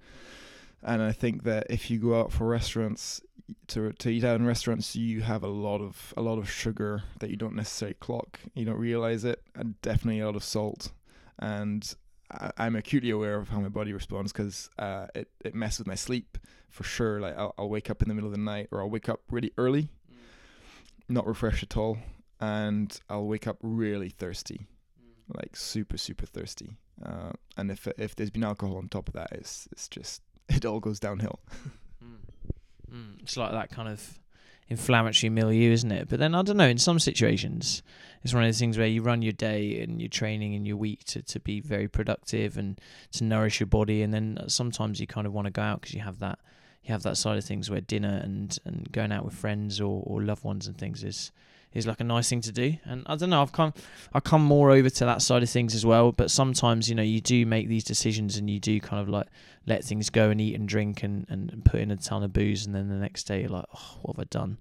And 0.82 1.02
I 1.02 1.12
think 1.12 1.44
that 1.44 1.68
if 1.70 1.90
you 1.90 2.00
go 2.00 2.20
out 2.20 2.32
for 2.32 2.46
restaurants 2.48 3.22
to 3.68 3.92
to 3.94 4.10
eat 4.10 4.24
out 4.24 4.40
in 4.40 4.46
restaurants, 4.46 4.96
you 4.96 5.22
have 5.22 5.44
a 5.44 5.48
lot 5.48 5.82
of 5.82 6.14
a 6.18 6.22
lot 6.22 6.38
of 6.38 6.50
sugar 6.50 7.04
that 7.20 7.30
you 7.30 7.36
don't 7.36 7.56
necessarily 7.56 7.96
clock. 7.96 8.40
You 8.54 8.66
don't 8.66 8.80
realize 8.80 9.24
it, 9.24 9.42
and 9.56 9.80
definitely 9.82 10.20
a 10.20 10.26
lot 10.26 10.36
of 10.36 10.44
salt. 10.44 10.92
And 11.40 11.94
I, 12.32 12.52
I'm 12.58 12.76
acutely 12.76 13.10
aware 13.10 13.36
of 13.36 13.50
how 13.50 13.60
my 13.60 13.70
body 13.70 13.94
responds 13.94 14.32
because 14.32 14.70
uh, 14.80 15.08
it 15.16 15.30
it 15.44 15.56
messes 15.56 15.80
with 15.80 15.88
my 15.88 15.96
sleep 15.96 16.38
for 16.70 16.84
sure. 16.84 17.20
Like 17.20 17.38
I'll, 17.38 17.54
I'll 17.58 17.70
wake 17.70 17.90
up 17.90 18.02
in 18.02 18.08
the 18.08 18.14
middle 18.14 18.30
of 18.30 18.36
the 18.36 18.42
night, 18.42 18.68
or 18.72 18.82
I'll 18.82 18.90
wake 18.90 19.10
up 19.10 19.22
really 19.30 19.52
early, 19.58 19.90
not 21.10 21.28
refreshed 21.28 21.64
at 21.64 21.78
all, 21.78 21.98
and 22.40 23.00
I'll 23.10 23.28
wake 23.28 23.48
up 23.48 23.58
really 23.62 24.10
thirsty, 24.10 24.68
like 25.34 25.56
super 25.56 25.98
super 25.98 26.26
thirsty. 26.26 26.78
Uh, 27.04 27.32
and 27.58 27.72
if 27.72 27.88
if 27.98 28.16
there's 28.16 28.32
been 28.32 28.44
alcohol 28.44 28.78
on 28.78 28.90
top 28.90 29.08
of 29.08 29.14
that, 29.14 29.32
it's 29.32 29.68
it's 29.72 29.88
just 29.88 30.22
it 30.50 30.66
all 30.66 30.80
goes 30.80 31.00
downhill. 31.00 31.40
Mm, 32.92 33.22
it's 33.22 33.38
like 33.38 33.52
that 33.52 33.70
kind 33.72 33.90
of 33.90 34.20
inflammatory 34.70 35.30
milieu, 35.30 35.72
isn't 35.72 35.92
it? 35.92 36.10
But 36.10 36.20
then 36.20 36.36
I 36.36 36.42
don't 36.42 36.58
know. 36.58 36.68
In 36.68 36.78
some 36.78 37.00
situations, 37.00 37.84
it's 38.24 38.34
one 38.34 38.44
of 38.44 38.48
those 38.48 38.60
things 38.60 38.78
where 38.78 38.88
you 38.88 39.02
run 39.02 39.22
your 39.22 39.34
day 39.34 39.82
and 39.82 40.02
your 40.02 40.10
training 40.10 40.56
and 40.56 40.66
your 40.66 40.78
week 40.78 41.04
to, 41.06 41.22
to 41.22 41.40
be 41.40 41.60
very 41.60 41.88
productive 41.88 42.58
and 42.58 42.80
to 43.14 43.24
nourish 43.24 43.60
your 43.60 43.68
body, 43.68 44.02
and 44.02 44.14
then 44.14 44.38
uh, 44.40 44.48
sometimes 44.48 45.00
you 45.00 45.08
kind 45.08 45.28
of 45.28 45.34
want 45.34 45.46
to 45.46 45.52
go 45.52 45.62
out 45.62 45.82
because 45.82 45.94
you 45.94 46.02
have 46.02 46.20
that 46.20 46.40
you 46.84 46.92
have 46.92 47.04
that 47.04 47.18
side 47.18 47.38
of 47.38 47.46
things 47.46 47.70
where 47.70 47.82
dinner 47.82 48.20
and, 48.24 48.60
and 48.66 48.92
going 48.92 49.12
out 49.12 49.24
with 49.24 49.34
friends 49.34 49.80
or, 49.80 50.04
or 50.06 50.22
loved 50.22 50.44
ones 50.44 50.68
and 50.68 50.78
things 50.78 51.04
is 51.04 51.32
is 51.74 51.88
like 51.88 52.00
a 52.00 52.04
nice 52.04 52.30
thing 52.30 52.42
to 52.42 52.52
do. 52.52 52.76
And 52.84 53.04
I 53.08 53.16
don't 53.16 53.30
know, 53.30 53.42
I've 53.42 53.52
come 53.52 53.74
I 54.14 54.20
come 54.20 54.44
more 54.44 54.72
over 54.72 54.90
to 54.90 55.06
that 55.06 55.22
side 55.22 55.44
of 55.44 55.50
things 55.50 55.76
as 55.76 55.86
well. 55.86 56.12
But 56.12 56.32
sometimes, 56.32 56.90
you 56.90 56.96
know, 56.96 57.04
you 57.04 57.22
do 57.22 57.46
make 57.46 57.68
these 57.68 57.84
decisions 57.84 58.38
and 58.38 58.50
you 58.50 58.60
do 58.60 58.80
kind 58.80 59.02
of 59.02 59.10
like 59.10 59.28
let 59.66 59.84
things 59.84 60.10
go 60.10 60.30
and 60.30 60.42
eat 60.42 60.56
and 60.56 60.68
drink 60.68 61.04
and, 61.04 61.26
and, 61.30 61.64
put 61.64 61.80
in 61.80 61.90
a 61.90 61.96
ton 61.96 62.22
of 62.22 62.34
booze 62.34 62.66
and 62.66 62.76
then 62.76 62.90
the 62.90 62.96
next 62.96 63.24
day 63.24 63.42
you're 63.42 63.50
like, 63.50 63.66
Oh, 63.74 63.98
what 64.02 64.18
have 64.18 64.26
I 64.26 64.28
done? 64.30 64.58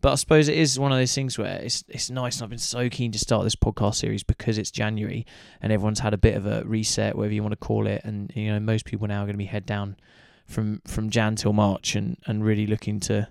But 0.00 0.12
I 0.12 0.14
suppose 0.16 0.48
it 0.48 0.56
is 0.56 0.78
one 0.78 0.92
of 0.92 0.98
those 0.98 1.14
things 1.14 1.38
where 1.38 1.56
it's 1.56 1.82
it's 1.88 2.10
nice 2.10 2.36
and 2.36 2.44
I've 2.44 2.50
been 2.50 2.58
so 2.58 2.88
keen 2.88 3.10
to 3.12 3.18
start 3.18 3.44
this 3.44 3.56
podcast 3.56 3.96
series 3.96 4.22
because 4.22 4.58
it's 4.58 4.70
January 4.70 5.26
and 5.60 5.72
everyone's 5.72 6.00
had 6.00 6.14
a 6.14 6.18
bit 6.18 6.36
of 6.36 6.46
a 6.46 6.62
reset, 6.64 7.16
whatever 7.16 7.34
you 7.34 7.42
want 7.42 7.52
to 7.52 7.56
call 7.56 7.86
it, 7.86 8.02
and 8.04 8.30
you 8.34 8.52
know, 8.52 8.60
most 8.60 8.84
people 8.84 9.06
now 9.08 9.22
are 9.22 9.26
gonna 9.26 9.38
be 9.38 9.46
head 9.46 9.66
down 9.66 9.96
from 10.46 10.82
from 10.86 11.10
Jan 11.10 11.36
till 11.36 11.52
March 11.52 11.94
and, 11.96 12.18
and 12.26 12.44
really 12.44 12.66
looking 12.66 13.00
to 13.00 13.28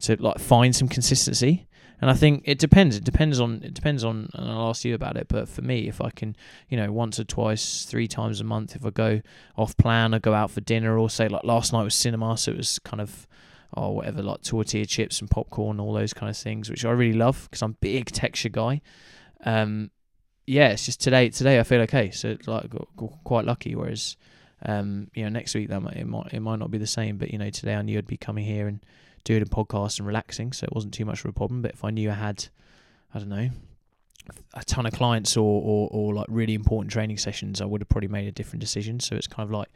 to 0.00 0.20
like 0.20 0.38
find 0.38 0.74
some 0.74 0.88
consistency. 0.88 1.66
And 2.02 2.10
I 2.10 2.14
think 2.14 2.42
it 2.46 2.58
depends. 2.58 2.96
It 2.96 3.04
depends 3.04 3.38
on 3.38 3.62
it 3.62 3.74
depends 3.74 4.02
on. 4.02 4.28
And 4.34 4.50
I'll 4.50 4.70
ask 4.70 4.84
you 4.84 4.92
about 4.92 5.16
it. 5.16 5.28
But 5.28 5.48
for 5.48 5.62
me, 5.62 5.86
if 5.86 6.00
I 6.00 6.10
can, 6.10 6.34
you 6.68 6.76
know, 6.76 6.90
once 6.90 7.20
or 7.20 7.24
twice, 7.24 7.84
three 7.84 8.08
times 8.08 8.40
a 8.40 8.44
month, 8.44 8.74
if 8.74 8.84
I 8.84 8.90
go 8.90 9.22
off 9.56 9.76
plan, 9.76 10.12
I 10.12 10.18
go 10.18 10.34
out 10.34 10.50
for 10.50 10.60
dinner, 10.60 10.98
or 10.98 11.08
say 11.08 11.28
like 11.28 11.44
last 11.44 11.72
night 11.72 11.84
was 11.84 11.94
cinema, 11.94 12.36
so 12.36 12.50
it 12.50 12.56
was 12.56 12.80
kind 12.80 13.00
of 13.00 13.28
or 13.74 13.94
whatever 13.94 14.20
like 14.20 14.42
tortilla 14.42 14.84
chips 14.84 15.20
and 15.20 15.30
popcorn, 15.30 15.78
all 15.78 15.92
those 15.92 16.12
kind 16.12 16.28
of 16.28 16.36
things, 16.36 16.68
which 16.68 16.84
I 16.84 16.90
really 16.90 17.16
love 17.16 17.44
because 17.44 17.62
I'm 17.62 17.76
big 17.80 18.06
texture 18.06 18.48
guy. 18.48 18.80
Um, 19.44 19.92
yeah, 20.44 20.70
it's 20.70 20.84
just 20.84 21.00
today. 21.00 21.28
Today 21.28 21.60
I 21.60 21.62
feel 21.62 21.82
okay, 21.82 22.10
so 22.10 22.30
it's 22.30 22.48
like 22.48 22.72
quite 23.22 23.44
lucky. 23.44 23.76
Whereas, 23.76 24.16
um, 24.66 25.08
you 25.14 25.22
know, 25.22 25.28
next 25.28 25.54
week 25.54 25.68
that 25.68 25.80
might, 25.80 25.96
it 25.96 26.06
might 26.08 26.34
it 26.34 26.40
might 26.40 26.58
not 26.58 26.72
be 26.72 26.78
the 26.78 26.86
same. 26.88 27.16
But 27.16 27.30
you 27.30 27.38
know, 27.38 27.50
today 27.50 27.76
I 27.76 27.82
knew 27.82 27.96
I'd 27.96 28.08
be 28.08 28.16
coming 28.16 28.44
here 28.44 28.66
and 28.66 28.84
doing 29.24 29.42
a 29.42 29.46
podcast 29.46 29.98
and 29.98 30.06
relaxing, 30.06 30.52
so 30.52 30.64
it 30.64 30.74
wasn't 30.74 30.94
too 30.94 31.04
much 31.04 31.20
of 31.20 31.26
a 31.26 31.32
problem. 31.32 31.62
But 31.62 31.72
if 31.72 31.84
I 31.84 31.90
knew 31.90 32.10
I 32.10 32.14
had, 32.14 32.46
I 33.14 33.18
don't 33.18 33.28
know, 33.28 33.50
a 34.54 34.64
ton 34.64 34.86
of 34.86 34.92
clients 34.92 35.36
or, 35.36 35.62
or, 35.62 35.88
or 35.90 36.14
like 36.14 36.26
really 36.28 36.54
important 36.54 36.92
training 36.92 37.18
sessions, 37.18 37.60
I 37.60 37.64
would 37.64 37.80
have 37.80 37.88
probably 37.88 38.08
made 38.08 38.28
a 38.28 38.32
different 38.32 38.60
decision. 38.60 39.00
So 39.00 39.16
it's 39.16 39.26
kind 39.26 39.46
of 39.46 39.50
like, 39.50 39.68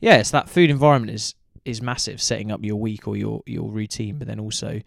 yeah, 0.00 0.16
it's 0.16 0.30
that 0.30 0.48
food 0.48 0.70
environment 0.70 1.12
is 1.12 1.34
is 1.64 1.82
massive, 1.82 2.22
setting 2.22 2.50
up 2.50 2.64
your 2.64 2.76
week 2.76 3.06
or 3.06 3.16
your 3.16 3.42
your 3.46 3.70
routine, 3.70 4.18
but 4.18 4.26
then 4.26 4.40
also 4.40 4.80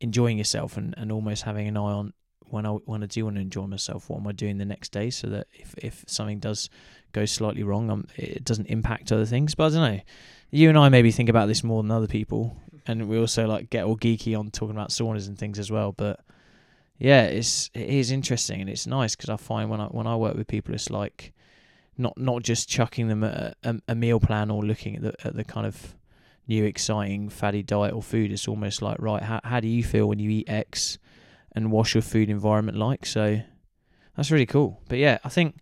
enjoying 0.00 0.38
yourself 0.38 0.76
and, 0.76 0.94
and 0.96 1.10
almost 1.12 1.42
having 1.42 1.68
an 1.68 1.76
eye 1.76 1.80
on 1.80 2.12
when 2.50 2.66
I 2.66 2.70
when 2.70 3.02
I 3.02 3.06
do 3.06 3.24
want 3.24 3.36
to 3.36 3.42
enjoy 3.42 3.66
myself, 3.66 4.08
what 4.08 4.20
am 4.20 4.26
I 4.26 4.32
doing 4.32 4.58
the 4.58 4.64
next 4.64 4.92
day, 4.92 5.10
so 5.10 5.26
that 5.28 5.46
if 5.52 5.74
if 5.78 6.04
something 6.06 6.38
does 6.38 6.70
go 7.12 7.24
slightly 7.24 7.62
wrong, 7.62 7.90
um, 7.90 8.06
it 8.16 8.44
doesn't 8.44 8.66
impact 8.66 9.12
other 9.12 9.26
things. 9.26 9.54
But 9.54 9.72
I 9.72 9.76
don't 9.76 9.94
know. 9.94 10.00
You 10.50 10.68
and 10.68 10.78
I 10.78 10.88
maybe 10.88 11.10
think 11.10 11.28
about 11.28 11.48
this 11.48 11.64
more 11.64 11.82
than 11.82 11.90
other 11.90 12.06
people, 12.06 12.56
and 12.86 13.08
we 13.08 13.18
also 13.18 13.46
like 13.46 13.70
get 13.70 13.84
all 13.84 13.96
geeky 13.96 14.38
on 14.38 14.50
talking 14.50 14.74
about 14.74 14.90
saunas 14.90 15.28
and 15.28 15.38
things 15.38 15.58
as 15.58 15.70
well. 15.70 15.92
But 15.92 16.20
yeah, 16.98 17.24
it's 17.24 17.70
it 17.74 17.88
is 17.88 18.10
interesting 18.10 18.60
and 18.60 18.70
it's 18.70 18.86
nice 18.86 19.14
because 19.16 19.30
I 19.30 19.36
find 19.36 19.70
when 19.70 19.80
I 19.80 19.86
when 19.86 20.06
I 20.06 20.16
work 20.16 20.36
with 20.36 20.46
people, 20.46 20.74
it's 20.74 20.90
like 20.90 21.32
not 21.98 22.16
not 22.18 22.42
just 22.42 22.68
chucking 22.68 23.08
them 23.08 23.24
a, 23.24 23.54
a, 23.64 23.76
a 23.88 23.94
meal 23.94 24.20
plan 24.20 24.50
or 24.50 24.62
looking 24.62 24.96
at 24.96 25.02
the 25.02 25.26
at 25.26 25.34
the 25.34 25.44
kind 25.44 25.66
of 25.66 25.94
new 26.48 26.64
exciting 26.64 27.28
fatty 27.28 27.62
diet 27.62 27.94
or 27.94 28.02
food. 28.02 28.30
It's 28.30 28.48
almost 28.48 28.82
like 28.82 28.96
right, 29.00 29.22
how 29.22 29.40
how 29.44 29.60
do 29.60 29.68
you 29.68 29.82
feel 29.82 30.06
when 30.08 30.18
you 30.18 30.30
eat 30.30 30.48
X, 30.48 30.98
and 31.52 31.70
what's 31.70 31.94
your 31.94 32.02
food 32.02 32.30
environment 32.30 32.78
like? 32.78 33.04
So 33.04 33.40
that's 34.16 34.30
really 34.30 34.46
cool. 34.46 34.80
But 34.88 34.98
yeah, 34.98 35.18
I 35.24 35.28
think 35.28 35.56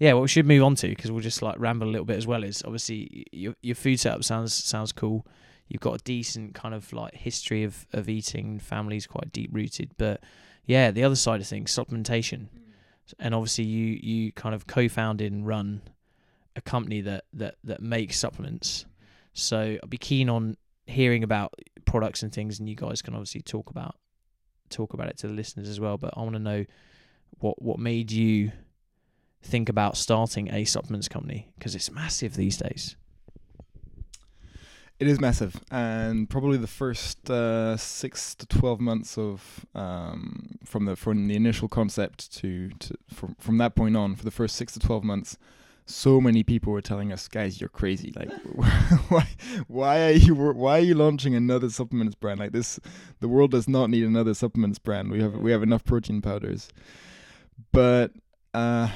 yeah, 0.00 0.14
what 0.14 0.22
we 0.22 0.28
should 0.28 0.46
move 0.46 0.62
on 0.62 0.74
to 0.76 0.88
because 0.88 1.12
we'll 1.12 1.20
just 1.20 1.42
like 1.42 1.56
ramble 1.58 1.86
a 1.86 1.90
little 1.90 2.06
bit 2.06 2.16
as 2.16 2.26
well 2.26 2.42
is 2.42 2.62
obviously 2.64 3.26
your 3.32 3.54
your 3.62 3.74
food 3.74 4.00
setup 4.00 4.24
sounds 4.24 4.54
sounds 4.54 4.92
cool. 4.92 5.26
You've 5.70 5.80
got 5.80 6.00
a 6.00 6.04
decent 6.04 6.54
kind 6.54 6.74
of 6.74 6.92
like 6.92 7.14
history 7.14 7.62
of 7.62 7.86
of 7.92 8.08
eating. 8.08 8.58
Family's 8.58 9.06
quite 9.06 9.32
deep 9.32 9.50
rooted, 9.52 9.92
but 9.96 10.20
yeah, 10.66 10.90
the 10.90 11.04
other 11.04 11.16
side 11.16 11.40
of 11.40 11.46
things, 11.46 11.72
supplementation, 11.72 12.48
mm. 12.48 13.14
and 13.20 13.34
obviously 13.34 13.64
you 13.64 13.98
you 14.02 14.32
kind 14.32 14.54
of 14.54 14.66
co-founded 14.66 15.32
and 15.32 15.46
run 15.46 15.82
a 16.56 16.60
company 16.60 17.00
that 17.02 17.24
that 17.32 17.54
that 17.62 17.80
makes 17.80 18.18
supplements. 18.18 18.84
So 19.32 19.78
I'd 19.80 19.88
be 19.90 19.96
keen 19.96 20.28
on 20.28 20.56
hearing 20.86 21.22
about 21.22 21.54
products 21.84 22.24
and 22.24 22.32
things, 22.32 22.58
and 22.58 22.68
you 22.68 22.74
guys 22.74 23.00
can 23.00 23.14
obviously 23.14 23.42
talk 23.42 23.70
about 23.70 23.94
talk 24.70 24.92
about 24.92 25.08
it 25.08 25.18
to 25.18 25.28
the 25.28 25.34
listeners 25.34 25.68
as 25.68 25.78
well. 25.78 25.98
But 25.98 26.14
I 26.16 26.20
want 26.20 26.34
to 26.34 26.40
know 26.40 26.64
what 27.38 27.62
what 27.62 27.78
made 27.78 28.10
you 28.10 28.50
think 29.42 29.68
about 29.68 29.96
starting 29.96 30.52
a 30.52 30.64
supplements 30.64 31.08
company 31.08 31.52
because 31.58 31.76
it's 31.76 31.92
massive 31.92 32.34
these 32.34 32.56
days. 32.56 32.96
It 35.00 35.08
is 35.08 35.18
massive, 35.18 35.58
and 35.70 36.28
probably 36.28 36.58
the 36.58 36.66
first 36.66 37.30
uh, 37.30 37.78
six 37.78 38.34
to 38.34 38.46
twelve 38.46 38.80
months 38.80 39.16
of 39.16 39.64
um, 39.74 40.58
from 40.64 40.84
the 40.84 40.94
from 40.94 41.26
the 41.26 41.36
initial 41.36 41.68
concept 41.68 42.30
to, 42.36 42.68
to 42.68 42.94
from 43.12 43.34
from 43.38 43.56
that 43.58 43.74
point 43.74 43.96
on, 43.96 44.14
for 44.14 44.24
the 44.24 44.30
first 44.30 44.56
six 44.56 44.74
to 44.74 44.78
twelve 44.78 45.02
months, 45.02 45.38
so 45.86 46.20
many 46.20 46.42
people 46.42 46.70
were 46.70 46.82
telling 46.82 47.12
us, 47.12 47.28
"Guys, 47.28 47.62
you're 47.62 47.70
crazy! 47.70 48.12
Like, 48.14 48.30
why 49.08 49.26
why 49.68 50.02
are 50.02 50.12
you 50.12 50.34
why 50.34 50.78
are 50.78 50.82
you 50.82 50.94
launching 50.94 51.34
another 51.34 51.70
supplements 51.70 52.14
brand 52.14 52.38
like 52.38 52.52
this? 52.52 52.78
The 53.20 53.28
world 53.28 53.52
does 53.52 53.66
not 53.66 53.88
need 53.88 54.04
another 54.04 54.34
supplements 54.34 54.78
brand. 54.78 55.10
We 55.10 55.22
have 55.22 55.34
we 55.34 55.50
have 55.50 55.62
enough 55.62 55.84
protein 55.84 56.20
powders." 56.20 56.68
But 57.72 58.12
uh, 58.52 58.88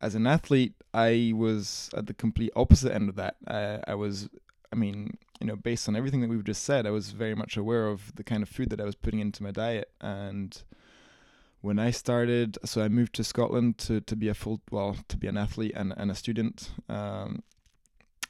as 0.00 0.14
an 0.14 0.26
athlete, 0.26 0.74
I 0.92 1.32
was 1.34 1.90
at 1.96 2.06
the 2.06 2.14
complete 2.14 2.50
opposite 2.56 2.92
end 2.92 3.08
of 3.08 3.16
that. 3.16 3.36
I, 3.46 3.80
I 3.86 3.94
was, 3.94 4.28
I 4.72 4.76
mean, 4.76 5.18
you 5.40 5.46
know, 5.46 5.56
based 5.56 5.88
on 5.88 5.96
everything 5.96 6.20
that 6.20 6.28
we've 6.28 6.44
just 6.44 6.62
said, 6.62 6.86
I 6.86 6.90
was 6.90 7.10
very 7.10 7.34
much 7.34 7.56
aware 7.56 7.86
of 7.88 8.14
the 8.14 8.24
kind 8.24 8.42
of 8.42 8.48
food 8.48 8.70
that 8.70 8.80
I 8.80 8.84
was 8.84 8.94
putting 8.94 9.20
into 9.20 9.42
my 9.42 9.50
diet. 9.50 9.90
And 10.00 10.62
when 11.60 11.78
I 11.78 11.90
started, 11.90 12.58
so 12.64 12.82
I 12.82 12.88
moved 12.88 13.14
to 13.14 13.24
Scotland 13.24 13.78
to, 13.78 14.00
to 14.00 14.16
be 14.16 14.28
a 14.28 14.34
full, 14.34 14.60
well, 14.70 14.96
to 15.08 15.16
be 15.16 15.26
an 15.26 15.36
athlete 15.36 15.72
and, 15.74 15.92
and 15.96 16.10
a 16.10 16.14
student. 16.14 16.70
Um, 16.88 17.42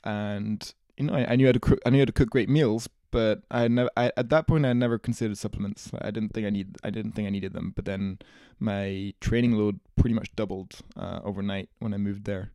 and 0.04 0.72
you 0.96 1.06
know, 1.06 1.14
I, 1.14 1.32
I 1.32 1.36
knew 1.36 1.46
how 1.46 1.52
to 1.52 1.60
cook. 1.60 1.80
I 1.84 1.90
knew 1.90 2.00
how 2.00 2.04
to 2.04 2.12
cook 2.12 2.30
great 2.30 2.48
meals, 2.48 2.88
but 3.10 3.42
I 3.50 3.68
never. 3.68 3.90
I, 3.96 4.12
at 4.16 4.28
that 4.30 4.46
point, 4.46 4.66
I 4.66 4.72
never 4.72 4.98
considered 4.98 5.38
supplements. 5.38 5.90
I 6.00 6.10
didn't 6.10 6.34
think 6.34 6.46
I 6.46 6.50
need. 6.50 6.76
I 6.84 6.90
didn't 6.90 7.12
think 7.12 7.26
I 7.26 7.30
needed 7.30 7.52
them. 7.52 7.72
But 7.74 7.84
then 7.84 8.18
my 8.58 9.14
training 9.20 9.52
load 9.52 9.80
pretty 9.96 10.14
much 10.14 10.34
doubled 10.36 10.76
uh, 10.96 11.20
overnight 11.24 11.68
when 11.78 11.94
I 11.94 11.96
moved 11.96 12.24
there, 12.24 12.50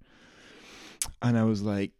and 1.21 1.37
I 1.37 1.43
was 1.43 1.61
like, 1.61 1.91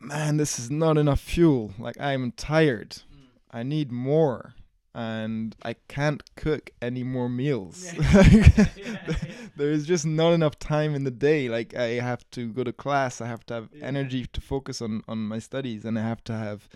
man, 0.00 0.36
this 0.38 0.58
is 0.58 0.70
not 0.70 0.98
enough 0.98 1.20
fuel. 1.20 1.72
Like 1.78 2.00
I'm 2.00 2.32
tired. 2.32 2.90
Mm. 2.90 3.02
I 3.50 3.62
need 3.62 3.92
more. 3.92 4.54
And 4.92 5.54
I 5.62 5.74
can't 5.86 6.22
cook 6.34 6.70
any 6.82 7.04
more 7.04 7.28
meals. 7.28 7.92
there 9.56 9.70
is 9.70 9.86
just 9.86 10.04
not 10.04 10.32
enough 10.32 10.58
time 10.58 10.94
in 10.96 11.04
the 11.04 11.12
day. 11.12 11.48
Like 11.48 11.74
I 11.76 11.90
have 12.02 12.28
to 12.32 12.48
go 12.48 12.64
to 12.64 12.72
class, 12.72 13.20
I 13.20 13.28
have 13.28 13.46
to 13.46 13.54
have 13.54 13.68
Yeah. 13.72 13.84
energy 13.86 14.26
to 14.32 14.40
focus 14.40 14.82
on 14.82 15.02
on 15.06 15.18
my 15.18 15.38
studies, 15.38 15.84
and 15.84 15.96
I 15.98 16.02
have 16.02 16.24
to 16.24 16.32
have 16.32 16.68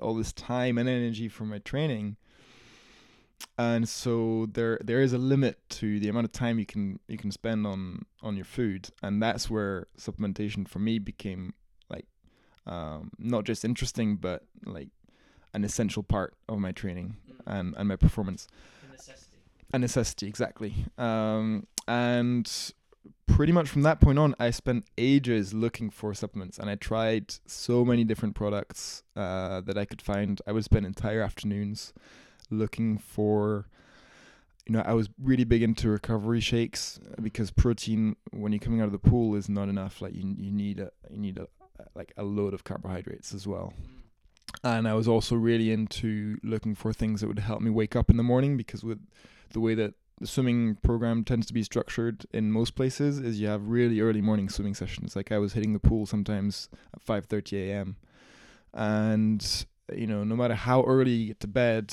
all 0.00 0.14
this 0.14 0.32
time 0.32 0.76
and 0.78 0.88
energy 0.88 1.28
for 1.28 1.44
my 1.44 1.58
training. 1.58 2.16
And 3.58 3.88
so 3.88 4.46
there 4.52 4.80
there 4.82 5.00
is 5.00 5.12
a 5.12 5.18
limit 5.18 5.58
to 5.70 6.00
the 6.00 6.08
amount 6.08 6.24
of 6.24 6.32
time 6.32 6.58
you 6.58 6.66
can 6.66 6.98
you 7.06 7.18
can 7.18 7.30
spend 7.30 7.66
on 7.66 8.06
on 8.22 8.34
your 8.36 8.44
food, 8.44 8.88
and 9.02 9.22
that's 9.22 9.50
where 9.50 9.86
supplementation 9.98 10.66
for 10.66 10.78
me 10.80 10.98
became 10.98 11.54
um, 12.66 13.10
not 13.18 13.44
just 13.44 13.64
interesting, 13.64 14.16
but 14.16 14.44
like 14.64 14.88
an 15.54 15.64
essential 15.64 16.02
part 16.02 16.34
of 16.48 16.58
my 16.58 16.72
training 16.72 17.16
and, 17.46 17.74
and 17.76 17.88
my 17.88 17.96
performance. 17.96 18.48
A 19.72 19.78
necessity, 19.78 20.26
exactly. 20.26 20.74
Um, 20.98 21.66
and 21.88 22.72
pretty 23.26 23.52
much 23.52 23.68
from 23.68 23.82
that 23.82 24.00
point 24.00 24.18
on, 24.18 24.34
I 24.38 24.50
spent 24.50 24.84
ages 24.98 25.54
looking 25.54 25.90
for 25.90 26.14
supplements, 26.14 26.58
and 26.58 26.68
I 26.68 26.74
tried 26.74 27.34
so 27.46 27.84
many 27.84 28.04
different 28.04 28.34
products 28.34 29.02
uh, 29.16 29.60
that 29.62 29.78
I 29.78 29.84
could 29.84 30.02
find. 30.02 30.40
I 30.46 30.52
would 30.52 30.64
spend 30.64 30.86
entire 30.86 31.22
afternoons 31.22 31.92
looking 32.50 32.98
for. 32.98 33.66
You 34.66 34.74
know, 34.74 34.82
I 34.86 34.92
was 34.92 35.08
really 35.20 35.42
big 35.42 35.62
into 35.64 35.88
recovery 35.88 36.38
shakes 36.38 37.00
uh, 37.04 37.20
because 37.20 37.50
protein, 37.50 38.14
when 38.30 38.52
you're 38.52 38.60
coming 38.60 38.80
out 38.80 38.86
of 38.86 38.92
the 38.92 38.98
pool, 38.98 39.34
is 39.34 39.48
not 39.48 39.68
enough. 39.68 40.00
Like 40.00 40.14
you, 40.14 40.34
you 40.38 40.52
need 40.52 40.78
a, 40.78 40.92
you 41.10 41.18
need 41.18 41.38
a, 41.38 41.48
Uh, 41.80 41.84
like 41.94 42.12
a 42.16 42.22
load 42.22 42.52
of 42.54 42.64
carbohydrates 42.64 43.32
as 43.34 43.46
well 43.46 43.72
and 44.64 44.86
I 44.86 44.94
was 44.94 45.08
also 45.08 45.34
really 45.34 45.72
into 45.72 46.38
looking 46.42 46.74
for 46.74 46.92
things 46.92 47.20
that 47.20 47.26
would 47.28 47.38
help 47.38 47.60
me 47.62 47.70
wake 47.70 47.96
up 47.96 48.10
in 48.10 48.16
the 48.16 48.22
morning 48.22 48.56
because 48.56 48.84
with 48.84 49.00
the 49.52 49.60
way 49.60 49.74
that 49.74 49.94
the 50.20 50.26
swimming 50.26 50.76
program 50.76 51.24
tends 51.24 51.46
to 51.46 51.52
be 51.54 51.62
structured 51.62 52.26
in 52.32 52.52
most 52.52 52.74
places 52.74 53.18
is 53.18 53.40
you 53.40 53.48
have 53.48 53.66
really 53.66 54.00
early 54.00 54.20
morning 54.20 54.48
swimming 54.48 54.74
sessions 54.74 55.16
like 55.16 55.32
I 55.32 55.38
was 55.38 55.54
hitting 55.54 55.72
the 55.72 55.80
pool 55.80 56.06
sometimes 56.06 56.68
at 56.94 57.04
5:30 57.04 57.68
a.m. 57.70 57.96
and 58.72 59.64
you 59.94 60.06
know 60.06 60.22
no 60.24 60.36
matter 60.36 60.54
how 60.54 60.82
early 60.84 61.10
you 61.10 61.26
get 61.28 61.40
to 61.40 61.48
bed 61.48 61.92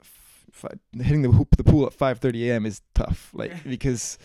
f- 0.00 0.46
f- 0.64 0.78
hitting 1.00 1.22
the 1.22 1.30
hoop 1.30 1.56
the 1.56 1.64
pool 1.64 1.86
at 1.86 1.96
5:30 1.96 2.48
a.m. 2.48 2.66
is 2.66 2.82
tough 2.94 3.30
like 3.32 3.64
because 3.64 4.18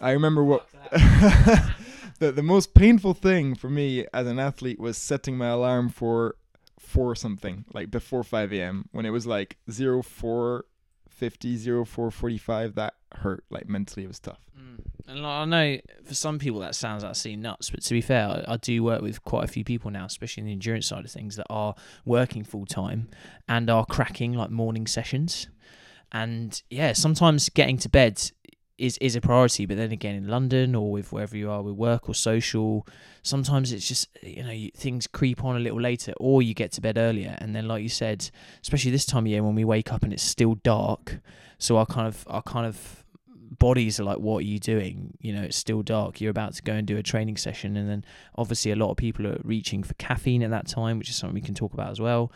I 0.00 0.10
remember 0.12 0.42
what 0.42 0.66
the 2.18 2.32
the 2.32 2.42
most 2.42 2.74
painful 2.74 3.14
thing 3.14 3.54
for 3.54 3.70
me 3.70 4.06
as 4.12 4.26
an 4.26 4.38
athlete 4.38 4.80
was 4.80 4.96
setting 4.96 5.36
my 5.36 5.48
alarm 5.48 5.88
for 5.88 6.36
four 6.78 7.14
something 7.14 7.64
like 7.74 7.90
before 7.90 8.22
5 8.22 8.52
a.m 8.52 8.88
when 8.92 9.04
it 9.04 9.10
was 9.10 9.26
like 9.26 9.58
0 9.70 10.02
4 10.02 10.64
50 11.08 11.56
0 11.56 11.84
4 11.84 12.10
45 12.10 12.74
that 12.76 12.94
hurt 13.16 13.44
like 13.50 13.68
mentally 13.68 14.04
it 14.04 14.08
was 14.08 14.20
tough 14.20 14.40
Mm. 14.58 14.80
And 15.06 15.26
I 15.26 15.44
know 15.44 15.78
for 16.04 16.14
some 16.14 16.38
people 16.38 16.60
that 16.60 16.74
sounds 16.74 17.04
absolutely 17.04 17.42
nuts, 17.42 17.70
but 17.70 17.82
to 17.82 17.94
be 17.94 18.00
fair, 18.00 18.28
I, 18.28 18.54
I 18.54 18.56
do 18.56 18.82
work 18.82 19.00
with 19.00 19.22
quite 19.24 19.44
a 19.44 19.48
few 19.48 19.64
people 19.64 19.90
now, 19.90 20.04
especially 20.04 20.42
in 20.42 20.46
the 20.46 20.52
endurance 20.52 20.86
side 20.86 21.04
of 21.04 21.10
things, 21.10 21.36
that 21.36 21.46
are 21.48 21.74
working 22.04 22.44
full 22.44 22.66
time 22.66 23.08
and 23.48 23.70
are 23.70 23.86
cracking 23.86 24.34
like 24.34 24.50
morning 24.50 24.86
sessions. 24.86 25.48
And 26.12 26.60
yeah, 26.70 26.92
sometimes 26.92 27.48
getting 27.50 27.78
to 27.78 27.88
bed 27.88 28.30
is 28.78 28.96
is 28.98 29.16
a 29.16 29.20
priority, 29.20 29.66
but 29.66 29.76
then 29.76 29.92
again 29.92 30.14
in 30.14 30.28
London 30.28 30.74
or 30.74 30.90
with 30.90 31.12
wherever 31.12 31.36
you 31.36 31.50
are 31.50 31.62
with 31.62 31.74
work 31.74 32.08
or 32.08 32.14
social, 32.14 32.86
sometimes 33.22 33.72
it's 33.72 33.86
just 33.86 34.08
you 34.22 34.42
know 34.42 34.70
things 34.76 35.06
creep 35.06 35.44
on 35.44 35.56
a 35.56 35.60
little 35.60 35.80
later, 35.80 36.12
or 36.18 36.42
you 36.42 36.54
get 36.54 36.72
to 36.72 36.80
bed 36.80 36.96
earlier, 36.96 37.36
and 37.40 37.54
then 37.54 37.68
like 37.68 37.82
you 37.82 37.88
said, 37.88 38.30
especially 38.62 38.90
this 38.90 39.04
time 39.04 39.24
of 39.24 39.28
year 39.28 39.42
when 39.42 39.54
we 39.54 39.64
wake 39.64 39.92
up 39.92 40.02
and 40.02 40.12
it's 40.12 40.22
still 40.22 40.54
dark, 40.62 41.18
so 41.58 41.76
our 41.76 41.86
kind 41.86 42.06
of 42.06 42.24
our 42.28 42.42
kind 42.42 42.66
of 42.66 43.04
bodies 43.58 43.98
are 43.98 44.04
like, 44.04 44.18
what 44.18 44.38
are 44.38 44.46
you 44.46 44.58
doing? 44.58 45.16
You 45.20 45.32
know, 45.32 45.42
it's 45.42 45.56
still 45.56 45.82
dark. 45.82 46.20
You're 46.20 46.30
about 46.30 46.54
to 46.54 46.62
go 46.62 46.74
and 46.74 46.86
do 46.86 46.96
a 46.96 47.02
training 47.02 47.36
session. 47.36 47.76
And 47.76 47.88
then 47.88 48.04
obviously, 48.36 48.70
a 48.70 48.76
lot 48.76 48.90
of 48.90 48.96
people 48.96 49.26
are 49.26 49.40
reaching 49.42 49.82
for 49.82 49.94
caffeine 49.94 50.42
at 50.42 50.50
that 50.50 50.68
time, 50.68 50.98
which 50.98 51.08
is 51.08 51.16
something 51.16 51.34
we 51.34 51.40
can 51.40 51.54
talk 51.54 51.72
about 51.74 51.90
as 51.90 52.00
well. 52.00 52.32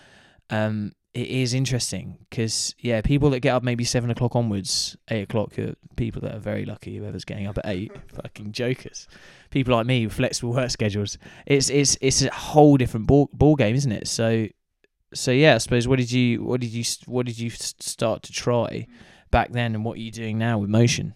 Um, 0.51 0.93
it 1.15 1.29
is 1.29 1.53
interesting 1.53 2.17
because, 2.31 2.75
yeah, 2.79 3.03
people 3.03 3.29
that 3.31 3.41
get 3.41 3.55
up 3.55 3.63
maybe 3.63 3.85
seven 3.85 4.11
o'clock 4.11 4.35
onwards, 4.35 4.97
eight 5.11 5.23
o'clock 5.23 5.59
are 5.59 5.75
people 5.97 6.23
that 6.23 6.35
are 6.35 6.41
very 6.41 6.65
lucky. 6.65 6.97
Whoever's 6.97 7.25
getting 7.25 7.47
up 7.47 7.59
at 7.59 7.67
eight, 7.67 7.93
fucking 8.15 8.53
jokers. 8.53 9.09
People 9.51 9.75
like 9.75 9.87
me 9.87 10.07
with 10.07 10.15
flexible 10.15 10.55
work 10.55 10.71
schedules. 10.71 11.19
It's 11.47 11.69
it's 11.69 11.99
it's 12.01 12.23
a 12.23 12.33
whole 12.33 12.79
different 12.79 13.07
ball 13.07 13.29
ball 13.35 13.57
game, 13.57 13.75
isn't 13.75 13.93
it? 13.93 14.09
So, 14.09 14.47
so 15.13 15.31
yeah, 15.31 15.57
I 15.57 15.59
suppose 15.59 15.87
what 15.87 15.99
did 15.99 16.11
you 16.11 16.43
what 16.43 16.61
did 16.61 16.71
you 16.71 16.85
what 17.07 17.27
did 17.27 17.39
you 17.39 17.51
start 17.51 18.23
to 18.23 18.33
try 18.33 18.87
back 19.31 19.53
then, 19.53 19.75
and 19.75 19.85
what 19.85 19.99
are 19.99 20.03
you 20.03 20.11
doing 20.11 20.39
now 20.39 20.59
with 20.59 20.71
motion? 20.71 21.15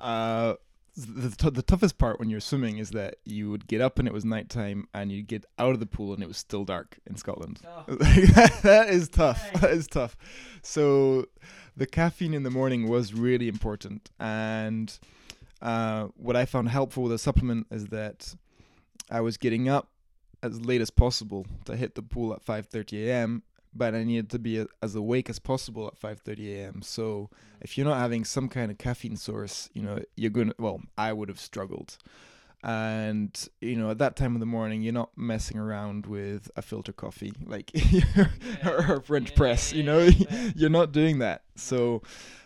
uh 0.00 0.54
the, 0.96 1.30
t- 1.30 1.50
the 1.50 1.62
toughest 1.62 1.98
part 1.98 2.18
when 2.18 2.30
you're 2.30 2.40
swimming 2.40 2.78
is 2.78 2.90
that 2.90 3.16
you 3.24 3.50
would 3.50 3.66
get 3.66 3.80
up 3.80 3.98
and 3.98 4.08
it 4.08 4.14
was 4.14 4.24
nighttime 4.24 4.86
and 4.92 5.10
you'd 5.12 5.26
get 5.28 5.44
out 5.58 5.70
of 5.70 5.80
the 5.80 5.86
pool 5.86 6.12
and 6.12 6.22
it 6.22 6.26
was 6.26 6.36
still 6.36 6.64
dark 6.64 6.98
in 7.06 7.16
Scotland. 7.16 7.60
that 7.86 8.86
is 8.88 9.08
tough. 9.08 9.52
That 9.60 9.70
is 9.70 9.86
tough. 9.86 10.16
So 10.62 11.26
the 11.76 11.86
caffeine 11.86 12.34
in 12.34 12.42
the 12.42 12.50
morning 12.50 12.88
was 12.88 13.14
really 13.14 13.48
important. 13.48 14.10
And 14.18 14.96
uh, 15.62 16.08
what 16.16 16.36
I 16.36 16.44
found 16.44 16.68
helpful 16.68 17.04
with 17.04 17.12
a 17.12 17.18
supplement 17.18 17.66
is 17.70 17.86
that 17.86 18.34
I 19.10 19.20
was 19.20 19.36
getting 19.36 19.68
up 19.68 19.88
as 20.42 20.60
late 20.60 20.80
as 20.80 20.90
possible 20.90 21.46
to 21.66 21.76
hit 21.76 21.94
the 21.94 22.02
pool 22.02 22.32
at 22.32 22.44
5:30 22.44 23.06
a.m. 23.06 23.42
But 23.74 23.94
I 23.94 24.02
needed 24.02 24.30
to 24.30 24.38
be 24.38 24.66
as 24.82 24.94
awake 24.94 25.30
as 25.30 25.38
possible 25.38 25.86
at 25.86 25.98
5:30 25.98 26.56
a.m. 26.56 26.82
So 26.82 27.30
if 27.60 27.78
you're 27.78 27.86
not 27.86 27.98
having 27.98 28.24
some 28.24 28.48
kind 28.48 28.70
of 28.70 28.78
caffeine 28.78 29.16
source, 29.16 29.70
you 29.74 29.82
know 29.82 30.00
you're 30.16 30.30
gonna. 30.30 30.54
Well, 30.58 30.80
I 30.98 31.12
would 31.12 31.28
have 31.28 31.40
struggled. 31.40 31.96
And 32.62 33.48
you 33.60 33.76
know, 33.76 33.90
at 33.90 33.98
that 33.98 34.16
time 34.16 34.34
of 34.34 34.40
the 34.40 34.46
morning, 34.46 34.82
you're 34.82 34.92
not 34.92 35.10
messing 35.16 35.56
around 35.56 36.06
with 36.06 36.50
a 36.56 36.62
filter 36.62 36.92
coffee 36.92 37.32
like 37.46 37.70
or 38.64 38.96
a 38.96 39.02
French 39.02 39.34
press. 39.34 39.72
You 39.72 39.82
know, 39.82 40.08
you're 40.54 40.68
not 40.68 40.92
doing 40.92 41.20
that. 41.20 41.42
So 41.56 42.02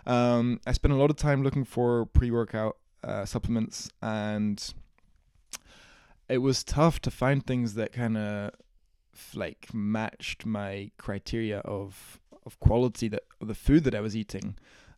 um, 0.07 0.61
I 0.67 0.73
spent 0.73 0.95
a 0.95 0.97
lot 0.97 1.11
of 1.11 1.17
time 1.17 1.43
looking 1.43 1.65
for 1.65 2.07
pre-workout 2.07 2.77
uh, 3.03 3.25
supplements, 3.25 3.91
and 4.03 4.63
it 6.29 6.39
was 6.39 6.63
tough 6.63 7.01
to 7.01 7.11
find 7.11 7.45
things 7.45 7.75
that 7.75 7.93
kind 7.93 8.17
of 8.17 8.53
like 9.35 9.73
matched 9.73 10.47
my 10.47 10.91
criteria 10.99 11.59
of 11.61 12.21
of 12.47 12.59
quality 12.61 13.09
that 13.09 13.23
of 13.41 13.49
the 13.49 13.55
food 13.55 13.85
that 13.85 13.95
I 13.95 14.01
was 14.01 14.17
eating. 14.17 14.57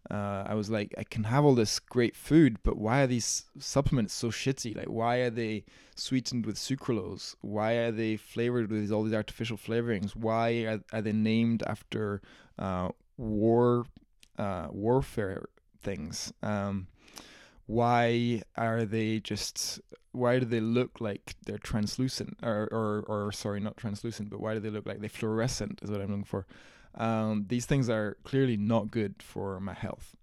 Uh, 0.08 0.44
I 0.46 0.54
was 0.54 0.70
like, 0.70 0.94
I 0.96 1.02
can 1.02 1.24
have 1.24 1.44
all 1.44 1.56
this 1.56 1.80
great 1.80 2.14
food, 2.14 2.58
but 2.62 2.76
why 2.76 3.02
are 3.02 3.08
these 3.08 3.46
supplements 3.58 4.14
so 4.14 4.28
shitty? 4.28 4.76
Like, 4.76 4.86
why 4.86 5.16
are 5.16 5.30
they 5.30 5.64
sweetened 5.96 6.46
with 6.46 6.56
sucralose? 6.56 7.34
Why 7.40 7.72
are 7.72 7.90
they 7.90 8.16
flavored 8.16 8.70
with 8.70 8.92
all 8.92 9.02
these 9.02 9.14
artificial 9.14 9.56
flavorings? 9.56 10.14
Why 10.14 10.50
are, 10.64 10.80
are 10.92 11.02
they 11.02 11.12
named 11.12 11.64
after 11.66 12.22
uh, 12.56 12.90
war 13.16 13.86
uh, 14.38 14.68
warfare 14.70 15.46
things? 15.82 16.32
Um, 16.40 16.86
why 17.66 18.42
are 18.56 18.84
they 18.84 19.20
just? 19.20 19.80
Why 20.12 20.38
do 20.38 20.46
they 20.46 20.60
look 20.60 21.00
like 21.00 21.34
they're 21.44 21.58
translucent? 21.58 22.38
Or, 22.42 22.68
or, 22.72 23.04
or 23.06 23.32
sorry, 23.32 23.60
not 23.60 23.76
translucent, 23.76 24.30
but 24.30 24.40
why 24.40 24.54
do 24.54 24.60
they 24.60 24.70
look 24.70 24.86
like 24.86 25.00
they 25.00 25.08
fluorescent? 25.08 25.80
Is 25.82 25.90
what 25.90 26.00
I'm 26.00 26.08
looking 26.08 26.24
for. 26.24 26.46
Um, 26.94 27.44
these 27.48 27.66
things 27.66 27.90
are 27.90 28.16
clearly 28.24 28.56
not 28.56 28.90
good 28.90 29.16
for 29.18 29.60
my 29.60 29.74
health. 29.74 30.16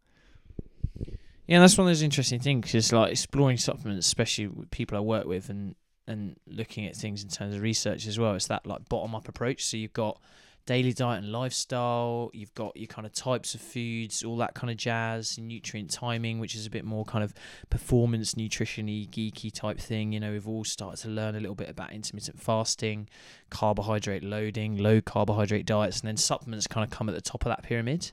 Yeah, 1.45 1.59
that's 1.59 1.77
one 1.77 1.85
of 1.85 1.89
those 1.89 2.01
interesting 2.01 2.39
things. 2.39 2.65
Because 2.65 2.91
like 2.91 3.11
exploring 3.11 3.57
supplements, 3.57 4.07
especially 4.07 4.47
with 4.47 4.71
people 4.71 4.97
I 4.97 5.01
work 5.01 5.25
with, 5.25 5.49
and 5.49 5.75
and 6.07 6.35
looking 6.47 6.85
at 6.85 6.95
things 6.95 7.23
in 7.23 7.29
terms 7.29 7.55
of 7.55 7.61
research 7.61 8.07
as 8.07 8.17
well. 8.17 8.35
It's 8.35 8.47
that 8.47 8.65
like 8.65 8.89
bottom 8.89 9.15
up 9.15 9.27
approach. 9.27 9.65
So 9.65 9.77
you've 9.77 9.93
got 9.93 10.19
daily 10.65 10.93
diet 10.93 11.23
and 11.23 11.31
lifestyle. 11.31 12.29
You've 12.33 12.53
got 12.53 12.75
your 12.77 12.87
kind 12.87 13.05
of 13.05 13.13
types 13.13 13.53
of 13.53 13.61
foods, 13.61 14.23
all 14.23 14.37
that 14.37 14.53
kind 14.53 14.71
of 14.71 14.77
jazz, 14.77 15.37
nutrient 15.37 15.91
timing, 15.91 16.39
which 16.39 16.55
is 16.55 16.65
a 16.65 16.69
bit 16.69 16.85
more 16.85 17.05
kind 17.05 17.23
of 17.23 17.33
performance 17.69 18.37
nutrition-y, 18.37 19.07
geeky 19.11 19.51
type 19.51 19.79
thing. 19.79 20.13
You 20.13 20.19
know, 20.19 20.31
we've 20.31 20.47
all 20.47 20.63
started 20.63 21.01
to 21.03 21.09
learn 21.09 21.35
a 21.35 21.39
little 21.39 21.55
bit 21.55 21.69
about 21.69 21.93
intermittent 21.93 22.41
fasting, 22.41 23.09
carbohydrate 23.49 24.23
loading, 24.23 24.77
low 24.77 25.01
carbohydrate 25.01 25.65
diets, 25.65 25.99
and 25.99 26.07
then 26.07 26.17
supplements 26.17 26.67
kind 26.67 26.83
of 26.83 26.89
come 26.89 27.09
at 27.09 27.15
the 27.15 27.21
top 27.21 27.45
of 27.45 27.49
that 27.49 27.63
pyramid. 27.63 28.11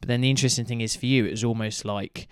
But 0.00 0.08
then 0.08 0.20
the 0.20 0.30
interesting 0.30 0.64
thing 0.64 0.80
is 0.80 0.96
for 0.96 1.06
you, 1.06 1.24
it 1.26 1.30
was 1.30 1.44
almost 1.44 1.84
like 1.84 2.26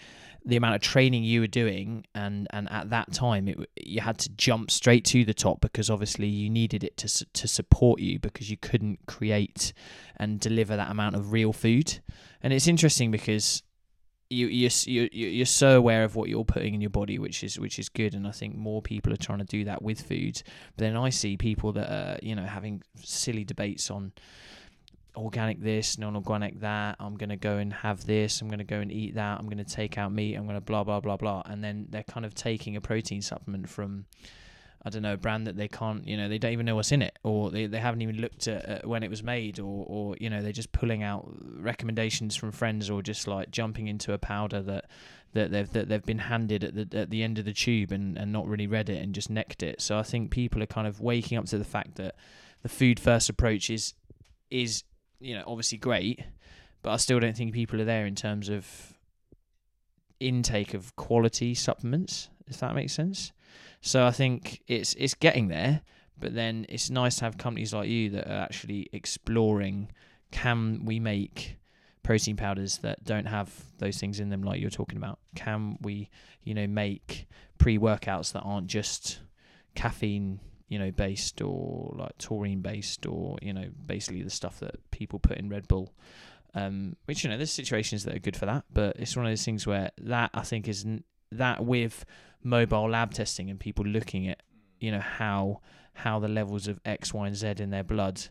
the 0.45 0.57
amount 0.57 0.75
of 0.75 0.81
training 0.81 1.23
you 1.23 1.41
were 1.41 1.47
doing 1.47 2.05
and 2.15 2.47
and 2.51 2.71
at 2.71 2.91
that 2.91 3.13
time 3.13 3.47
it 3.47 3.59
you 3.77 4.01
had 4.01 4.19
to 4.19 4.29
jump 4.31 4.71
straight 4.71 5.05
to 5.05 5.25
the 5.25 5.35
top 5.35 5.61
because 5.61 5.91
obviously 5.91 6.27
you 6.27 6.49
needed 6.49 6.83
it 6.83 6.97
to 6.97 7.09
to 7.33 7.47
support 7.47 8.01
you 8.01 8.19
because 8.19 8.51
you 8.51 8.57
couldn't 8.57 8.99
create 9.07 9.73
and 10.17 10.41
deliver 10.41 10.77
that 10.77 10.91
amount 10.91 11.17
of 11.17 11.33
real 11.33 11.53
food. 11.53 12.01
And 12.43 12.53
it's 12.53 12.69
interesting 12.69 13.11
because 13.11 13.63
you 14.29 14.47
you're, 14.47 14.71
you 14.85 15.09
you're 15.13 15.47
so 15.47 15.77
aware 15.77 16.05
of 16.05 16.15
what 16.15 16.29
you're 16.29 16.45
putting 16.45 16.75
in 16.75 16.81
your 16.81 16.91
body 16.91 17.19
which 17.19 17.43
is 17.43 17.59
which 17.59 17.79
is 17.79 17.89
good 17.89 18.15
and 18.15 18.27
I 18.27 18.31
think 18.31 18.55
more 18.55 18.81
people 18.81 19.13
are 19.13 19.17
trying 19.17 19.41
to 19.41 19.45
do 19.45 19.65
that 19.65 19.83
with 19.83 20.01
food. 20.01 20.43
But 20.77 20.85
then 20.85 20.97
I 20.97 21.11
see 21.11 21.37
people 21.37 21.73
that 21.73 21.91
are 21.91 22.19
you 22.23 22.37
know 22.37 22.45
having 22.45 22.83
silly 23.03 23.45
debates 23.45 23.91
on 23.91 24.13
organic 25.17 25.61
this, 25.61 25.99
non-organic 25.99 26.61
that. 26.61 26.97
I'm 27.01 27.17
gonna 27.17 27.37
go 27.37 27.57
and 27.59 27.73
have 27.73 28.07
this. 28.07 28.41
I'm 28.41 28.49
gonna 28.49 28.65
go 28.65 28.81
and 28.81 28.91
eat 28.93 29.15
that. 29.15 29.39
I'm 29.39 29.49
gonna 29.49 29.65
take 29.65 29.99
out 29.99 30.13
meat. 30.13 30.35
I'm 30.37 30.47
gonna 30.47 30.61
blah 30.61 30.85
blah 30.85 31.01
blah 31.01 31.17
blah. 31.17 31.43
And 31.47 31.63
then 31.63 31.87
they're 31.91 32.03
kind 32.03 32.27
of 32.27 32.35
taking 32.35 32.77
a 32.77 32.81
protein 32.81 33.23
supplement 33.23 33.69
from, 33.69 34.07
I 34.85 34.91
don't 34.91 35.03
know, 35.03 35.15
a 35.15 35.17
brand 35.17 35.47
that 35.47 35.57
they 35.57 35.69
can't, 35.69 36.07
you 36.07 36.17
know, 36.17 36.29
they 36.29 36.39
don't 36.39 36.53
even 36.53 36.67
know 36.67 36.77
what's 36.77 36.93
in 36.93 37.03
it, 37.03 37.19
or 37.23 37.51
they, 37.51 37.67
they 37.67 37.79
haven't 37.79 38.03
even 38.03 38.17
looked 38.17 38.49
at 38.49 38.87
when 38.87 39.03
it 39.03 39.11
was 39.11 39.23
made, 39.23 39.59
or 39.59 39.85
or 39.89 40.17
you 40.21 40.31
know, 40.31 40.43
they're 40.43 40.53
just 40.53 40.73
pulling 40.73 41.03
out 41.03 41.29
recommendations 41.57 42.37
from 42.37 42.53
friends, 42.53 42.91
or 42.91 43.03
just 43.03 43.27
like 43.27 43.51
jumping 43.51 43.89
into 43.89 44.13
a 44.13 44.19
powder 44.19 44.63
that 44.63 44.87
that 45.33 45.51
they've 45.51 45.71
that 45.73 45.89
they've 45.89 46.05
been 46.05 46.19
handed 46.19 46.65
at 46.65 46.75
the 46.75 46.99
at 46.99 47.11
the 47.11 47.23
end 47.23 47.39
of 47.39 47.45
the 47.45 47.53
tube 47.53 47.93
and 47.93 48.17
and 48.19 48.33
not 48.33 48.47
really 48.47 48.67
read 48.67 48.89
it 48.89 49.03
and 49.03 49.15
just 49.15 49.31
necked 49.31 49.63
it. 49.63 49.81
So 49.81 49.99
I 49.99 50.03
think 50.03 50.31
people 50.31 50.63
are 50.63 50.67
kind 50.67 50.87
of 50.87 51.01
waking 51.01 51.39
up 51.39 51.47
to 51.47 51.59
the 51.59 51.65
fact 51.65 51.97
that 51.97 52.17
the 52.63 52.69
food 52.69 52.99
first 52.99 53.29
approach 53.29 53.71
is 53.71 53.95
is 54.51 54.83
you 55.21 55.35
know, 55.35 55.45
obviously 55.47 55.79
great, 55.79 56.21
but 56.83 56.91
I 56.91 56.97
still 56.97 57.21
don't 57.21 57.37
think 57.37 57.53
people 57.53 57.81
are 57.81 57.85
there 57.85 58.07
in 58.07 58.15
terms 58.15 58.49
of 58.49 58.67
intake 60.19 60.75
of 60.75 60.97
quality 60.97 61.55
supplements, 61.55 62.29
if 62.47 62.59
that 62.61 62.75
makes 62.75 62.93
sense. 62.93 63.33
So 63.81 64.07
I 64.07 64.11
think 64.11 64.63
it's 64.67 64.95
it's 64.95 65.15
getting 65.15 65.49
there, 65.49 65.83
but 66.19 66.35
then 66.35 66.67
it's 66.69 66.91
nice 66.91 67.17
to 67.17 67.25
have 67.25 67.39
companies 67.39 67.73
like 67.73 67.89
you 67.89 68.11
that 68.11 68.27
are 68.27 68.43
actually 68.43 68.89
exploring 68.93 69.91
can 70.31 70.85
we 70.85 71.01
make 71.01 71.57
protein 72.03 72.37
powders 72.37 72.79
that 72.79 73.05
don't 73.05 73.27
have 73.27 73.53
those 73.79 73.99
things 73.99 74.21
in 74.21 74.31
them 74.31 74.43
like 74.43 74.61
you're 74.61 74.71
talking 74.71 74.97
about? 74.97 75.19
Can 75.35 75.77
we, 75.81 76.09
you 76.43 76.55
know, 76.55 76.67
make 76.67 77.27
pre-workouts 77.59 78.33
that 78.33 78.41
aren't 78.41 78.69
just 78.69 79.21
caffeine 79.75 80.41
you 80.71 80.79
know, 80.79 80.91
based 80.91 81.43
or 81.43 81.93
like 81.99 82.17
taurine 82.17 82.63
based 82.63 83.05
or, 83.05 83.37
you 83.43 83.53
know, 83.53 83.67
basically 83.85 84.23
the 84.23 84.31
stuff 84.31 84.61
that 84.61 84.91
people 84.93 85.19
put 85.19 85.37
in 85.37 85.51
Red 85.51 85.69
Bull. 85.69 85.93
Um, 86.55 86.97
which, 87.05 87.23
you 87.23 87.31
know, 87.31 87.37
there's 87.37 87.53
situations 87.53 88.05
that 88.05 88.15
are 88.15 88.21
good 88.21 88.37
for 88.37 88.47
that, 88.47 88.65
but 88.73 88.97
it's 88.97 89.15
one 89.15 89.27
of 89.27 89.31
those 89.31 89.45
things 89.45 89.67
where 89.67 89.91
that 90.01 90.31
I 90.33 90.43
think 90.43 90.69
is 90.69 90.87
that 91.33 91.65
with 91.65 92.05
mobile 92.43 92.89
lab 92.89 93.13
testing 93.13 93.51
and 93.51 93.61
people 93.61 93.85
looking 93.85 94.29
at, 94.29 94.43
you 94.79 94.91
know, 94.93 95.01
how 95.01 95.61
how 95.93 96.21
the 96.21 96.29
levels 96.29 96.69
of 96.69 96.81
X, 96.85 97.13
Y, 97.13 97.27
and 97.27 97.37
Z 97.37 97.55
in 97.59 97.71
their 97.71 97.85
blood 97.85 98.23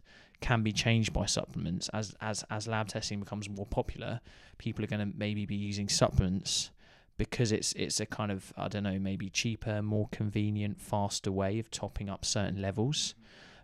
can 0.42 0.64
be 0.64 0.72
changed 0.72 1.12
by 1.12 1.26
supplements 1.26 1.90
as 1.90 2.16
as 2.22 2.46
as 2.50 2.68
lab 2.68 2.88
testing 2.88 3.20
becomes 3.20 3.50
more 3.50 3.66
popular 3.66 4.22
people 4.58 4.82
are 4.82 4.88
going 4.88 5.12
to 5.12 5.18
maybe 5.18 5.46
be 5.46 5.56
using 5.56 5.90
supplements 5.90 6.72
because 7.20 7.52
it's 7.52 7.74
it's 7.74 8.00
a 8.00 8.06
kind 8.08 8.32
of 8.32 8.52
I 8.58 8.70
don't 8.70 8.84
know 8.84 8.98
maybe 8.98 9.30
cheaper, 9.30 9.84
more 9.84 10.08
convenient, 10.12 10.82
faster 10.82 11.32
way 11.32 11.60
of 11.60 11.70
topping 11.70 12.10
up 12.10 12.26
certain 12.26 12.60
levels. 12.60 13.14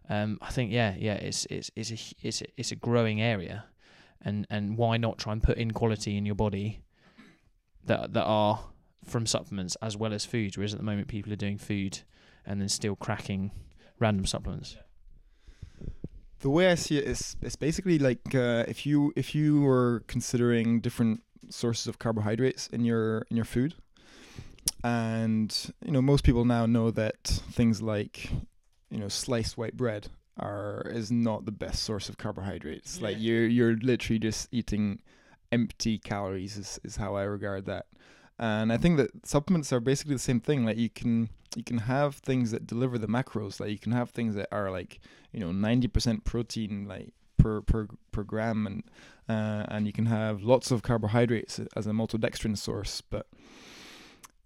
Um, 0.07 0.37
I 0.41 0.51
think 0.51 0.71
yeah 0.71 0.93
yeah 0.99 1.13
it's 1.13 1.47
it's 1.49 1.71
it's 1.75 1.91
a 1.91 1.97
it's 2.21 2.41
a, 2.41 2.45
it's 2.57 2.71
a 2.71 2.75
growing 2.75 3.21
area, 3.21 3.65
and 4.21 4.45
and 4.51 4.77
why 4.77 4.97
not 4.97 5.17
try 5.17 5.33
and 5.33 5.41
put 5.41 5.57
in 5.57 5.71
quality 5.71 6.17
in 6.17 6.25
your 6.25 6.35
body 6.35 6.81
that 7.85 8.13
that 8.13 8.25
are 8.25 8.59
from 9.05 9.25
supplements 9.25 9.75
as 9.81 9.95
well 9.95 10.13
as 10.13 10.25
food. 10.25 10.57
Whereas 10.57 10.73
at 10.73 10.79
the 10.79 10.85
moment 10.85 11.07
people 11.07 11.31
are 11.31 11.37
doing 11.37 11.57
food 11.57 12.01
and 12.45 12.59
then 12.59 12.69
still 12.69 12.95
cracking 12.95 13.51
random 13.99 14.25
supplements. 14.25 14.75
The 16.39 16.49
way 16.49 16.69
I 16.69 16.75
see 16.75 16.97
it 16.97 17.05
is, 17.05 17.37
it's 17.41 17.55
basically 17.55 17.97
like 17.97 18.35
uh, 18.35 18.65
if 18.67 18.85
you 18.85 19.13
if 19.15 19.33
you 19.33 19.61
were 19.61 20.03
considering 20.07 20.81
different 20.81 21.21
sources 21.49 21.87
of 21.87 21.99
carbohydrates 21.99 22.67
in 22.67 22.85
your 22.85 23.25
in 23.29 23.35
your 23.35 23.45
food. 23.45 23.75
And 24.83 25.73
you 25.83 25.91
know, 25.91 26.01
most 26.01 26.23
people 26.23 26.45
now 26.45 26.65
know 26.65 26.91
that 26.91 27.23
things 27.23 27.81
like 27.81 28.29
you 28.89 28.99
know 28.99 29.07
sliced 29.07 29.57
white 29.57 29.77
bread 29.77 30.07
are 30.37 30.83
is 30.87 31.11
not 31.11 31.45
the 31.45 31.51
best 31.51 31.83
source 31.83 32.09
of 32.09 32.17
carbohydrates. 32.17 32.97
Yeah. 32.97 33.07
Like 33.07 33.17
you're 33.19 33.47
you're 33.47 33.75
literally 33.77 34.19
just 34.19 34.47
eating 34.51 35.01
empty 35.51 35.97
calories 35.97 36.57
is, 36.57 36.79
is 36.83 36.97
how 36.97 37.15
I 37.15 37.23
regard 37.23 37.65
that. 37.65 37.85
And 38.37 38.73
I 38.73 38.77
think 38.77 38.97
that 38.97 39.25
supplements 39.25 39.71
are 39.71 39.79
basically 39.79 40.15
the 40.15 40.19
same 40.19 40.41
thing. 40.41 40.65
Like 40.65 40.77
you 40.77 40.89
can 40.89 41.29
you 41.55 41.63
can 41.63 41.77
have 41.79 42.15
things 42.15 42.51
that 42.51 42.67
deliver 42.67 42.97
the 42.97 43.07
macros. 43.07 43.59
Like 43.59 43.69
you 43.69 43.79
can 43.79 43.93
have 43.93 44.09
things 44.09 44.35
that 44.35 44.49
are 44.51 44.69
like 44.69 44.99
you 45.31 45.39
know 45.39 45.51
ninety 45.51 45.87
percent 45.87 46.25
protein, 46.25 46.85
like 46.87 47.13
per 47.37 47.61
per 47.61 47.87
per 48.11 48.23
gram, 48.23 48.65
and 48.67 48.83
uh, 49.27 49.65
and 49.67 49.87
you 49.87 49.93
can 49.93 50.05
have 50.05 50.43
lots 50.43 50.71
of 50.71 50.83
carbohydrates 50.83 51.59
as 51.75 51.87
a 51.87 51.91
maltodextrin 51.91 52.57
source, 52.57 53.01
but 53.01 53.27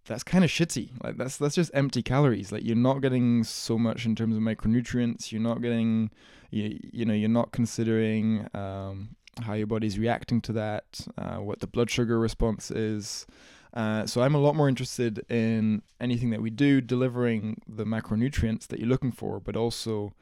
that's 0.06 0.24
kind 0.24 0.44
of 0.44 0.50
shitty. 0.50 0.92
Like 1.04 1.18
that's 1.18 1.38
that's 1.38 1.56
just 1.56 1.72
empty 1.74 2.02
calories. 2.02 2.52
Like 2.52 2.66
you're 2.66 2.76
not 2.76 3.02
getting 3.02 3.44
so 3.44 3.78
much 3.78 4.06
in 4.06 4.16
terms 4.16 4.36
of 4.36 4.42
micronutrients. 4.42 5.32
You're 5.32 5.42
not 5.42 5.62
getting, 5.62 6.12
you 6.50 6.80
you 6.92 7.06
know, 7.06 7.14
you're 7.14 7.30
not 7.30 7.52
considering 7.52 8.48
um, 8.54 9.16
how 9.42 9.54
your 9.54 9.68
body's 9.68 9.98
reacting 9.98 10.42
to 10.42 10.54
that, 10.54 11.08
uh, 11.18 11.38
what 11.38 11.60
the 11.60 11.68
blood 11.68 11.90
sugar 11.90 12.20
response 12.20 12.72
is. 12.72 13.26
Uh, 13.72 14.06
so 14.08 14.22
I'm 14.22 14.34
a 14.34 14.40
lot 14.40 14.56
more 14.56 14.68
interested 14.68 15.24
in 15.30 15.84
anything 16.02 16.32
that 16.32 16.42
we 16.42 16.50
do 16.50 16.82
delivering 16.82 17.62
the 17.68 17.86
macronutrients 17.86 18.66
that 18.68 18.80
you're 18.80 18.90
looking 18.90 19.12
for, 19.12 19.40
but 19.40 19.56
also 19.56 20.14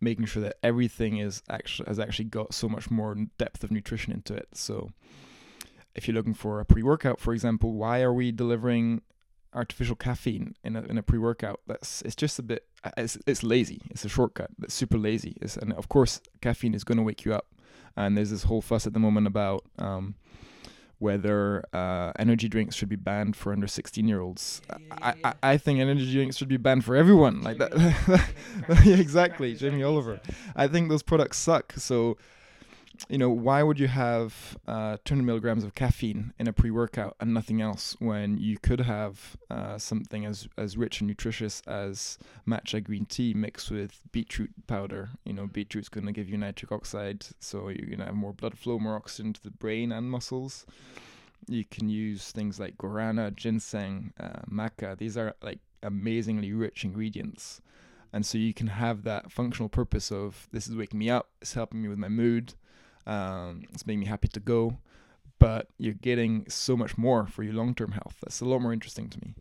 making 0.00 0.26
sure 0.26 0.42
that 0.42 0.56
everything 0.62 1.18
is 1.18 1.42
actually 1.48 1.86
has 1.88 1.98
actually 1.98 2.26
got 2.26 2.54
so 2.54 2.68
much 2.68 2.90
more 2.90 3.16
depth 3.38 3.64
of 3.64 3.70
nutrition 3.70 4.12
into 4.12 4.34
it. 4.34 4.48
So 4.52 4.90
if 5.94 6.06
you're 6.06 6.14
looking 6.14 6.34
for 6.34 6.60
a 6.60 6.64
pre-workout, 6.64 7.20
for 7.20 7.32
example, 7.32 7.72
why 7.72 8.02
are 8.02 8.12
we 8.12 8.32
delivering 8.32 9.02
artificial 9.52 9.96
caffeine 9.96 10.54
in 10.62 10.76
a 10.76 10.82
in 10.82 10.98
a 10.98 11.02
pre-workout? 11.02 11.60
That's 11.66 12.02
it's 12.02 12.16
just 12.16 12.38
a 12.38 12.42
bit 12.42 12.66
it's 12.96 13.18
it's 13.26 13.42
lazy. 13.42 13.82
It's 13.90 14.04
a 14.04 14.08
shortcut. 14.08 14.50
It's 14.62 14.74
super 14.74 14.98
lazy. 14.98 15.36
It's, 15.40 15.56
and 15.56 15.72
of 15.72 15.88
course, 15.88 16.20
caffeine 16.40 16.74
is 16.74 16.84
going 16.84 16.98
to 16.98 17.04
wake 17.04 17.24
you 17.24 17.34
up. 17.34 17.46
And 17.96 18.16
there's 18.16 18.30
this 18.30 18.44
whole 18.44 18.62
fuss 18.62 18.86
at 18.86 18.92
the 18.92 19.00
moment 19.00 19.26
about 19.26 19.64
um, 19.78 20.14
whether 21.00 21.64
uh, 21.72 22.12
energy 22.18 22.48
drinks 22.48 22.76
should 22.76 22.88
be 22.88 22.96
banned 22.96 23.34
for 23.34 23.52
under 23.52 23.66
16 23.66 24.06
year 24.06 24.20
olds. 24.20 24.60
Yeah, 24.68 24.76
yeah, 24.80 25.14
yeah. 25.16 25.22
I, 25.24 25.28
I, 25.28 25.52
I 25.52 25.56
think 25.56 25.80
energy 25.80 26.12
drinks 26.12 26.36
should 26.36 26.48
be 26.48 26.58
banned 26.58 26.84
for 26.84 26.94
everyone. 26.94 27.40
Like 27.42 27.58
that. 27.58 27.72
yeah, 28.84 28.96
exactly. 28.96 29.54
Jamie 29.54 29.82
Oliver. 29.82 30.20
I 30.54 30.68
think 30.68 30.90
those 30.90 31.02
products 31.02 31.38
suck. 31.38 31.72
So 31.76 32.18
you 33.08 33.18
know, 33.18 33.30
why 33.30 33.62
would 33.62 33.78
you 33.78 33.88
have 33.88 34.58
uh, 34.66 34.96
200 35.04 35.24
milligrams 35.24 35.64
of 35.64 35.74
caffeine 35.74 36.32
in 36.38 36.46
a 36.46 36.52
pre-workout 36.52 37.16
and 37.20 37.32
nothing 37.32 37.60
else 37.60 37.96
when 37.98 38.36
you 38.36 38.58
could 38.58 38.80
have 38.80 39.36
uh, 39.50 39.78
something 39.78 40.24
as 40.24 40.48
as 40.56 40.76
rich 40.76 41.00
and 41.00 41.08
nutritious 41.08 41.62
as 41.66 42.18
matcha 42.46 42.82
green 42.82 43.06
tea 43.06 43.32
mixed 43.34 43.70
with 43.70 44.02
beetroot 44.12 44.50
powder? 44.66 45.10
You 45.24 45.32
know, 45.32 45.46
beetroot's 45.46 45.88
going 45.88 46.06
to 46.06 46.12
give 46.12 46.28
you 46.28 46.36
nitric 46.36 46.72
oxide, 46.72 47.26
so 47.38 47.68
you're 47.68 47.86
going 47.86 47.98
to 47.98 48.06
have 48.06 48.14
more 48.14 48.32
blood 48.32 48.58
flow, 48.58 48.78
more 48.78 48.96
oxygen 48.96 49.32
to 49.32 49.42
the 49.42 49.50
brain 49.50 49.92
and 49.92 50.10
muscles. 50.10 50.66
You 51.48 51.64
can 51.64 51.88
use 51.88 52.30
things 52.30 52.60
like 52.60 52.76
guarana, 52.76 53.34
ginseng, 53.34 54.12
uh, 54.20 54.42
maca. 54.50 54.96
These 54.96 55.16
are 55.16 55.34
like 55.42 55.60
amazingly 55.82 56.52
rich 56.52 56.84
ingredients. 56.84 57.60
And 58.12 58.26
so 58.26 58.38
you 58.38 58.52
can 58.52 58.66
have 58.66 59.04
that 59.04 59.30
functional 59.30 59.68
purpose 59.68 60.10
of 60.10 60.48
this 60.52 60.66
is 60.66 60.74
waking 60.74 60.98
me 60.98 61.08
up, 61.10 61.30
it's 61.40 61.54
helping 61.54 61.82
me 61.82 61.88
with 61.88 61.98
my 61.98 62.08
mood, 62.08 62.54
um, 63.10 63.64
it's 63.72 63.86
making 63.86 64.00
me 64.00 64.06
happy 64.06 64.28
to 64.28 64.40
go, 64.40 64.78
but 65.40 65.68
you're 65.78 65.94
getting 65.94 66.48
so 66.48 66.76
much 66.76 66.96
more 66.96 67.26
for 67.26 67.42
your 67.42 67.54
long 67.54 67.74
term 67.74 67.92
health. 67.92 68.16
That's 68.22 68.40
a 68.40 68.44
lot 68.44 68.60
more 68.60 68.72
interesting 68.72 69.08
to 69.08 69.18
me. 69.20 69.34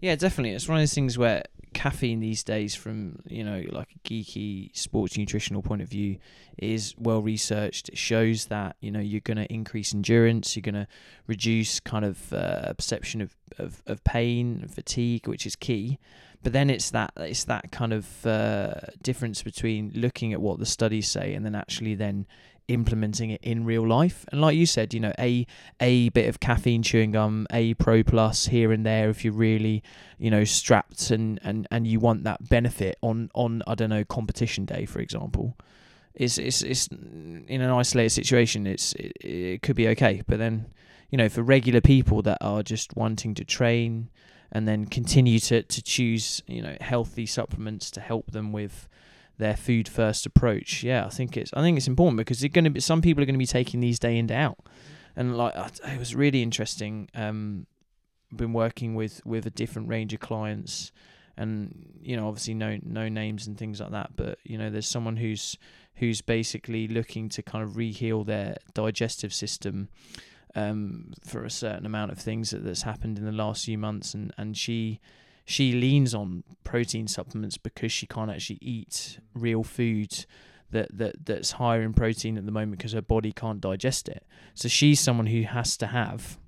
Yeah, 0.00 0.16
definitely. 0.16 0.54
It's 0.54 0.66
one 0.66 0.78
of 0.78 0.82
those 0.82 0.94
things 0.94 1.18
where 1.18 1.44
caffeine 1.74 2.20
these 2.20 2.42
days, 2.42 2.74
from 2.74 3.18
you 3.26 3.44
know 3.44 3.62
like 3.70 3.88
a 3.94 4.08
geeky 4.08 4.74
sports 4.76 5.18
nutritional 5.18 5.62
point 5.62 5.82
of 5.82 5.88
view, 5.88 6.18
is 6.56 6.94
well 6.98 7.20
researched. 7.20 7.88
It 7.90 7.98
shows 7.98 8.46
that 8.46 8.76
you 8.80 8.90
know 8.90 9.00
you're 9.00 9.20
going 9.20 9.36
to 9.36 9.52
increase 9.52 9.92
endurance, 9.92 10.56
you're 10.56 10.62
going 10.62 10.74
to 10.74 10.86
reduce 11.26 11.80
kind 11.80 12.04
of 12.04 12.32
uh, 12.32 12.72
perception 12.74 13.20
of, 13.20 13.36
of 13.58 13.82
of 13.86 14.02
pain, 14.04 14.60
and 14.62 14.72
fatigue, 14.72 15.28
which 15.28 15.46
is 15.46 15.56
key. 15.56 15.98
But 16.42 16.52
then 16.52 16.68
it's 16.68 16.90
that 16.90 17.12
it's 17.16 17.44
that 17.44 17.72
kind 17.72 17.92
of 17.92 18.26
uh, 18.26 18.74
difference 19.02 19.42
between 19.42 19.90
looking 19.94 20.32
at 20.32 20.40
what 20.40 20.58
the 20.58 20.66
studies 20.66 21.10
say 21.10 21.34
and 21.34 21.44
then 21.44 21.54
actually 21.54 21.94
then 21.94 22.26
implementing 22.68 23.30
it 23.30 23.40
in 23.42 23.64
real 23.64 23.86
life. 23.86 24.24
And 24.32 24.40
like 24.40 24.56
you 24.56 24.66
said, 24.66 24.94
you 24.94 25.00
know, 25.00 25.12
a 25.18 25.46
a 25.80 26.08
bit 26.10 26.28
of 26.28 26.40
caffeine 26.40 26.82
chewing 26.82 27.12
gum, 27.12 27.46
a 27.50 27.74
pro 27.74 28.02
plus 28.02 28.46
here 28.46 28.72
and 28.72 28.84
there 28.84 29.10
if 29.10 29.24
you're 29.24 29.34
really, 29.34 29.82
you 30.18 30.30
know, 30.30 30.44
strapped 30.44 31.10
and 31.10 31.38
and 31.42 31.66
and 31.70 31.86
you 31.86 32.00
want 32.00 32.24
that 32.24 32.48
benefit 32.48 32.96
on 33.02 33.30
on 33.34 33.62
I 33.66 33.74
don't 33.74 33.90
know 33.90 34.04
competition 34.04 34.64
day, 34.64 34.86
for 34.86 35.00
example. 35.00 35.56
It's 36.14 36.38
it's 36.38 36.62
it's 36.62 36.88
in 36.88 37.60
an 37.60 37.70
isolated 37.70 38.10
situation. 38.10 38.66
It's 38.66 38.92
it, 38.94 39.12
it 39.20 39.62
could 39.62 39.76
be 39.76 39.88
okay, 39.88 40.22
but 40.26 40.38
then 40.38 40.66
you 41.10 41.18
know, 41.18 41.28
for 41.28 41.42
regular 41.42 41.80
people 41.80 42.22
that 42.22 42.38
are 42.40 42.62
just 42.62 42.96
wanting 42.96 43.34
to 43.34 43.44
train 43.44 44.10
and 44.50 44.66
then 44.66 44.86
continue 44.86 45.38
to 45.40 45.62
to 45.62 45.82
choose 45.82 46.42
you 46.46 46.62
know 46.62 46.76
healthy 46.80 47.26
supplements 47.26 47.90
to 47.90 48.00
help 48.00 48.30
them 48.30 48.52
with 48.52 48.88
their 49.38 49.56
food 49.56 49.88
first 49.88 50.26
approach. 50.26 50.82
Yeah, 50.82 51.06
I 51.06 51.08
think 51.08 51.36
it's 51.36 51.52
I 51.54 51.60
think 51.60 51.76
it's 51.76 51.88
important 51.88 52.18
because 52.18 52.42
it's 52.42 52.52
going 52.52 52.64
to 52.64 52.70
be 52.70 52.80
some 52.80 53.02
people 53.02 53.22
are 53.22 53.26
going 53.26 53.34
to 53.34 53.38
be 53.38 53.46
taking 53.46 53.80
these 53.80 53.98
day 53.98 54.16
in 54.16 54.26
day 54.26 54.36
out, 54.36 54.58
and 55.16 55.36
like 55.36 55.54
it 55.56 55.98
was 55.98 56.14
really 56.14 56.42
interesting. 56.42 57.08
Um, 57.14 57.66
been 58.34 58.52
working 58.52 58.94
with 58.94 59.24
with 59.24 59.46
a 59.46 59.50
different 59.50 59.88
range 59.88 60.12
of 60.12 60.20
clients, 60.20 60.92
and 61.36 61.98
you 62.00 62.16
know 62.16 62.28
obviously 62.28 62.54
no 62.54 62.78
no 62.82 63.08
names 63.08 63.46
and 63.46 63.58
things 63.58 63.80
like 63.80 63.90
that, 63.90 64.16
but 64.16 64.38
you 64.44 64.58
know 64.58 64.70
there's 64.70 64.88
someone 64.88 65.16
who's 65.16 65.58
who's 65.96 66.20
basically 66.20 66.88
looking 66.88 67.28
to 67.28 67.42
kind 67.42 67.62
of 67.62 67.76
reheal 67.76 68.24
their 68.24 68.56
digestive 68.72 69.32
system. 69.32 69.88
Um, 70.56 71.14
for 71.26 71.44
a 71.44 71.50
certain 71.50 71.84
amount 71.84 72.12
of 72.12 72.18
things 72.18 72.50
that, 72.50 72.64
that's 72.64 72.82
happened 72.82 73.18
in 73.18 73.24
the 73.24 73.32
last 73.32 73.64
few 73.64 73.76
months, 73.76 74.14
and, 74.14 74.32
and 74.38 74.56
she 74.56 75.00
she 75.44 75.72
leans 75.72 76.14
on 76.14 76.42
protein 76.64 77.06
supplements 77.06 77.58
because 77.58 77.92
she 77.92 78.06
can't 78.06 78.30
actually 78.30 78.58
eat 78.62 79.18
real 79.34 79.62
food 79.62 80.24
that, 80.70 80.96
that 80.96 81.26
that's 81.26 81.52
higher 81.52 81.82
in 81.82 81.92
protein 81.92 82.38
at 82.38 82.46
the 82.46 82.52
moment 82.52 82.78
because 82.78 82.92
her 82.92 83.02
body 83.02 83.32
can't 83.32 83.60
digest 83.60 84.08
it. 84.08 84.24
So 84.54 84.68
she's 84.68 85.00
someone 85.00 85.26
who 85.26 85.42
has 85.42 85.76
to 85.78 85.88
have, 85.88 86.38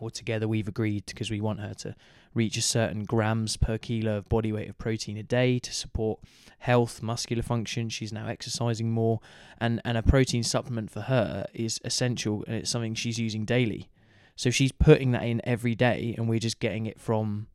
or 0.00 0.10
together 0.10 0.48
we've 0.48 0.68
agreed 0.68 1.04
because 1.06 1.30
we 1.30 1.40
want 1.40 1.60
her 1.60 1.74
to 1.74 1.94
reach 2.34 2.56
a 2.56 2.62
certain 2.62 3.04
grams 3.04 3.58
per 3.58 3.76
kilo 3.76 4.16
of 4.16 4.28
body 4.28 4.50
weight 4.50 4.68
of 4.68 4.78
protein 4.78 5.18
a 5.18 5.22
day 5.22 5.58
to 5.58 5.72
support 5.72 6.18
health, 6.60 7.02
muscular 7.02 7.42
function. 7.42 7.90
She's 7.90 8.12
now 8.12 8.26
exercising 8.26 8.90
more, 8.90 9.20
and 9.58 9.80
and 9.84 9.98
a 9.98 10.02
protein 10.02 10.42
supplement 10.42 10.90
for 10.90 11.02
her 11.02 11.46
is 11.52 11.80
essential, 11.84 12.44
and 12.46 12.56
it's 12.56 12.70
something 12.70 12.94
she's 12.94 13.18
using 13.18 13.44
daily. 13.44 13.90
So 14.34 14.50
she's 14.50 14.72
putting 14.72 15.12
that 15.12 15.24
in 15.24 15.42
every 15.44 15.74
day, 15.74 16.14
and 16.16 16.28
we're 16.28 16.38
just 16.38 16.58
getting 16.58 16.86
it 16.86 16.98
from 16.98 17.48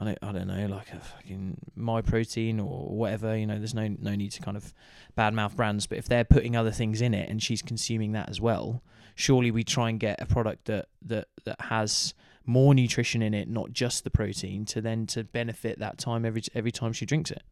I 0.00 0.04
don't, 0.06 0.18
I 0.22 0.32
don't 0.32 0.46
know, 0.46 0.66
like 0.66 0.90
a 0.92 0.98
fucking 0.98 1.58
Myprotein 1.78 2.58
or 2.58 2.88
whatever. 2.88 3.36
You 3.36 3.46
know, 3.46 3.58
there's 3.58 3.74
no 3.74 3.88
no 3.88 4.14
need 4.14 4.32
to 4.32 4.40
kind 4.40 4.56
of 4.56 4.72
badmouth 5.16 5.54
brands, 5.56 5.86
but 5.86 5.98
if 5.98 6.08
they're 6.08 6.24
putting 6.24 6.56
other 6.56 6.70
things 6.70 7.02
in 7.02 7.12
it 7.12 7.28
and 7.28 7.42
she's 7.42 7.60
consuming 7.60 8.12
that 8.12 8.30
as 8.30 8.40
well, 8.40 8.82
surely 9.14 9.50
we 9.50 9.62
try 9.62 9.90
and 9.90 10.00
get 10.00 10.20
a 10.20 10.26
product 10.26 10.64
that 10.66 10.86
that 11.02 11.28
that 11.44 11.60
has 11.60 12.14
more 12.46 12.74
nutrition 12.74 13.22
in 13.22 13.34
it, 13.34 13.48
not 13.48 13.72
just 13.72 14.02
the 14.04 14.10
protein, 14.10 14.64
to 14.64 14.80
then 14.80 15.06
to 15.06 15.22
benefit 15.22 15.78
that 15.78 15.98
time 15.98 16.24
every 16.24 16.42
every 16.54 16.72
time 16.72 16.92
she 16.92 17.04
drinks 17.04 17.30
it. 17.30 17.42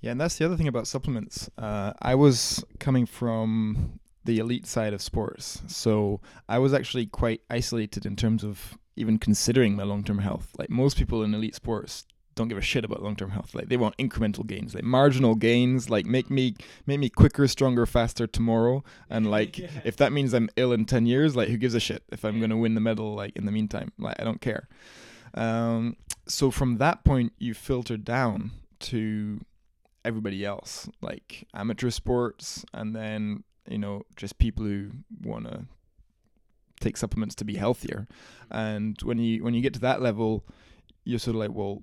Yeah, 0.00 0.12
and 0.12 0.20
that's 0.20 0.36
the 0.36 0.46
other 0.46 0.56
thing 0.56 0.68
about 0.68 0.86
supplements. 0.86 1.50
Uh, 1.58 1.92
I 2.00 2.14
was 2.14 2.64
coming 2.78 3.04
from 3.04 3.99
the 4.24 4.38
elite 4.38 4.66
side 4.66 4.92
of 4.92 5.02
sports, 5.02 5.62
so 5.66 6.20
I 6.48 6.58
was 6.58 6.74
actually 6.74 7.06
quite 7.06 7.40
isolated 7.50 8.06
in 8.06 8.16
terms 8.16 8.44
of 8.44 8.78
even 8.96 9.18
considering 9.18 9.76
my 9.76 9.82
long 9.82 10.04
term 10.04 10.18
health. 10.18 10.50
Like 10.58 10.70
most 10.70 10.96
people 10.96 11.22
in 11.22 11.34
elite 11.34 11.54
sports 11.54 12.04
don't 12.34 12.48
give 12.48 12.58
a 12.58 12.62
shit 12.62 12.84
about 12.84 13.02
long 13.02 13.16
term 13.16 13.30
health. 13.30 13.54
Like 13.54 13.68
they 13.68 13.76
want 13.76 13.96
incremental 13.98 14.46
gains, 14.46 14.74
like 14.74 14.84
marginal 14.84 15.34
gains, 15.34 15.90
like 15.90 16.06
make 16.06 16.30
me 16.30 16.54
make 16.86 17.00
me 17.00 17.08
quicker, 17.08 17.46
stronger, 17.48 17.86
faster 17.86 18.26
tomorrow. 18.26 18.84
And 19.08 19.30
like 19.36 19.58
yeah. 19.58 19.68
if 19.84 19.96
that 19.96 20.12
means 20.12 20.32
I'm 20.32 20.48
ill 20.56 20.72
in 20.72 20.84
ten 20.84 21.06
years, 21.06 21.36
like 21.36 21.48
who 21.48 21.56
gives 21.56 21.74
a 21.74 21.80
shit 21.80 22.02
if 22.10 22.24
I'm 22.24 22.40
gonna 22.40 22.56
win 22.56 22.74
the 22.74 22.80
medal 22.80 23.14
like 23.14 23.36
in 23.36 23.46
the 23.46 23.52
meantime? 23.52 23.92
Like 23.98 24.16
I 24.18 24.24
don't 24.24 24.40
care. 24.40 24.68
Um, 25.34 25.96
so 26.26 26.50
from 26.50 26.78
that 26.78 27.04
point 27.04 27.32
you 27.38 27.54
filter 27.54 27.96
down 27.96 28.52
to 28.80 29.40
everybody 30.04 30.44
else, 30.44 30.88
like 31.00 31.46
amateur 31.54 31.90
sports 31.90 32.64
and 32.72 32.94
then, 32.94 33.44
you 33.70 33.78
know, 33.78 34.02
just 34.16 34.38
people 34.38 34.64
who 34.64 34.90
wanna 35.22 35.66
take 36.80 36.96
supplements 36.96 37.34
to 37.36 37.44
be 37.44 37.56
healthier. 37.56 38.08
And 38.50 39.00
when 39.02 39.18
you 39.18 39.44
when 39.44 39.54
you 39.54 39.60
get 39.60 39.74
to 39.74 39.80
that 39.80 40.02
level, 40.02 40.44
you're 41.04 41.18
sort 41.18 41.36
of 41.36 41.40
like, 41.40 41.52
well, 41.52 41.82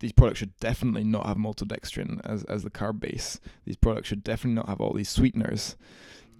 these 0.00 0.12
products 0.12 0.38
should 0.38 0.56
definitely 0.58 1.04
not 1.04 1.26
have 1.26 1.36
maltodextrin 1.36 2.20
as 2.24 2.44
as 2.44 2.62
the 2.62 2.70
carb 2.70 3.00
base. 3.00 3.40
These 3.64 3.76
products 3.76 4.08
should 4.08 4.24
definitely 4.24 4.54
not 4.54 4.68
have 4.68 4.80
all 4.80 4.92
these 4.92 5.08
sweeteners 5.08 5.76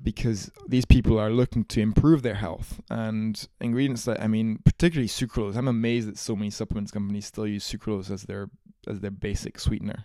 because 0.03 0.51
these 0.67 0.85
people 0.85 1.19
are 1.19 1.31
looking 1.31 1.65
to 1.65 1.81
improve 1.81 2.23
their 2.23 2.37
health 2.37 2.81
and 2.89 3.49
ingredients 3.61 4.05
that 4.05 4.23
I 4.23 4.29
mean 4.29 4.61
particularly 4.65 5.09
sucralose 5.09 5.57
I'm 5.57 5.69
amazed 5.69 6.09
that 6.09 6.19
so 6.19 6.37
many 6.37 6.51
supplements 6.51 6.93
companies 6.93 7.27
still 7.27 7.47
use 7.47 7.69
sucralose 7.69 8.11
as 8.11 8.23
their 8.23 8.49
as 8.87 9.01
their 9.01 9.11
basic 9.11 9.59
sweetener 9.59 10.05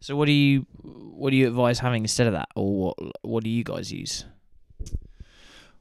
so 0.00 0.16
what 0.16 0.26
do 0.26 0.32
you 0.32 0.66
what 0.82 1.30
do 1.30 1.36
you 1.36 1.46
advise 1.46 1.78
having 1.78 2.02
instead 2.02 2.26
of 2.26 2.32
that 2.32 2.48
or 2.56 2.94
what 2.96 2.96
what 3.22 3.44
do 3.44 3.50
you 3.50 3.64
guys 3.64 3.92
use 3.92 4.24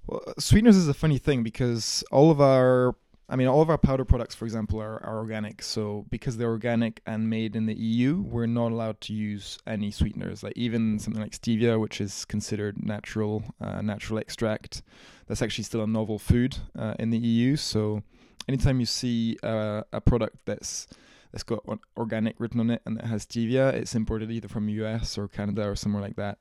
well, 0.09 0.23
sweeteners 0.39 0.75
is 0.75 0.87
a 0.87 0.93
funny 0.95 1.19
thing 1.19 1.43
because 1.43 2.03
all 2.11 2.31
of 2.31 2.41
our, 2.41 2.95
I 3.29 3.35
mean, 3.35 3.47
all 3.47 3.61
of 3.61 3.69
our 3.69 3.77
powder 3.77 4.03
products, 4.03 4.33
for 4.33 4.45
example, 4.45 4.81
are, 4.81 5.03
are 5.03 5.19
organic. 5.19 5.61
So 5.61 6.05
because 6.09 6.37
they're 6.37 6.49
organic 6.49 6.99
and 7.05 7.29
made 7.29 7.55
in 7.55 7.67
the 7.67 7.75
EU, 7.75 8.21
we're 8.21 8.47
not 8.47 8.71
allowed 8.71 8.99
to 9.01 9.13
use 9.13 9.59
any 9.67 9.91
sweeteners. 9.91 10.41
Like 10.41 10.53
even 10.55 10.97
something 10.97 11.21
like 11.21 11.33
stevia, 11.33 11.79
which 11.79 12.01
is 12.01 12.25
considered 12.25 12.83
natural, 12.83 13.43
uh, 13.61 13.83
natural 13.83 14.17
extract, 14.17 14.81
that's 15.27 15.43
actually 15.43 15.65
still 15.65 15.83
a 15.83 15.87
novel 15.87 16.17
food 16.17 16.57
uh, 16.75 16.95
in 16.97 17.11
the 17.11 17.19
EU. 17.19 17.55
So 17.55 18.01
anytime 18.47 18.79
you 18.79 18.87
see 18.87 19.37
uh, 19.43 19.83
a 19.93 20.01
product 20.01 20.37
that's 20.45 20.87
that's 21.31 21.43
got 21.43 21.63
organic 21.97 22.39
written 22.39 22.59
on 22.59 22.69
it 22.69 22.81
and 22.85 22.97
that 22.97 23.05
has 23.05 23.25
stevia, 23.25 23.73
it's 23.73 23.95
imported 23.95 24.31
either 24.31 24.47
from 24.47 24.69
US 24.69 25.17
or 25.17 25.27
Canada 25.27 25.67
or 25.67 25.75
somewhere 25.75 26.01
like 26.01 26.15
that. 26.15 26.37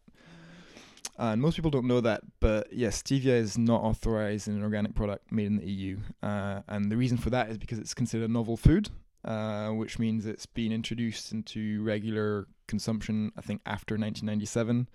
And 1.18 1.42
most 1.42 1.56
people 1.56 1.70
don't 1.70 1.86
know 1.86 2.00
that, 2.00 2.22
but 2.38 2.72
yes, 2.72 3.02
stevia 3.02 3.32
is 3.32 3.58
not 3.58 3.82
authorized 3.82 4.46
in 4.46 4.54
an 4.54 4.62
organic 4.62 4.94
product 4.94 5.32
made 5.32 5.46
in 5.46 5.56
the 5.56 5.66
EU. 5.66 5.98
Uh, 6.22 6.60
and 6.68 6.92
the 6.92 6.96
reason 6.96 7.18
for 7.18 7.30
that 7.30 7.50
is 7.50 7.58
because 7.58 7.78
it's 7.78 7.92
considered 7.92 8.30
a 8.30 8.32
novel 8.32 8.56
food, 8.56 8.90
uh, 9.24 9.70
which 9.70 9.98
means 9.98 10.26
it's 10.26 10.46
been 10.46 10.70
introduced 10.70 11.32
into 11.32 11.82
regular 11.82 12.46
consumption, 12.68 13.32
I 13.36 13.40
think, 13.40 13.62
after 13.66 13.94
1997. 13.94 14.88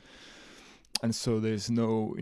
And 1.02 1.14
so 1.14 1.42
there's 1.42 1.70
no, 1.70 2.16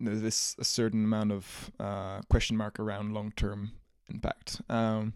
there's 0.00 0.22
this 0.22 0.56
a 0.58 0.64
certain 0.64 1.04
amount 1.04 1.32
of 1.32 1.70
uh, 1.78 2.20
question 2.30 2.56
mark 2.56 2.80
around 2.80 3.12
long 3.12 3.32
term 3.36 3.72
impact. 4.08 4.62
Um, 4.70 5.12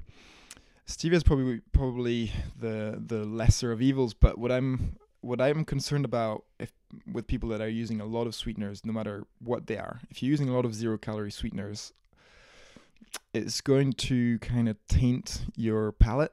stevia 0.88 1.14
is 1.14 1.22
probably 1.22 1.60
probably 1.72 2.32
the 2.58 3.00
the 3.06 3.24
lesser 3.24 3.70
of 3.70 3.80
evils, 3.80 4.14
but 4.14 4.38
what 4.38 4.50
I'm 4.50 4.96
what 5.20 5.40
I'm 5.40 5.64
concerned 5.64 6.04
about 6.04 6.44
if 6.58 6.72
with 7.10 7.26
people 7.26 7.48
that 7.50 7.60
are 7.60 7.68
using 7.68 8.00
a 8.00 8.06
lot 8.06 8.26
of 8.26 8.34
sweeteners, 8.34 8.84
no 8.84 8.92
matter 8.92 9.26
what 9.40 9.66
they 9.66 9.76
are, 9.76 10.00
if 10.10 10.22
you're 10.22 10.30
using 10.30 10.48
a 10.48 10.54
lot 10.54 10.64
of 10.64 10.74
zero 10.74 10.96
calorie 10.96 11.30
sweeteners, 11.30 11.92
it's 13.34 13.60
going 13.60 13.92
to 13.94 14.38
kind 14.38 14.68
of 14.68 14.76
taint 14.88 15.42
your 15.56 15.92
palate, 15.92 16.32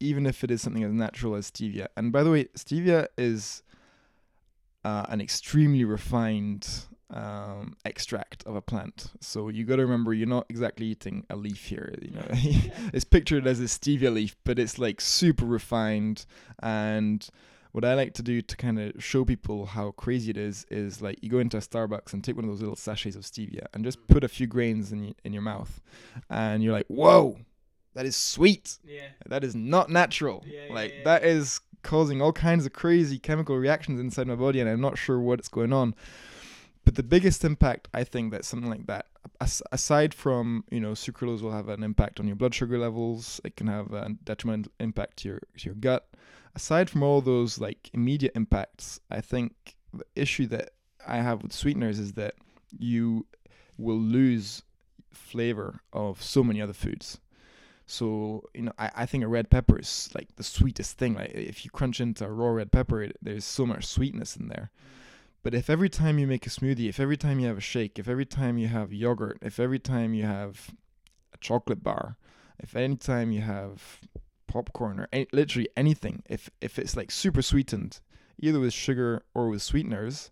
even 0.00 0.26
if 0.26 0.42
it 0.42 0.50
is 0.50 0.62
something 0.62 0.82
as 0.82 0.92
natural 0.92 1.34
as 1.34 1.50
stevia. 1.50 1.88
And 1.96 2.12
by 2.12 2.22
the 2.22 2.30
way, 2.30 2.44
stevia 2.56 3.08
is 3.18 3.62
uh, 4.84 5.04
an 5.08 5.20
extremely 5.20 5.84
refined 5.84 6.86
um, 7.10 7.76
extract 7.84 8.44
of 8.46 8.54
a 8.54 8.60
plant. 8.60 9.10
So 9.20 9.48
you 9.48 9.64
got 9.64 9.76
to 9.76 9.82
remember, 9.82 10.12
you're 10.12 10.28
not 10.28 10.46
exactly 10.48 10.86
eating 10.86 11.24
a 11.30 11.36
leaf 11.36 11.64
here. 11.64 11.94
You 12.00 12.10
know, 12.12 12.26
it's 12.92 13.04
pictured 13.04 13.46
as 13.46 13.60
a 13.60 13.64
stevia 13.64 14.12
leaf, 14.12 14.36
but 14.44 14.58
it's 14.58 14.78
like 14.78 15.00
super 15.00 15.44
refined 15.44 16.26
and 16.62 17.28
what 17.72 17.84
I 17.84 17.94
like 17.94 18.14
to 18.14 18.22
do 18.22 18.42
to 18.42 18.56
kind 18.56 18.80
of 18.80 19.02
show 19.02 19.24
people 19.24 19.66
how 19.66 19.92
crazy 19.92 20.30
it 20.30 20.36
is 20.36 20.66
is 20.70 21.02
like 21.02 21.18
you 21.22 21.28
go 21.28 21.38
into 21.38 21.58
a 21.58 21.60
Starbucks 21.60 22.12
and 22.12 22.24
take 22.24 22.34
one 22.34 22.44
of 22.44 22.50
those 22.50 22.60
little 22.60 22.76
sachets 22.76 23.14
of 23.14 23.22
stevia 23.22 23.66
and 23.72 23.84
just 23.84 24.06
put 24.06 24.24
a 24.24 24.28
few 24.28 24.46
grains 24.46 24.90
in 24.90 25.14
in 25.22 25.32
your 25.32 25.42
mouth, 25.42 25.80
and 26.30 26.62
you're 26.62 26.72
like, 26.72 26.86
whoa, 26.88 27.36
that 27.94 28.06
is 28.06 28.16
sweet. 28.16 28.78
Yeah. 28.84 29.08
That 29.26 29.44
is 29.44 29.54
not 29.54 29.90
natural. 29.90 30.44
Yeah, 30.46 30.72
like 30.72 30.90
yeah, 30.90 30.98
yeah. 30.98 31.04
that 31.04 31.24
is 31.24 31.60
causing 31.82 32.20
all 32.20 32.32
kinds 32.32 32.66
of 32.66 32.72
crazy 32.72 33.18
chemical 33.18 33.56
reactions 33.56 34.00
inside 34.00 34.26
my 34.26 34.34
body, 34.34 34.60
and 34.60 34.68
I'm 34.68 34.80
not 34.80 34.98
sure 34.98 35.20
what's 35.20 35.48
going 35.48 35.72
on. 35.72 35.94
But 36.88 36.94
the 36.94 37.02
biggest 37.02 37.44
impact 37.44 37.86
I 37.92 38.02
think 38.02 38.32
that 38.32 38.46
something 38.46 38.70
like 38.70 38.86
that 38.86 39.04
as- 39.42 39.62
aside 39.70 40.14
from 40.14 40.64
you 40.70 40.80
know 40.80 40.92
sucralose 40.92 41.42
will 41.42 41.52
have 41.52 41.68
an 41.68 41.82
impact 41.82 42.18
on 42.18 42.26
your 42.26 42.34
blood 42.34 42.54
sugar 42.54 42.78
levels 42.78 43.42
it 43.44 43.56
can 43.56 43.66
have 43.66 43.92
a 43.92 44.08
detrimental 44.24 44.72
impact 44.80 45.18
to 45.18 45.28
your 45.28 45.40
to 45.58 45.66
your 45.66 45.74
gut 45.74 46.08
aside 46.54 46.88
from 46.88 47.02
all 47.02 47.20
those 47.20 47.58
like 47.58 47.90
immediate 47.92 48.32
impacts 48.34 49.00
I 49.10 49.20
think 49.20 49.76
the 49.92 50.06
issue 50.16 50.46
that 50.46 50.70
I 51.06 51.18
have 51.18 51.42
with 51.42 51.52
sweeteners 51.52 51.98
is 51.98 52.14
that 52.14 52.36
you 52.78 53.26
will 53.76 54.00
lose 54.00 54.62
flavor 55.12 55.82
of 55.92 56.22
so 56.22 56.42
many 56.42 56.62
other 56.62 56.72
foods 56.72 57.18
so 57.84 58.44
you 58.54 58.62
know, 58.62 58.72
I, 58.78 58.90
I 58.96 59.04
think 59.04 59.24
a 59.24 59.28
red 59.28 59.50
pepper 59.50 59.78
is 59.78 60.08
like 60.14 60.36
the 60.36 60.42
sweetest 60.42 60.96
thing. 60.96 61.14
Like 61.14 61.32
if 61.32 61.64
you 61.64 61.70
crunch 61.70 62.00
into 62.02 62.26
a 62.26 62.30
raw 62.30 62.50
red 62.50 62.70
pepper, 62.70 63.02
it, 63.02 63.16
there's 63.22 63.46
so 63.46 63.64
much 63.64 63.86
sweetness 63.86 64.36
in 64.36 64.48
there. 64.48 64.70
But 65.48 65.54
if 65.54 65.70
every 65.70 65.88
time 65.88 66.18
you 66.18 66.26
make 66.26 66.46
a 66.46 66.50
smoothie, 66.50 66.90
if 66.90 67.00
every 67.00 67.16
time 67.16 67.40
you 67.40 67.46
have 67.46 67.56
a 67.56 67.62
shake, 67.62 67.98
if 67.98 68.06
every 68.06 68.26
time 68.26 68.58
you 68.58 68.68
have 68.68 68.92
yogurt, 68.92 69.38
if 69.40 69.58
every 69.58 69.78
time 69.78 70.12
you 70.12 70.24
have 70.24 70.74
a 71.32 71.38
chocolate 71.38 71.82
bar, 71.82 72.18
if 72.58 72.76
any 72.76 72.96
time 72.96 73.32
you 73.32 73.40
have 73.40 74.00
popcorn 74.46 75.00
or 75.00 75.08
any, 75.10 75.26
literally 75.32 75.66
anything, 75.74 76.22
if 76.28 76.50
if 76.60 76.78
it's 76.78 76.98
like 76.98 77.10
super 77.10 77.40
sweetened, 77.40 78.00
either 78.38 78.60
with 78.60 78.74
sugar 78.74 79.22
or 79.32 79.48
with 79.48 79.62
sweeteners, 79.62 80.30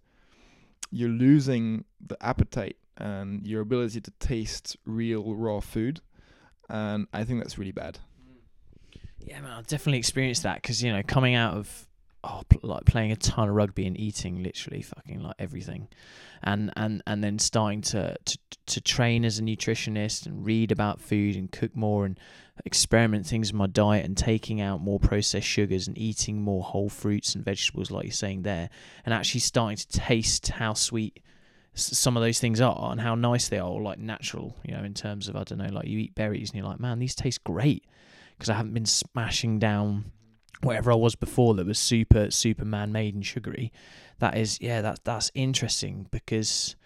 you're 0.90 1.08
losing 1.08 1.86
the 1.98 2.22
appetite 2.22 2.76
and 2.98 3.46
your 3.46 3.62
ability 3.62 4.02
to 4.02 4.10
taste 4.20 4.76
real 4.84 5.34
raw 5.34 5.60
food 5.60 6.02
and 6.68 7.06
I 7.14 7.24
think 7.24 7.42
that's 7.42 7.56
really 7.56 7.72
bad. 7.72 8.00
Yeah, 9.18 9.40
man, 9.40 9.52
I've 9.52 9.66
definitely 9.66 9.98
experienced 9.98 10.42
that 10.42 10.60
because 10.60 10.82
you 10.82 10.92
know, 10.92 11.02
coming 11.02 11.34
out 11.34 11.54
of 11.54 11.85
oh, 12.26 12.42
like 12.62 12.84
playing 12.84 13.12
a 13.12 13.16
ton 13.16 13.48
of 13.48 13.54
rugby 13.54 13.86
and 13.86 13.98
eating 13.98 14.42
literally 14.42 14.82
fucking 14.82 15.22
like 15.22 15.36
everything, 15.38 15.88
and 16.42 16.72
and 16.76 17.02
and 17.06 17.22
then 17.22 17.38
starting 17.38 17.80
to 17.82 18.16
to 18.24 18.38
to 18.66 18.80
train 18.80 19.24
as 19.24 19.38
a 19.38 19.42
nutritionist 19.42 20.26
and 20.26 20.44
read 20.44 20.72
about 20.72 21.00
food 21.00 21.36
and 21.36 21.52
cook 21.52 21.74
more 21.76 22.04
and 22.04 22.18
experiment 22.64 23.26
things 23.26 23.50
in 23.50 23.56
my 23.56 23.66
diet 23.66 24.04
and 24.04 24.16
taking 24.16 24.60
out 24.60 24.80
more 24.80 24.98
processed 24.98 25.46
sugars 25.46 25.86
and 25.86 25.96
eating 25.96 26.42
more 26.42 26.62
whole 26.62 26.88
fruits 26.88 27.34
and 27.34 27.44
vegetables 27.44 27.90
like 27.90 28.04
you're 28.04 28.12
saying 28.12 28.42
there 28.42 28.70
and 29.04 29.14
actually 29.14 29.40
starting 29.40 29.76
to 29.76 29.86
taste 29.88 30.48
how 30.48 30.72
sweet 30.72 31.22
some 31.76 32.16
of 32.16 32.22
those 32.22 32.40
things 32.40 32.60
are 32.60 32.90
and 32.90 33.00
how 33.00 33.14
nice 33.14 33.48
they 33.48 33.58
are, 33.58 33.68
or 33.68 33.82
like 33.82 33.98
natural, 33.98 34.56
you 34.64 34.74
know, 34.74 34.82
in 34.82 34.94
terms 34.94 35.28
of 35.28 35.36
I 35.36 35.44
don't 35.44 35.58
know, 35.58 35.68
like 35.68 35.86
you 35.86 35.98
eat 35.98 36.14
berries 36.14 36.50
and 36.50 36.58
you're 36.58 36.66
like, 36.66 36.80
man, 36.80 36.98
these 36.98 37.14
taste 37.14 37.44
great 37.44 37.84
because 38.36 38.50
I 38.50 38.54
haven't 38.54 38.74
been 38.74 38.86
smashing 38.86 39.58
down 39.58 40.12
whatever 40.62 40.92
I 40.92 40.96
was 40.96 41.14
before 41.14 41.54
that 41.54 41.66
was 41.66 41.78
super 41.78 42.30
super 42.30 42.64
man 42.64 42.92
made 42.92 43.14
and 43.14 43.24
sugary. 43.24 43.72
That 44.18 44.36
is, 44.36 44.58
yeah, 44.60 44.80
that 44.80 45.00
that's 45.04 45.30
interesting 45.34 46.06
because 46.10 46.76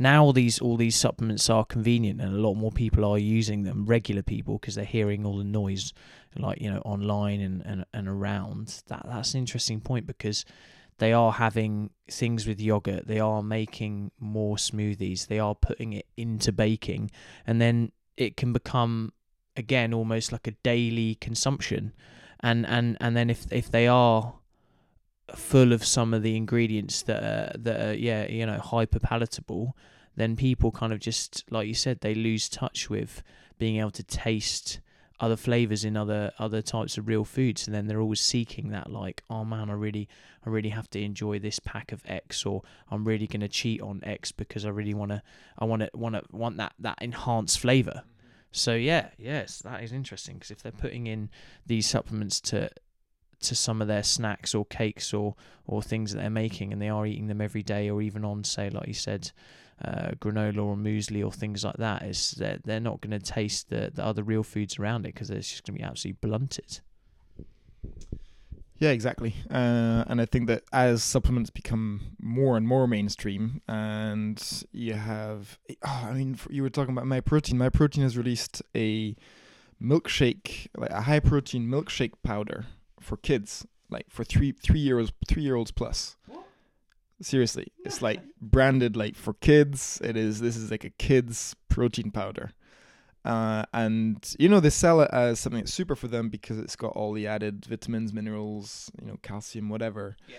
now 0.00 0.24
all 0.24 0.32
these 0.32 0.58
all 0.58 0.76
these 0.76 0.96
supplements 0.96 1.50
are 1.50 1.64
convenient 1.64 2.20
and 2.20 2.34
a 2.34 2.38
lot 2.38 2.54
more 2.54 2.72
people 2.72 3.04
are 3.04 3.18
using 3.18 3.62
them 3.62 3.84
regular 3.84 4.22
people 4.22 4.58
because 4.58 4.74
they're 4.74 4.84
hearing 4.84 5.26
all 5.26 5.36
the 5.36 5.44
noise 5.44 5.92
like 6.38 6.60
you 6.60 6.72
know 6.72 6.80
online 6.80 7.40
and, 7.40 7.62
and 7.66 7.84
and 7.92 8.08
around 8.08 8.82
that 8.88 9.04
that's 9.06 9.34
an 9.34 9.40
interesting 9.40 9.80
point 9.80 10.06
because 10.06 10.44
they 10.98 11.12
are 11.12 11.32
having 11.32 11.90
things 12.10 12.46
with 12.46 12.60
yogurt 12.60 13.06
they 13.06 13.20
are 13.20 13.42
making 13.42 14.10
more 14.18 14.56
smoothies 14.56 15.26
they 15.26 15.38
are 15.38 15.54
putting 15.54 15.92
it 15.92 16.06
into 16.16 16.50
baking 16.50 17.10
and 17.46 17.60
then 17.60 17.92
it 18.16 18.38
can 18.38 18.54
become 18.54 19.12
again 19.54 19.92
almost 19.92 20.32
like 20.32 20.46
a 20.46 20.52
daily 20.62 21.14
consumption 21.16 21.92
and 22.42 22.66
and 22.66 22.96
and 23.00 23.16
then 23.16 23.30
if 23.30 23.50
if 23.52 23.70
they 23.70 23.86
are 23.86 24.34
full 25.34 25.72
of 25.72 25.84
some 25.84 26.12
of 26.12 26.22
the 26.22 26.36
ingredients 26.36 27.02
that 27.02 27.22
are 27.22 27.58
that 27.58 27.88
are 27.88 27.94
yeah 27.94 28.26
you 28.26 28.44
know 28.44 28.58
hyper 28.58 28.98
palatable 28.98 29.76
then 30.16 30.34
people 30.34 30.72
kind 30.72 30.92
of 30.92 30.98
just 30.98 31.44
like 31.50 31.68
you 31.68 31.74
said 31.74 32.00
they 32.00 32.14
lose 32.14 32.48
touch 32.48 32.90
with 32.90 33.22
being 33.58 33.76
able 33.78 33.92
to 33.92 34.02
taste 34.02 34.80
other 35.20 35.36
flavors 35.36 35.84
in 35.84 35.96
other 35.96 36.32
other 36.38 36.62
types 36.62 36.96
of 36.96 37.06
real 37.06 37.24
foods. 37.24 37.66
And 37.66 37.74
then 37.74 37.86
they're 37.86 38.00
always 38.00 38.20
seeking 38.20 38.70
that 38.70 38.90
like 38.90 39.22
oh 39.30 39.44
man 39.44 39.70
I 39.70 39.74
really 39.74 40.08
I 40.44 40.48
really 40.48 40.70
have 40.70 40.88
to 40.90 41.00
enjoy 41.00 41.38
this 41.38 41.58
pack 41.58 41.92
of 41.92 42.02
X 42.06 42.44
or 42.46 42.62
I'm 42.90 43.04
really 43.04 43.26
going 43.26 43.42
to 43.42 43.48
cheat 43.48 43.82
on 43.82 44.00
X 44.02 44.32
because 44.32 44.64
I 44.64 44.70
really 44.70 44.94
want 44.94 45.12
to 45.12 45.22
I 45.58 45.66
want 45.66 45.82
to 45.82 45.90
want 45.94 46.14
to 46.14 46.24
want 46.32 46.56
that 46.56 46.72
that 46.78 46.98
enhanced 47.00 47.60
flavor 47.60 48.02
so 48.52 48.74
yeah 48.74 49.08
yes 49.18 49.58
that 49.58 49.82
is 49.82 49.92
interesting 49.92 50.34
because 50.34 50.50
if 50.50 50.62
they're 50.62 50.72
putting 50.72 51.06
in 51.06 51.28
these 51.66 51.86
supplements 51.86 52.40
to 52.40 52.68
to 53.40 53.54
some 53.54 53.80
of 53.80 53.88
their 53.88 54.02
snacks 54.02 54.54
or 54.54 54.64
cakes 54.66 55.14
or 55.14 55.34
or 55.66 55.82
things 55.82 56.12
that 56.12 56.18
they're 56.20 56.30
making 56.30 56.72
and 56.72 56.82
they 56.82 56.88
are 56.88 57.06
eating 57.06 57.26
them 57.26 57.40
every 57.40 57.62
day 57.62 57.88
or 57.88 58.02
even 58.02 58.24
on 58.24 58.44
say 58.44 58.68
like 58.70 58.86
you 58.86 58.94
said 58.94 59.30
uh, 59.84 60.10
granola 60.20 60.62
or 60.62 60.76
muesli 60.76 61.24
or 61.24 61.32
things 61.32 61.64
like 61.64 61.76
that 61.76 62.02
is 62.02 62.32
they're, 62.32 62.58
they're 62.64 62.80
not 62.80 63.00
going 63.00 63.18
to 63.18 63.18
taste 63.18 63.70
the, 63.70 63.90
the 63.94 64.04
other 64.04 64.22
real 64.22 64.42
foods 64.42 64.78
around 64.78 65.06
it 65.06 65.14
because 65.14 65.30
it's 65.30 65.48
just 65.48 65.64
going 65.64 65.74
to 65.74 65.82
be 65.82 65.88
absolutely 65.88 66.18
blunted. 66.20 66.80
Yeah, 68.80 68.90
exactly. 68.90 69.34
Uh, 69.50 70.04
and 70.06 70.22
I 70.22 70.24
think 70.24 70.46
that 70.46 70.62
as 70.72 71.04
supplements 71.04 71.50
become 71.50 72.16
more 72.18 72.56
and 72.56 72.66
more 72.66 72.88
mainstream, 72.88 73.60
and 73.68 74.42
you 74.72 74.94
have, 74.94 75.58
oh, 75.84 76.06
I 76.08 76.14
mean, 76.14 76.38
you 76.48 76.62
were 76.62 76.70
talking 76.70 76.96
about 76.96 77.04
Myprotein. 77.04 77.54
My 77.54 77.68
protein 77.68 78.02
has 78.02 78.16
released 78.16 78.62
a 78.74 79.14
milkshake, 79.82 80.68
like 80.74 80.90
a 80.90 81.02
high 81.02 81.20
protein 81.20 81.68
milkshake 81.68 82.14
powder 82.22 82.66
for 82.98 83.18
kids, 83.18 83.66
like 83.90 84.06
for 84.08 84.24
three 84.24 84.52
three 84.52 84.80
year 84.80 84.98
olds 84.98 85.12
three 85.28 85.42
year 85.42 85.56
olds 85.56 85.72
plus. 85.72 86.16
Seriously, 87.20 87.66
it's 87.84 88.00
like 88.00 88.22
branded 88.40 88.96
like 88.96 89.14
for 89.14 89.34
kids. 89.34 90.00
It 90.02 90.16
is. 90.16 90.40
This 90.40 90.56
is 90.56 90.70
like 90.70 90.84
a 90.84 90.90
kids 90.90 91.54
protein 91.68 92.10
powder, 92.10 92.52
uh, 93.24 93.64
and 93.72 94.34
you 94.38 94.48
know 94.48 94.60
they 94.60 94.70
sell 94.70 95.00
it 95.00 95.10
as 95.12 95.40
something 95.40 95.60
that's 95.60 95.72
super 95.72 95.94
for 95.94 96.08
them 96.08 96.28
because 96.28 96.58
it's 96.58 96.76
got 96.76 96.92
all 96.92 97.12
the 97.12 97.26
added 97.26 97.66
vitamins, 97.66 98.12
minerals, 98.12 98.90
you 99.00 99.06
know, 99.06 99.18
calcium, 99.22 99.68
whatever. 99.68 100.16
Yeah. 100.28 100.36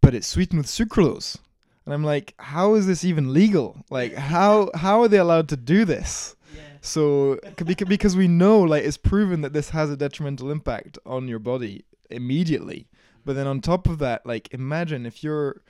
But 0.00 0.14
it's 0.14 0.26
sweetened 0.26 0.58
with 0.58 0.68
sucralose, 0.68 1.36
and 1.84 1.92
I'm 1.92 2.04
like, 2.04 2.34
how 2.38 2.74
is 2.74 2.86
this 2.86 3.04
even 3.04 3.32
legal? 3.32 3.84
Like, 3.90 4.14
how 4.34 4.70
how 4.74 5.02
are 5.02 5.08
they 5.08 5.18
allowed 5.18 5.48
to 5.50 5.56
do 5.56 5.84
this? 5.84 6.36
So 6.80 7.36
beca- 7.56 7.88
because 7.88 8.16
we 8.16 8.28
know 8.28 8.60
like 8.60 8.84
it's 8.84 8.96
proven 8.96 9.40
that 9.40 9.52
this 9.52 9.70
has 9.70 9.90
a 9.90 9.96
detrimental 9.96 10.50
impact 10.50 10.98
on 11.04 11.26
your 11.26 11.40
body 11.40 11.84
immediately. 12.10 12.88
But 13.24 13.34
then 13.34 13.48
on 13.48 13.60
top 13.60 13.88
of 13.88 13.98
that, 13.98 14.24
like 14.24 14.52
imagine 14.52 15.04
if 15.04 15.24
you're 15.24 15.62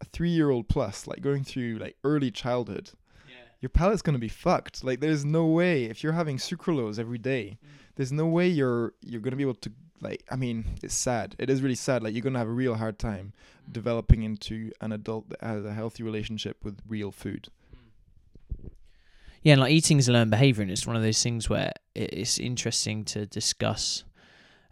a 0.00 0.04
three 0.06 0.30
year 0.30 0.50
old 0.50 0.68
plus, 0.68 1.06
like 1.06 1.20
going 1.20 1.44
through 1.44 1.76
like 1.78 1.96
early 2.04 2.30
childhood, 2.30 2.90
your 3.62 3.70
palate's 3.70 4.02
gonna 4.02 4.18
be 4.18 4.28
fucked. 4.28 4.84
Like 4.84 5.00
there's 5.00 5.24
no 5.24 5.46
way 5.46 5.84
if 5.84 6.02
you're 6.02 6.12
having 6.12 6.36
sucralose 6.36 6.98
every 6.98 7.16
day, 7.16 7.58
mm. 7.64 7.68
there's 7.94 8.12
no 8.12 8.26
way 8.26 8.48
you're 8.48 8.92
you're 9.00 9.20
gonna 9.20 9.36
be 9.36 9.44
able 9.44 9.54
to 9.54 9.72
like 10.02 10.24
I 10.28 10.36
mean, 10.36 10.64
it's 10.82 10.94
sad. 10.94 11.36
It 11.38 11.48
is 11.48 11.62
really 11.62 11.76
sad. 11.76 12.02
Like 12.02 12.12
you're 12.12 12.22
gonna 12.22 12.40
have 12.40 12.48
a 12.48 12.52
real 12.52 12.74
hard 12.74 12.98
time 12.98 13.32
mm. 13.32 13.72
developing 13.72 14.24
into 14.24 14.72
an 14.80 14.90
adult 14.90 15.30
that 15.30 15.40
has 15.40 15.64
a 15.64 15.72
healthy 15.72 16.02
relationship 16.02 16.64
with 16.64 16.80
real 16.88 17.12
food. 17.12 17.48
Mm. 17.72 18.70
Yeah, 19.42 19.52
and 19.52 19.60
like 19.60 19.72
eating 19.72 19.98
is 19.98 20.08
a 20.08 20.12
learned 20.12 20.32
behavior, 20.32 20.62
and 20.62 20.70
it's 20.70 20.86
one 20.86 20.96
of 20.96 21.02
those 21.02 21.22
things 21.22 21.48
where 21.48 21.72
it's 21.94 22.38
interesting 22.38 23.04
to 23.06 23.26
discuss 23.26 24.02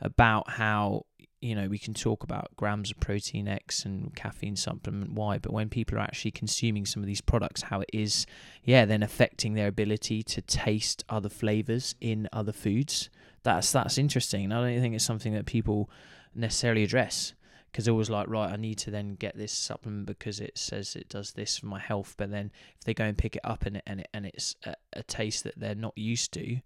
about 0.00 0.50
how 0.50 1.06
you 1.40 1.54
know 1.54 1.68
we 1.68 1.78
can 1.78 1.94
talk 1.94 2.22
about 2.22 2.54
grams 2.56 2.90
of 2.90 3.00
protein 3.00 3.48
X 3.48 3.84
and 3.84 4.14
caffeine 4.14 4.56
supplement 4.56 5.12
Y, 5.12 5.38
but 5.38 5.52
when 5.52 5.68
people 5.68 5.98
are 5.98 6.02
actually 6.02 6.30
consuming 6.30 6.86
some 6.86 7.02
of 7.02 7.06
these 7.06 7.20
products, 7.20 7.62
how 7.62 7.80
it 7.80 7.90
is, 7.92 8.26
yeah, 8.64 8.84
then 8.84 9.02
affecting 9.02 9.54
their 9.54 9.68
ability 9.68 10.22
to 10.22 10.42
taste 10.42 11.04
other 11.08 11.28
flavors 11.28 11.94
in 12.00 12.28
other 12.32 12.52
foods. 12.52 13.10
That's 13.42 13.72
that's 13.72 13.98
interesting. 13.98 14.52
I 14.52 14.60
don't 14.60 14.80
think 14.80 14.94
it's 14.94 15.04
something 15.04 15.32
that 15.34 15.46
people 15.46 15.90
necessarily 16.34 16.84
address 16.84 17.34
because 17.70 17.84
they're 17.84 17.92
always 17.92 18.10
like, 18.10 18.28
right, 18.28 18.52
I 18.52 18.56
need 18.56 18.78
to 18.78 18.90
then 18.90 19.14
get 19.14 19.36
this 19.36 19.52
supplement 19.52 20.06
because 20.06 20.40
it 20.40 20.58
says 20.58 20.96
it 20.96 21.08
does 21.08 21.32
this 21.32 21.58
for 21.58 21.66
my 21.66 21.78
health. 21.78 22.14
But 22.16 22.30
then 22.30 22.50
if 22.78 22.84
they 22.84 22.94
go 22.94 23.04
and 23.04 23.16
pick 23.16 23.36
it 23.36 23.42
up 23.44 23.64
and 23.64 23.76
it, 23.76 23.84
and, 23.86 24.00
it, 24.00 24.08
and 24.12 24.26
it's 24.26 24.56
a, 24.64 24.74
a 24.92 25.02
taste 25.04 25.44
that 25.44 25.58
they're 25.58 25.74
not 25.76 25.96
used 25.96 26.32
to, 26.32 26.58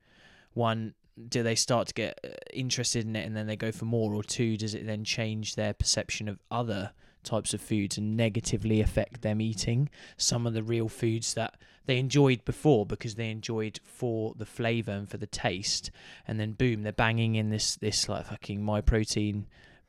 one, 0.54 0.94
do 1.28 1.42
they 1.42 1.54
start 1.54 1.88
to 1.88 1.94
get 1.94 2.18
uh, 2.24 2.28
interested 2.52 3.04
in 3.04 3.16
it 3.16 3.26
and 3.26 3.36
then 3.36 3.46
they 3.46 3.56
go 3.56 3.72
for 3.72 3.84
more? 3.84 4.14
Or 4.14 4.22
two, 4.22 4.56
does 4.56 4.74
it 4.74 4.86
then 4.86 5.04
change 5.04 5.54
their 5.54 5.72
perception 5.72 6.28
of 6.28 6.38
other 6.50 6.92
types 7.22 7.54
of 7.54 7.60
foods 7.60 7.96
and 7.98 8.16
negatively 8.16 8.80
affect 8.80 9.22
them 9.22 9.40
eating 9.40 9.88
some 10.16 10.46
of 10.46 10.52
the 10.52 10.62
real 10.62 10.88
foods 10.88 11.34
that 11.34 11.56
they 11.86 11.98
enjoyed 11.98 12.44
before 12.44 12.86
because 12.86 13.14
they 13.14 13.30
enjoyed 13.30 13.80
for 13.82 14.34
the 14.36 14.46
flavor 14.46 14.92
and 14.92 15.08
for 15.08 15.16
the 15.16 15.26
taste 15.26 15.90
and 16.28 16.38
then 16.38 16.52
boom 16.52 16.82
they're 16.82 16.92
banging 16.92 17.34
in 17.34 17.50
this 17.50 17.76
this 17.76 18.08
like 18.08 18.26
fucking 18.26 18.60
Myprotein 18.60 19.44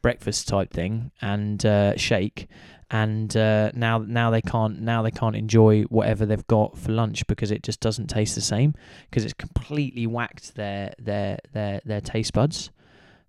breakfast 0.05 0.47
type 0.47 0.71
thing 0.71 1.09
and 1.19 1.65
uh, 1.65 1.97
shake. 1.97 2.47
And 2.91 3.35
uh, 3.35 3.71
now 3.73 3.97
now 3.97 4.29
they 4.29 4.43
can't 4.43 4.79
now 4.79 5.01
they 5.01 5.09
can't 5.09 5.35
enjoy 5.35 5.81
whatever 5.85 6.27
they've 6.27 6.45
got 6.45 6.77
for 6.77 6.91
lunch 6.91 7.25
because 7.25 7.49
it 7.49 7.63
just 7.63 7.79
doesn't 7.79 8.05
taste 8.05 8.35
the 8.35 8.41
same 8.41 8.75
because 9.09 9.25
it's 9.25 9.33
completely 9.33 10.05
whacked 10.05 10.53
their 10.53 10.93
their 10.99 11.39
their 11.53 11.81
their 11.83 12.01
taste 12.01 12.33
buds. 12.33 12.69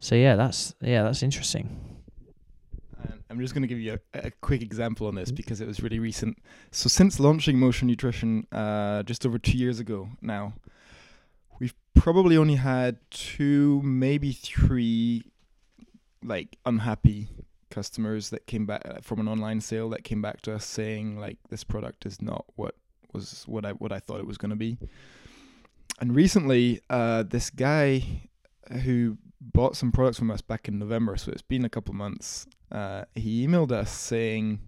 So 0.00 0.14
yeah 0.14 0.36
that's 0.36 0.74
yeah 0.82 1.02
that's 1.02 1.22
interesting. 1.22 1.64
I'm 3.30 3.40
just 3.40 3.54
going 3.54 3.62
to 3.62 3.68
give 3.68 3.80
you 3.80 3.98
a, 4.14 4.26
a, 4.26 4.30
quick 4.42 4.62
example 4.62 5.06
on 5.06 5.14
this 5.14 5.32
because 5.32 5.60
it 5.60 5.66
was 5.66 5.82
really 5.82 5.98
recent. 5.98 6.38
So 6.70 6.88
since 6.88 7.18
launching 7.18 7.58
Motion 7.58 7.88
Nutrition 7.88 8.46
uh, 8.52 9.02
just 9.02 9.26
over 9.26 9.38
two 9.38 9.58
years 9.58 9.80
ago 9.80 10.08
now, 10.20 10.54
we've 11.58 11.74
probably 11.94 12.36
only 12.36 12.54
had 12.54 12.98
two, 13.10 13.82
maybe 13.82 14.32
three, 14.32 15.24
like 16.26 16.58
unhappy 16.66 17.28
customers 17.70 18.30
that 18.30 18.46
came 18.46 18.66
back 18.66 18.82
uh, 18.84 19.00
from 19.02 19.20
an 19.20 19.28
online 19.28 19.60
sale 19.60 19.88
that 19.90 20.04
came 20.04 20.22
back 20.22 20.40
to 20.42 20.54
us 20.54 20.64
saying 20.64 21.18
like 21.18 21.38
this 21.50 21.64
product 21.64 22.06
is 22.06 22.22
not 22.22 22.44
what 22.54 22.74
was 23.12 23.44
what 23.46 23.64
I 23.64 23.72
what 23.72 23.92
I 23.92 23.98
thought 23.98 24.20
it 24.20 24.26
was 24.26 24.38
going 24.38 24.50
to 24.50 24.56
be. 24.56 24.78
And 26.00 26.14
recently, 26.14 26.80
uh, 26.90 27.22
this 27.22 27.50
guy 27.50 28.22
who 28.84 29.16
bought 29.40 29.76
some 29.76 29.92
products 29.92 30.18
from 30.18 30.30
us 30.30 30.42
back 30.42 30.68
in 30.68 30.78
November, 30.78 31.16
so 31.16 31.32
it's 31.32 31.42
been 31.42 31.64
a 31.64 31.70
couple 31.70 31.94
months. 31.94 32.46
Uh, 32.70 33.04
he 33.14 33.46
emailed 33.46 33.72
us 33.72 33.90
saying 33.90 34.60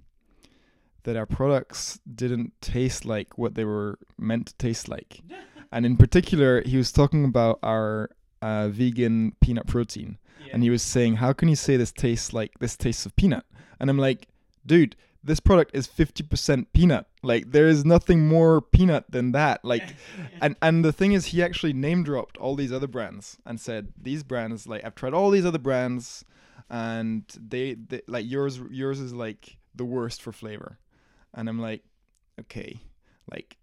that 1.02 1.16
our 1.16 1.26
products 1.26 2.00
didn't 2.14 2.52
taste 2.61 3.04
like 3.04 3.36
what 3.36 3.54
they 3.54 3.64
were 3.64 3.98
meant 4.18 4.46
to 4.46 4.54
taste 4.56 4.88
like, 4.88 5.20
and 5.72 5.84
in 5.84 5.96
particular, 5.96 6.62
he 6.62 6.76
was 6.76 6.92
talking 6.92 7.24
about 7.24 7.59
our 7.62 8.11
uh, 8.43 8.68
vegan 8.68 9.32
peanut 9.41 9.66
protein, 9.66 10.18
yeah. 10.45 10.53
and 10.53 10.62
he 10.62 10.70
was 10.70 10.82
saying, 10.82 11.16
"How 11.16 11.32
can 11.32 11.49
you 11.49 11.57
say 11.57 11.76
this 11.76 11.93
tastes 11.93 12.32
like 12.32 12.59
this 12.59 12.76
tastes 12.76 13.07
of 13.07 13.14
peanut?" 13.16 13.45
And 13.80 13.91
I'm 13.91 13.99
like, 13.99 14.28
"Dude, 14.66 14.97
this 15.22 15.41
product 15.41 15.72
is 15.74 15.89
50% 15.89 16.66
peanut. 16.72 17.07
Like 17.22 17.51
there 17.51 17.68
is 17.68 17.84
nothing 17.84 18.26
more 18.26 18.61
peanut 18.61 19.11
than 19.11 19.32
that. 19.32 19.64
Like 19.64 19.95
and 20.41 20.57
and 20.62 20.84
the 20.84 20.93
thing 20.93 21.12
is 21.12 21.26
he 21.26 21.43
actually 21.43 21.72
name 21.72 22.05
dropped 22.05 22.36
all 22.39 22.55
these 22.55 22.72
other 22.72 22.86
brands 22.86 23.39
and 23.45 23.61
said 23.61 23.93
these 24.01 24.22
brands 24.22 24.66
like 24.66 24.84
i've 24.84 24.95
tried 24.95 25.14
all 25.14 25.30
these 25.30 25.45
other 25.45 25.59
brands 25.59 26.24
and 26.70 27.24
they, 27.39 27.74
they 27.74 28.03
like 28.07 28.28
yours 28.28 28.61
yours 28.70 29.01
is 29.01 29.12
like 29.12 29.59
the 29.74 29.84
worst 29.84 30.22
for 30.22 30.32
flavor. 30.32 30.78
And 31.34 31.49
i'm 31.49 31.61
like 31.61 31.82
okay. 32.41 32.80
Like 33.30 33.59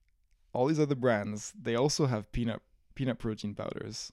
all 0.53 0.67
these 0.67 0.80
other 0.80 0.95
brands 0.95 1.53
they 1.59 1.76
also 1.76 2.05
have 2.05 2.32
peanut 2.32 2.61
peanut 2.95 3.19
protein 3.19 3.55
powders 3.55 4.11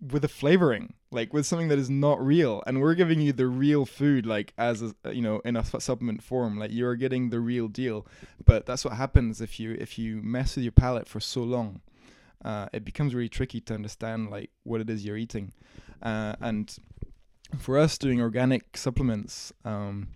with 0.00 0.24
a 0.24 0.28
flavoring, 0.28 0.94
like 1.10 1.32
with 1.32 1.46
something 1.46 1.68
that 1.68 1.78
is 1.78 1.90
not 1.90 2.24
real, 2.24 2.62
and 2.66 2.80
we're 2.80 2.94
giving 2.94 3.20
you 3.20 3.32
the 3.32 3.46
real 3.46 3.84
food, 3.84 4.26
like 4.26 4.52
as 4.56 4.82
a, 4.82 5.12
you 5.12 5.22
know, 5.22 5.40
in 5.44 5.56
a 5.56 5.64
supplement 5.64 6.22
form, 6.22 6.58
like 6.58 6.70
you're 6.72 6.96
getting 6.96 7.30
the 7.30 7.40
real 7.40 7.68
deal. 7.68 8.06
But 8.44 8.66
that's 8.66 8.84
what 8.84 8.94
happens 8.94 9.40
if 9.40 9.58
you 9.58 9.76
if 9.78 9.98
you 9.98 10.22
mess 10.22 10.56
with 10.56 10.64
your 10.64 10.72
palate 10.72 11.08
for 11.08 11.20
so 11.20 11.42
long, 11.42 11.80
uh, 12.44 12.68
it 12.72 12.84
becomes 12.84 13.14
really 13.14 13.28
tricky 13.28 13.60
to 13.62 13.74
understand 13.74 14.30
like 14.30 14.50
what 14.62 14.80
it 14.80 14.88
is 14.88 15.04
you're 15.04 15.16
eating, 15.16 15.52
uh, 16.02 16.36
and 16.40 16.76
for 17.58 17.78
us 17.78 17.98
doing 17.98 18.20
organic 18.20 18.76
supplements. 18.76 19.52
Um, 19.64 20.08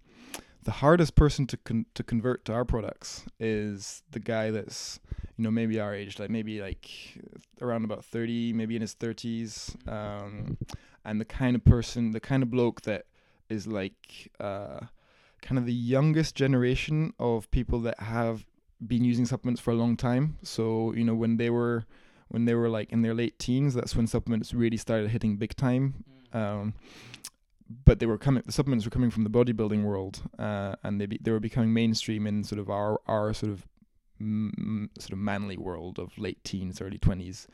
the 0.65 0.71
hardest 0.71 1.15
person 1.15 1.47
to 1.47 1.57
con- 1.57 1.87
to 1.95 2.03
convert 2.03 2.45
to 2.45 2.53
our 2.53 2.65
products 2.65 3.25
is 3.41 4.03
the 4.11 4.21
guy 4.21 4.51
that's 4.51 5.01
you 5.37 5.45
know 5.45 5.51
maybe 5.51 5.81
our 5.81 5.95
age 5.95 6.19
like 6.19 6.31
maybe 6.31 6.61
like 6.61 6.89
around 7.61 7.85
about 7.85 8.05
30 8.05 8.53
maybe 8.53 8.77
in 8.77 8.83
his 8.83 8.95
30s 8.95 9.77
um, 9.89 10.57
and 11.05 11.21
the 11.21 11.25
kind 11.25 11.57
of 11.57 11.65
person 11.65 12.13
the 12.13 12.21
kind 12.21 12.43
of 12.43 12.51
bloke 12.51 12.83
that 12.83 13.07
is 13.49 13.67
like 13.67 14.31
uh, 14.41 14.81
kind 15.41 15.59
of 15.59 15.67
the 15.67 15.73
youngest 15.73 16.35
generation 16.35 17.13
of 17.19 17.51
people 17.51 17.81
that 17.81 17.99
have 18.01 18.47
been 18.87 19.05
using 19.05 19.27
supplements 19.27 19.61
for 19.61 19.73
a 19.73 19.77
long 19.77 19.97
time 19.97 20.39
so 20.43 20.93
you 20.95 21.05
know 21.05 21.15
when 21.15 21.37
they 21.37 21.51
were 21.51 21.85
when 22.29 22.45
they 22.47 22.55
were 22.55 22.69
like 22.69 22.91
in 22.91 23.03
their 23.03 23.15
late 23.15 23.39
teens 23.39 23.75
that's 23.75 23.95
when 23.95 24.07
supplements 24.07 24.55
really 24.55 24.77
started 24.77 25.11
hitting 25.11 25.37
big 25.37 25.55
time 25.57 26.05
mm. 26.33 26.37
um, 26.37 26.75
but 27.85 27.99
they 27.99 28.07
were 28.07 28.19
coming 28.19 28.43
the 28.47 28.53
supplements 28.53 28.85
were 28.85 28.91
coming 28.91 29.11
from 29.11 29.25
the 29.25 29.31
bodybuilding 29.31 29.85
world 29.85 30.23
uh, 30.39 30.75
and 30.83 31.01
they 31.01 31.07
be, 31.07 31.19
they 31.21 31.31
were 31.31 31.41
becoming 31.41 31.73
mainstream 31.73 32.27
in 32.27 32.45
sort 32.45 32.59
of 32.59 32.69
our 32.71 33.01
our 33.07 33.33
sort 33.33 33.53
of 33.53 33.67
m- 34.23 34.91
sort 34.99 35.13
of 35.13 35.19
manly 35.19 35.57
world 35.57 35.99
of 35.99 36.17
late 36.17 36.43
teens, 36.45 36.81
early 36.81 36.99
20s. 36.99 37.47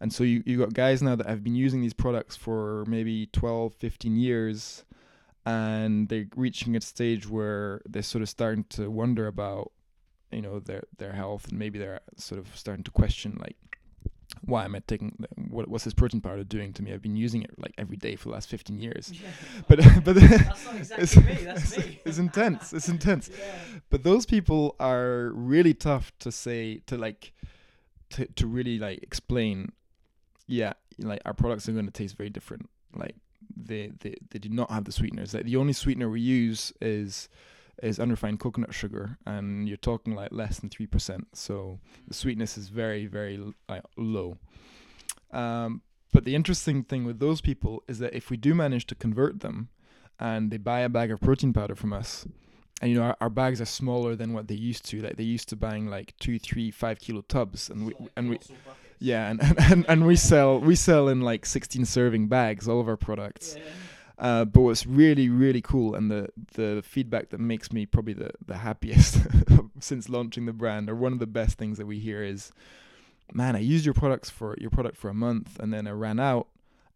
And 0.00 0.12
so 0.12 0.24
you, 0.24 0.42
you 0.44 0.58
got 0.58 0.74
guys 0.74 1.02
now 1.02 1.16
that 1.16 1.26
have 1.26 1.42
been 1.42 1.54
using 1.54 1.80
these 1.80 1.94
products 1.94 2.36
for 2.36 2.84
maybe 2.86 3.26
12, 3.26 3.74
15 3.74 4.16
years, 4.16 4.84
and 5.46 6.08
they're 6.08 6.26
reaching 6.36 6.76
a 6.76 6.80
stage 6.80 7.28
where 7.28 7.80
they're 7.88 8.02
sort 8.02 8.22
of 8.22 8.28
starting 8.28 8.64
to 8.70 8.90
wonder 8.90 9.26
about, 9.26 9.72
you 10.30 10.42
know, 10.42 10.60
their, 10.60 10.84
their 10.98 11.12
health, 11.12 11.48
and 11.48 11.58
maybe 11.58 11.78
they're 11.78 12.00
sort 12.16 12.38
of 12.38 12.54
starting 12.56 12.84
to 12.84 12.90
question, 12.90 13.38
like, 13.40 13.56
why 14.44 14.64
am 14.64 14.74
I 14.74 14.80
taking 14.86 15.16
what 15.50 15.68
what's 15.68 15.84
this 15.84 15.94
protein 15.94 16.20
powder 16.20 16.44
doing 16.44 16.72
to 16.74 16.82
me? 16.82 16.92
I've 16.92 17.02
been 17.02 17.16
using 17.16 17.42
it 17.42 17.50
like 17.58 17.74
every 17.78 17.96
day 17.96 18.16
for 18.16 18.28
the 18.28 18.34
last 18.34 18.48
15 18.48 18.78
years. 18.78 19.12
Yeah. 19.18 19.30
But 19.68 19.80
but 20.04 20.16
exactly 20.16 20.78
it's, 20.78 21.16
it's, 21.16 21.78
it's, 22.04 22.18
intense. 22.18 22.72
It's 22.72 22.88
intense. 22.88 23.30
Yeah. 23.30 23.44
But 23.90 24.04
those 24.04 24.26
people 24.26 24.76
are 24.78 25.30
really 25.34 25.74
tough 25.74 26.12
to 26.20 26.30
say 26.30 26.82
to 26.86 26.96
like 26.96 27.32
to 28.10 28.26
to 28.26 28.46
really 28.46 28.78
like 28.78 29.02
explain. 29.02 29.72
Yeah, 30.46 30.74
like 30.98 31.20
our 31.26 31.34
products 31.34 31.68
are 31.68 31.72
going 31.72 31.86
to 31.86 31.92
taste 31.92 32.16
very 32.16 32.30
different. 32.30 32.68
Like 32.94 33.16
they 33.56 33.92
they 34.00 34.14
they 34.30 34.38
do 34.38 34.48
not 34.48 34.70
have 34.70 34.84
the 34.84 34.92
sweeteners. 34.92 35.34
Like 35.34 35.44
the 35.44 35.56
only 35.56 35.72
sweetener 35.72 36.08
we 36.08 36.20
use 36.20 36.72
is 36.80 37.28
is 37.82 37.98
unrefined 37.98 38.40
coconut 38.40 38.74
sugar, 38.74 39.18
and 39.26 39.68
you're 39.68 39.76
talking 39.76 40.14
like 40.14 40.32
less 40.32 40.58
than 40.58 40.70
three 40.70 40.86
percent. 40.86 41.28
So 41.32 41.80
the 42.06 42.14
sweetness 42.14 42.58
is 42.58 42.68
very, 42.68 43.06
very 43.06 43.40
low. 43.96 44.38
Um, 45.30 45.82
but 46.12 46.24
the 46.24 46.34
interesting 46.34 46.84
thing 46.84 47.04
with 47.04 47.18
those 47.18 47.40
people 47.40 47.82
is 47.86 47.98
that 47.98 48.14
if 48.14 48.30
we 48.30 48.36
do 48.36 48.54
manage 48.54 48.86
to 48.86 48.94
convert 48.94 49.40
them, 49.40 49.68
and 50.18 50.50
they 50.50 50.56
buy 50.56 50.80
a 50.80 50.88
bag 50.88 51.10
of 51.10 51.20
protein 51.20 51.52
powder 51.52 51.74
from 51.74 51.92
us, 51.92 52.26
and 52.80 52.90
you 52.90 52.96
know 52.96 53.04
our, 53.04 53.16
our 53.20 53.30
bags 53.30 53.60
are 53.60 53.66
smaller 53.66 54.16
than 54.16 54.32
what 54.32 54.48
they 54.48 54.54
used 54.54 54.84
to. 54.86 55.00
Like 55.00 55.16
they 55.16 55.24
used 55.24 55.48
to 55.50 55.56
buying 55.56 55.88
like 55.88 56.14
two, 56.18 56.38
three, 56.38 56.70
five 56.70 56.98
kilo 56.98 57.22
tubs, 57.22 57.70
and 57.70 57.86
we 57.86 57.94
and 58.16 58.30
we. 58.30 58.38
Yeah, 59.00 59.30
and, 59.30 59.40
and, 59.40 59.58
and, 59.72 59.86
and 59.88 60.06
we 60.06 60.16
sell 60.16 60.58
we 60.58 60.74
sell 60.74 61.08
in 61.08 61.20
like 61.20 61.46
16 61.46 61.84
serving 61.84 62.26
bags 62.26 62.66
all 62.68 62.80
of 62.80 62.88
our 62.88 62.96
products. 62.96 63.54
Yeah 63.56 63.62
uh, 64.18 64.44
but 64.44 64.60
what's 64.60 64.86
really 64.86 65.28
really 65.28 65.62
cool 65.62 65.94
and 65.94 66.10
the 66.10 66.28
the 66.54 66.82
feedback 66.84 67.30
that 67.30 67.38
makes 67.38 67.72
me 67.72 67.86
probably 67.86 68.14
the 68.14 68.30
the 68.44 68.56
happiest 68.58 69.18
since 69.80 70.08
launching 70.08 70.46
the 70.46 70.52
brand 70.52 70.90
or 70.90 70.94
one 70.94 71.12
of 71.12 71.18
the 71.18 71.26
best 71.26 71.58
things 71.58 71.78
that 71.78 71.86
we 71.86 71.98
hear 71.98 72.22
is, 72.22 72.52
man, 73.32 73.54
I 73.56 73.60
used 73.60 73.84
your 73.84 73.94
products 73.94 74.30
for 74.30 74.56
your 74.58 74.70
product 74.70 74.96
for 74.96 75.08
a 75.08 75.14
month 75.14 75.58
and 75.60 75.72
then 75.72 75.86
I 75.86 75.92
ran 75.92 76.18
out 76.18 76.48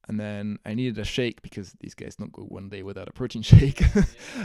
and 0.08 0.18
then 0.18 0.58
I 0.66 0.74
needed 0.74 0.98
a 0.98 1.04
shake 1.04 1.42
because 1.42 1.74
these 1.80 1.94
guys 1.94 2.16
don't 2.16 2.32
go 2.32 2.42
one 2.42 2.68
day 2.68 2.82
without 2.82 3.08
a 3.08 3.12
protein 3.12 3.42
shake. 3.42 3.82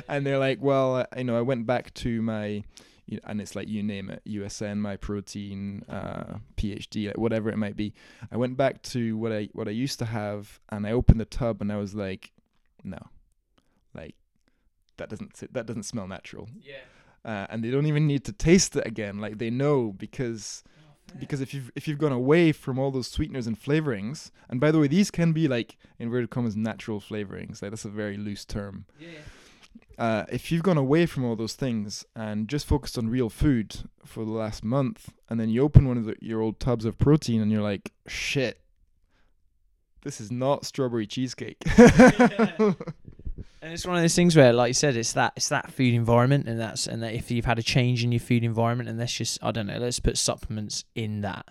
and 0.07 0.25
they're 0.25 0.37
like, 0.37 0.61
well, 0.61 0.97
uh, 0.97 1.05
you 1.17 1.23
know, 1.23 1.37
I 1.37 1.41
went 1.41 1.65
back 1.65 1.93
to 1.95 2.21
my, 2.21 2.63
you 3.07 3.17
know, 3.17 3.19
and 3.25 3.41
it's 3.41 3.55
like 3.55 3.67
you 3.67 3.81
name 3.81 4.09
it, 4.09 4.21
USN, 4.27 4.77
Myprotein, 4.77 5.83
uh, 5.89 6.37
PhD, 6.57 7.07
like 7.07 7.17
whatever 7.17 7.49
it 7.49 7.57
might 7.57 7.75
be. 7.75 7.93
I 8.31 8.37
went 8.37 8.55
back 8.55 8.83
to 8.83 9.17
what 9.17 9.31
I 9.31 9.49
what 9.53 9.67
I 9.67 9.71
used 9.71 9.97
to 9.99 10.05
have, 10.05 10.59
and 10.69 10.85
I 10.85 10.91
opened 10.91 11.19
the 11.19 11.25
tub, 11.25 11.61
and 11.61 11.71
I 11.71 11.77
was 11.77 11.95
like, 11.95 12.31
no, 12.83 12.99
like 13.93 14.15
that 14.97 15.09
doesn't 15.09 15.53
that 15.53 15.65
doesn't 15.65 15.83
smell 15.83 16.07
natural. 16.07 16.49
Yeah. 16.61 16.75
Uh, 17.25 17.45
and 17.49 17.63
they 17.63 17.71
don't 17.71 17.87
even 17.87 18.07
need 18.07 18.23
to 18.25 18.31
taste 18.31 18.75
it 18.75 18.85
again. 18.85 19.19
Like 19.19 19.37
they 19.37 19.49
know 19.49 19.93
because 19.97 20.63
oh, 20.67 21.15
because 21.19 21.41
if 21.41 21.53
you've 21.53 21.71
if 21.75 21.87
you've 21.87 21.97
gone 21.97 22.11
away 22.11 22.51
from 22.51 22.79
all 22.79 22.91
those 22.91 23.07
sweeteners 23.07 23.47
and 23.47 23.59
flavorings, 23.59 24.31
and 24.49 24.59
by 24.59 24.71
the 24.71 24.79
way, 24.79 24.87
these 24.87 25.11
can 25.11 25.33
be 25.33 25.47
like 25.47 25.77
inverted 25.99 26.29
commas 26.29 26.55
natural 26.55 26.99
flavorings. 26.99 27.61
Like 27.61 27.71
that's 27.71 27.85
a 27.85 27.89
very 27.89 28.17
loose 28.17 28.45
term. 28.45 28.85
Yeah. 28.99 29.09
Uh, 29.97 30.25
if 30.31 30.51
you've 30.51 30.61
gone 30.61 30.77
away 30.77 31.07
from 31.07 31.25
all 31.25 31.35
those 31.35 31.55
things 31.55 32.05
and 32.15 32.47
just 32.47 32.67
focused 32.67 32.99
on 32.99 33.09
real 33.09 33.29
food 33.29 33.77
for 34.05 34.23
the 34.23 34.31
last 34.31 34.63
month, 34.63 35.11
and 35.27 35.39
then 35.39 35.49
you 35.49 35.63
open 35.63 35.87
one 35.87 35.97
of 35.97 36.05
the, 36.05 36.15
your 36.21 36.39
old 36.39 36.59
tubs 36.59 36.85
of 36.85 36.99
protein 36.99 37.41
and 37.41 37.51
you're 37.51 37.63
like, 37.63 37.91
shit, 38.07 38.61
this 40.03 40.21
is 40.21 40.31
not 40.31 40.65
strawberry 40.65 41.07
cheesecake. 41.07 41.57
and 43.61 43.73
it's 43.73 43.85
one 43.85 43.95
of 43.95 44.01
those 44.01 44.15
things 44.15 44.35
where, 44.35 44.53
like 44.53 44.69
you 44.69 44.73
said, 44.73 44.95
it's 44.95 45.13
that 45.13 45.33
it's 45.35 45.49
that 45.49 45.71
food 45.71 45.93
environment, 45.93 46.47
and 46.47 46.59
that's 46.59 46.87
and 46.87 47.03
that 47.03 47.13
if 47.13 47.31
you've 47.31 47.45
had 47.45 47.59
a 47.59 47.63
change 47.63 48.03
in 48.03 48.11
your 48.11 48.19
food 48.19 48.43
environment, 48.43 48.89
and 48.89 48.97
let's 48.97 49.13
just 49.13 49.39
I 49.43 49.51
don't 49.51 49.67
know, 49.67 49.77
let's 49.77 49.99
put 49.99 50.17
supplements 50.17 50.85
in 50.95 51.21
that. 51.21 51.45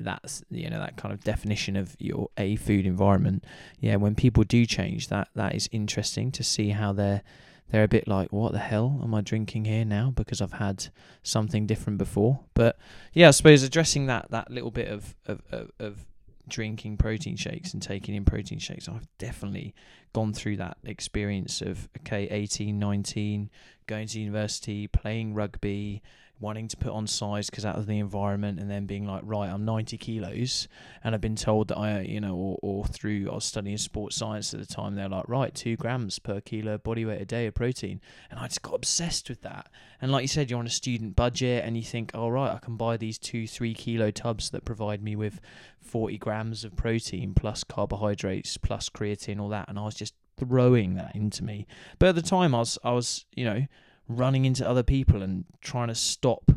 That's 0.00 0.42
you 0.50 0.68
know 0.70 0.80
that 0.80 0.96
kind 0.96 1.14
of 1.14 1.22
definition 1.22 1.76
of 1.76 1.94
your 1.98 2.28
a 2.36 2.56
food 2.56 2.84
environment. 2.84 3.44
Yeah, 3.80 3.96
when 3.96 4.14
people 4.14 4.42
do 4.42 4.66
change, 4.66 5.08
that 5.08 5.28
that 5.36 5.54
is 5.54 5.68
interesting 5.70 6.32
to 6.32 6.42
see 6.42 6.70
how 6.70 6.92
they're 6.92 7.22
they're 7.70 7.84
a 7.84 7.88
bit 7.88 8.06
like, 8.06 8.32
what 8.32 8.52
the 8.52 8.58
hell 8.58 9.00
am 9.02 9.14
I 9.14 9.20
drinking 9.20 9.64
here 9.64 9.84
now? 9.84 10.12
Because 10.14 10.40
I've 10.40 10.52
had 10.52 10.88
something 11.22 11.66
different 11.66 11.98
before. 11.98 12.40
But 12.54 12.76
yeah, 13.12 13.28
I 13.28 13.30
suppose 13.30 13.62
addressing 13.62 14.06
that 14.06 14.30
that 14.30 14.50
little 14.50 14.70
bit 14.70 14.88
of 14.88 15.14
of, 15.26 15.42
of, 15.50 15.70
of 15.78 16.06
drinking 16.48 16.96
protein 16.96 17.36
shakes 17.36 17.72
and 17.72 17.82
taking 17.82 18.14
in 18.14 18.24
protein 18.24 18.58
shakes. 18.58 18.88
I've 18.88 19.08
definitely 19.18 19.74
gone 20.12 20.32
through 20.32 20.58
that 20.58 20.78
experience 20.84 21.60
of 21.60 21.88
okay 22.00 22.28
18 22.30 22.78
19 22.78 23.50
going 23.86 24.06
to 24.06 24.20
university 24.20 24.86
playing 24.86 25.34
rugby 25.34 26.02
wanting 26.40 26.68
to 26.68 26.76
put 26.76 26.92
on 26.92 27.06
size 27.06 27.48
because 27.48 27.64
out 27.64 27.76
of 27.76 27.86
the 27.86 27.98
environment, 27.98 28.58
and 28.58 28.70
then 28.70 28.86
being 28.86 29.06
like, 29.06 29.22
right, 29.24 29.48
I'm 29.48 29.64
90 29.64 29.96
kilos, 29.98 30.68
and 31.02 31.14
I've 31.14 31.20
been 31.20 31.36
told 31.36 31.68
that 31.68 31.78
I, 31.78 32.00
you 32.00 32.20
know, 32.20 32.34
or, 32.34 32.58
or 32.62 32.84
through 32.84 33.30
I 33.30 33.34
was 33.34 33.44
studying 33.44 33.78
sports 33.78 34.16
science 34.16 34.52
at 34.52 34.60
the 34.60 34.66
time, 34.66 34.94
they're 34.94 35.08
like, 35.08 35.28
right, 35.28 35.54
two 35.54 35.76
grams 35.76 36.18
per 36.18 36.40
kilo 36.40 36.78
body 36.78 37.04
weight 37.04 37.20
a 37.20 37.24
day 37.24 37.46
of 37.46 37.54
protein, 37.54 38.00
and 38.30 38.40
I 38.40 38.46
just 38.46 38.62
got 38.62 38.74
obsessed 38.74 39.28
with 39.28 39.42
that. 39.42 39.70
And 40.00 40.10
like 40.10 40.22
you 40.22 40.28
said, 40.28 40.50
you're 40.50 40.58
on 40.58 40.66
a 40.66 40.70
student 40.70 41.16
budget, 41.16 41.64
and 41.64 41.76
you 41.76 41.82
think, 41.82 42.10
all 42.14 42.26
oh, 42.26 42.30
right, 42.30 42.52
I 42.52 42.58
can 42.58 42.76
buy 42.76 42.96
these 42.96 43.18
two, 43.18 43.46
three 43.46 43.74
kilo 43.74 44.10
tubs 44.10 44.50
that 44.50 44.64
provide 44.64 45.02
me 45.02 45.16
with 45.16 45.40
40 45.80 46.18
grams 46.18 46.64
of 46.64 46.76
protein 46.76 47.34
plus 47.34 47.64
carbohydrates 47.64 48.56
plus 48.56 48.88
creatine, 48.88 49.40
all 49.40 49.48
that, 49.50 49.68
and 49.68 49.78
I 49.78 49.84
was 49.84 49.94
just 49.94 50.14
throwing 50.36 50.94
that 50.94 51.14
into 51.14 51.44
me. 51.44 51.66
But 51.98 52.08
at 52.08 52.14
the 52.16 52.22
time, 52.22 52.54
I 52.54 52.58
was, 52.58 52.76
I 52.82 52.90
was, 52.90 53.24
you 53.34 53.44
know 53.44 53.66
running 54.08 54.44
into 54.44 54.68
other 54.68 54.82
people 54.82 55.22
and 55.22 55.44
trying 55.60 55.88
to 55.88 55.94
stop 55.94 56.50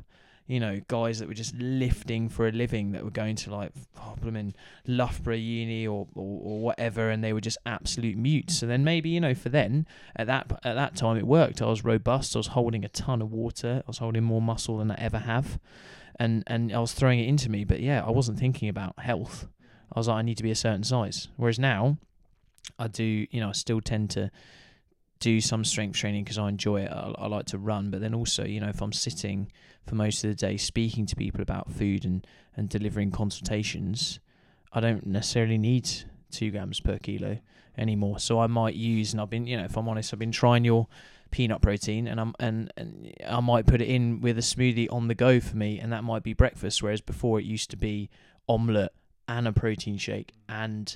you 0.47 0.61
know, 0.61 0.79
guys 0.87 1.19
that 1.19 1.27
were 1.27 1.33
just 1.33 1.53
lifting 1.55 2.29
for 2.29 2.47
a 2.47 2.51
living 2.51 2.93
that 2.93 3.03
were 3.03 3.11
going 3.11 3.35
to 3.35 3.53
like 3.53 3.71
oh, 3.97 4.15
in 4.23 4.55
Loughborough 4.87 5.35
Uni 5.35 5.85
or, 5.85 6.07
or, 6.15 6.41
or 6.43 6.59
whatever, 6.61 7.09
and 7.09 7.21
they 7.21 7.33
were 7.33 7.41
just 7.41 7.57
absolute 7.65 8.17
mutes. 8.17 8.57
So 8.57 8.65
then 8.65 8.85
maybe 8.85 9.09
you 9.09 9.19
know, 9.19 9.35
for 9.35 9.49
then 9.49 9.85
at 10.15 10.27
that 10.27 10.49
at 10.63 10.75
that 10.75 10.95
time 10.95 11.17
it 11.17 11.27
worked. 11.27 11.61
I 11.61 11.65
was 11.65 11.83
robust. 11.83 12.35
I 12.35 12.39
was 12.39 12.47
holding 12.47 12.85
a 12.85 12.89
ton 12.89 13.21
of 13.21 13.33
water. 13.33 13.83
I 13.85 13.87
was 13.87 13.97
holding 13.97 14.23
more 14.23 14.41
muscle 14.41 14.77
than 14.77 14.89
I 14.89 14.95
ever 14.95 15.19
have, 15.19 15.59
and 16.17 16.43
and 16.47 16.71
I 16.71 16.79
was 16.79 16.93
throwing 16.93 17.19
it 17.19 17.27
into 17.27 17.49
me. 17.49 17.65
But 17.65 17.81
yeah, 17.81 18.01
I 18.05 18.11
wasn't 18.11 18.39
thinking 18.39 18.69
about 18.69 18.97
health. 18.99 19.47
I 19.93 19.99
was 19.99 20.07
like, 20.07 20.17
I 20.17 20.21
need 20.21 20.37
to 20.37 20.43
be 20.43 20.51
a 20.51 20.55
certain 20.55 20.83
size. 20.85 21.27
Whereas 21.35 21.59
now, 21.59 21.97
I 22.79 22.87
do. 22.87 23.03
You 23.03 23.41
know, 23.41 23.49
I 23.49 23.53
still 23.53 23.81
tend 23.81 24.11
to 24.11 24.31
do 25.19 25.41
some 25.41 25.63
strength 25.63 25.97
training 25.97 26.23
because 26.23 26.37
I 26.37 26.49
enjoy 26.49 26.81
it. 26.81 26.91
I, 26.91 27.13
I, 27.17 27.27
like 27.27 27.45
to 27.47 27.57
run, 27.57 27.89
but 27.89 28.01
then 28.01 28.13
also, 28.13 28.45
you 28.45 28.59
know, 28.59 28.69
if 28.69 28.81
I'm 28.81 28.93
sitting 28.93 29.51
for 29.85 29.95
most 29.95 30.23
of 30.23 30.29
the 30.29 30.35
day 30.35 30.57
speaking 30.57 31.05
to 31.07 31.15
people 31.15 31.41
about 31.41 31.71
food 31.71 32.05
and, 32.05 32.25
and 32.55 32.69
delivering 32.69 33.11
consultations, 33.11 34.19
I 34.73 34.79
don't 34.79 35.05
necessarily 35.05 35.57
need 35.57 35.89
two 36.31 36.51
grams 36.51 36.79
per 36.79 36.97
kilo 36.97 37.39
anymore. 37.77 38.19
So 38.19 38.39
I 38.39 38.47
might 38.47 38.75
use, 38.75 39.13
and 39.13 39.21
I've 39.21 39.29
been, 39.29 39.47
you 39.47 39.57
know, 39.57 39.65
if 39.65 39.77
I'm 39.77 39.87
honest, 39.87 40.13
I've 40.13 40.19
been 40.19 40.31
trying 40.31 40.65
your 40.65 40.87
peanut 41.31 41.61
protein, 41.61 42.07
and 42.07 42.19
I'm 42.19 42.33
and 42.39 42.71
and 42.77 43.13
I 43.27 43.39
might 43.39 43.65
put 43.65 43.81
it 43.81 43.87
in 43.87 44.21
with 44.21 44.37
a 44.37 44.41
smoothie 44.41 44.91
on 44.91 45.07
the 45.07 45.15
go 45.15 45.39
for 45.39 45.57
me, 45.57 45.79
and 45.79 45.91
that 45.93 46.03
might 46.03 46.23
be 46.23 46.33
breakfast. 46.33 46.83
Whereas 46.83 47.01
before 47.01 47.39
it 47.39 47.45
used 47.45 47.69
to 47.71 47.77
be 47.77 48.09
omelette 48.47 48.93
and 49.27 49.47
a 49.47 49.51
protein 49.51 49.97
shake 49.97 50.33
and 50.47 50.95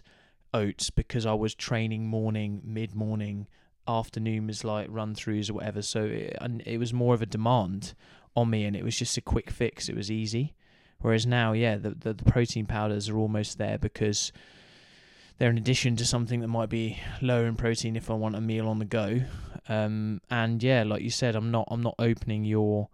oats 0.54 0.90
because 0.90 1.26
I 1.26 1.34
was 1.34 1.56
training 1.56 2.08
morning, 2.08 2.62
mid 2.64 2.96
morning 2.96 3.48
afternoon 3.88 4.48
was 4.48 4.64
like 4.64 4.88
run 4.90 5.16
throughs 5.16 5.50
or 5.50 5.54
whatever. 5.54 5.82
So 5.82 6.04
it, 6.04 6.38
and 6.40 6.62
it 6.66 6.78
was 6.78 6.94
more 6.94 7.14
of 7.14 7.22
a 7.22 7.26
demand 7.26 7.94
on 8.36 8.50
me, 8.50 8.66
and 8.66 8.76
it 8.76 8.84
was 8.84 8.98
just 8.98 9.18
a 9.18 9.22
quick 9.22 9.50
fix. 9.50 9.90
It 9.90 9.96
was 9.96 10.10
easy. 10.10 10.54
Whereas 11.00 11.26
now, 11.26 11.54
yeah, 11.54 11.78
the, 11.78 11.92
the, 11.92 12.14
the 12.14 12.24
protein 12.24 12.66
powders 12.66 13.10
are 13.10 13.18
almost 13.18 13.58
there 13.58 13.78
because 13.78 14.32
they're 15.38 15.50
an 15.50 15.58
addition 15.58 15.96
to 15.96 16.06
something 16.06 16.42
that 16.42 16.48
might 16.48 16.70
be 16.70 17.00
lower 17.22 17.48
in 17.48 17.56
protein 17.56 17.96
if 17.96 18.12
I 18.12 18.14
want 18.14 18.36
a 18.36 18.42
meal 18.42 18.68
on 18.68 18.78
the 18.78 18.86
go. 18.86 19.22
Um, 19.68 20.22
and 20.30 20.62
yeah, 20.62 20.84
like 20.84 21.02
you 21.02 21.10
said, 21.10 21.36
I'm 21.36 21.50
not 21.50 21.68
I'm 21.72 21.82
not 21.82 21.96
opening 21.98 22.46
your 22.46 22.90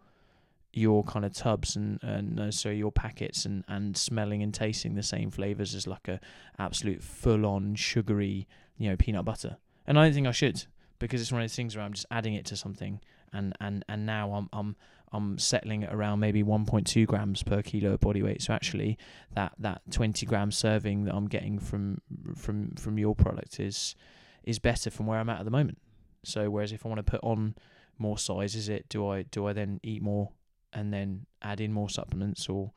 your 0.74 1.04
kind 1.04 1.26
of 1.26 1.34
tubs 1.34 1.76
and 1.76 2.00
and 2.04 2.40
uh, 2.40 2.52
so 2.52 2.70
your 2.70 2.92
packets 2.92 3.46
and 3.46 3.64
and 3.68 3.98
smelling 3.98 4.44
and 4.44 4.54
tasting 4.54 4.96
the 4.96 5.04
same 5.04 5.32
flavors 5.32 5.74
as 5.74 5.88
like 5.88 6.08
a 6.08 6.20
absolute 6.60 7.02
full 7.02 7.46
on 7.46 7.74
sugary 7.76 8.48
you 8.78 8.90
know 8.90 8.96
peanut 8.96 9.26
butter. 9.26 9.58
And 9.86 10.00
I 10.00 10.06
don't 10.06 10.14
think 10.14 10.28
I 10.28 10.32
should 10.32 10.66
because 11.00 11.22
it's 11.22 11.32
one 11.32 11.42
of 11.42 11.44
those 11.44 11.56
things 11.56 11.76
where 11.76 11.86
I'm 11.86 11.94
just 11.94 12.06
adding 12.12 12.34
it 12.34 12.46
to 12.48 12.56
something, 12.56 13.00
and 13.34 13.56
and 13.60 13.84
and 13.88 14.06
now 14.06 14.34
I'm 14.34 14.50
I'm 14.54 14.76
I'm 15.14 15.38
settling 15.38 15.86
around 15.86 16.20
maybe 16.20 16.44
1.2 16.44 17.06
grams 17.06 17.42
per 17.44 17.62
kilo 17.62 17.94
of 17.94 18.00
body 18.00 18.22
weight. 18.22 18.42
So 18.42 18.54
actually, 18.54 18.98
that 19.34 19.54
that 19.60 19.82
20 19.92 20.26
gram 20.26 20.52
serving 20.52 21.06
that 21.06 21.16
I'm 21.16 21.28
getting 21.28 21.60
from 21.60 22.02
from 22.36 22.72
from 22.76 22.98
your 22.98 23.16
product 23.16 23.60
is 23.60 23.96
is 24.44 24.60
better 24.60 24.90
from 24.90 25.08
where 25.08 25.20
I'm 25.20 25.30
at 25.30 25.40
at 25.40 25.46
the 25.46 25.52
moment. 25.52 25.78
So 26.24 26.50
whereas 26.50 26.72
if 26.72 26.86
I 26.86 26.90
want 26.90 27.00
to 27.00 27.10
put 27.10 27.22
on 27.24 27.56
more 27.98 28.18
size, 28.18 28.56
is 28.56 28.70
it 28.70 28.90
do 28.90 29.08
I 29.08 29.24
do 29.24 29.48
I 29.48 29.54
then 29.54 29.80
eat 29.84 30.02
more 30.02 30.32
and 30.74 30.94
then 30.94 31.26
add 31.42 31.62
in 31.62 31.72
more 31.72 31.90
supplements 31.90 32.50
or 32.50 32.72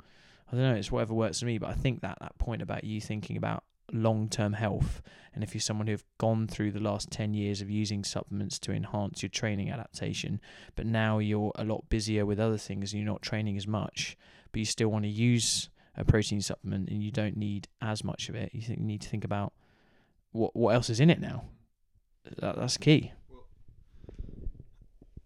I 0.50 0.56
don't 0.56 0.64
know, 0.64 0.74
it's 0.74 0.90
whatever 0.90 1.14
works 1.14 1.40
for 1.40 1.46
me. 1.46 1.58
But 1.58 1.70
I 1.70 1.74
think 1.74 2.02
that 2.02 2.18
that 2.20 2.38
point 2.38 2.62
about 2.62 2.84
you 2.84 3.00
thinking 3.00 3.36
about 3.36 3.64
long 3.93 4.28
term 4.28 4.55
health. 4.55 5.03
And 5.32 5.45
if 5.45 5.55
you're 5.55 5.61
someone 5.61 5.86
who've 5.86 6.05
gone 6.18 6.49
through 6.49 6.72
the 6.72 6.80
last 6.80 7.11
10 7.11 7.34
years 7.34 7.61
of 7.61 7.70
using 7.70 8.03
supplements 8.03 8.59
to 8.61 8.72
enhance 8.72 9.22
your 9.22 9.30
training 9.30 9.70
adaptation, 9.70 10.41
but 10.74 10.86
now 10.86 11.18
you're 11.18 11.53
a 11.55 11.64
lot 11.64 11.88
busier 11.88 12.26
with 12.26 12.41
other 12.41 12.59
things 12.59 12.93
and 12.93 13.01
you're 13.01 13.11
not 13.11 13.22
training 13.22 13.57
as 13.57 13.66
much, 13.66 14.16
but 14.51 14.59
you 14.59 14.64
still 14.64 14.88
want 14.88 15.05
to 15.05 15.09
use 15.09 15.70
a 15.97 16.05
protein 16.05 16.41
supplement 16.41 16.88
and 16.88 17.03
you 17.03 17.11
don't 17.11 17.36
need 17.36 17.68
as 17.80 18.03
much 18.03 18.28
of 18.28 18.34
it, 18.34 18.51
you, 18.53 18.62
think, 18.62 18.80
you 18.80 18.84
need 18.84 19.01
to 19.03 19.09
think 19.09 19.24
about 19.24 19.53
what 20.32 20.55
what 20.55 20.74
else 20.74 20.91
is 20.91 21.01
in 21.01 21.11
it 21.11 21.20
now. 21.20 21.45
That, 22.38 22.57
that's 22.57 22.76
key. 22.76 23.12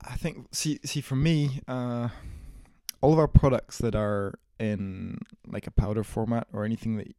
I 0.03 0.17
think 0.17 0.49
see 0.53 0.81
see 0.85 1.01
for 1.01 1.17
me, 1.17 1.61
uh, 1.67 2.09
all 3.01 3.13
of 3.13 3.19
our 3.19 3.29
products 3.29 3.79
that 3.79 3.95
are 3.95 4.39
in 4.59 5.19
like 5.47 5.67
a 5.67 5.71
powder 5.71 6.05
format 6.05 6.47
or 6.53 6.65
anything 6.65 6.97
that 6.97 7.15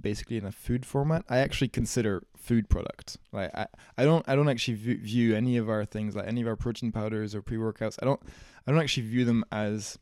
basically 0.00 0.36
in 0.36 0.44
a 0.44 0.52
food 0.52 0.84
format, 0.84 1.24
I 1.28 1.38
actually 1.38 1.68
consider 1.68 2.24
food 2.36 2.68
product. 2.68 3.18
Like 3.32 3.54
I, 3.54 3.66
I 3.98 4.04
don't 4.04 4.24
I 4.28 4.36
don't 4.36 4.48
actually 4.48 4.74
view, 4.74 4.98
view 4.98 5.34
any 5.34 5.56
of 5.56 5.68
our 5.68 5.84
things 5.84 6.14
like 6.14 6.26
any 6.26 6.42
of 6.42 6.48
our 6.48 6.56
protein 6.56 6.92
powders 6.92 7.34
or 7.34 7.42
pre 7.42 7.56
workouts. 7.56 7.96
I 8.00 8.04
don't 8.04 8.20
I 8.66 8.72
don't 8.72 8.80
actually 8.80 9.06
view 9.06 9.24
them 9.24 9.44
as 9.50 9.98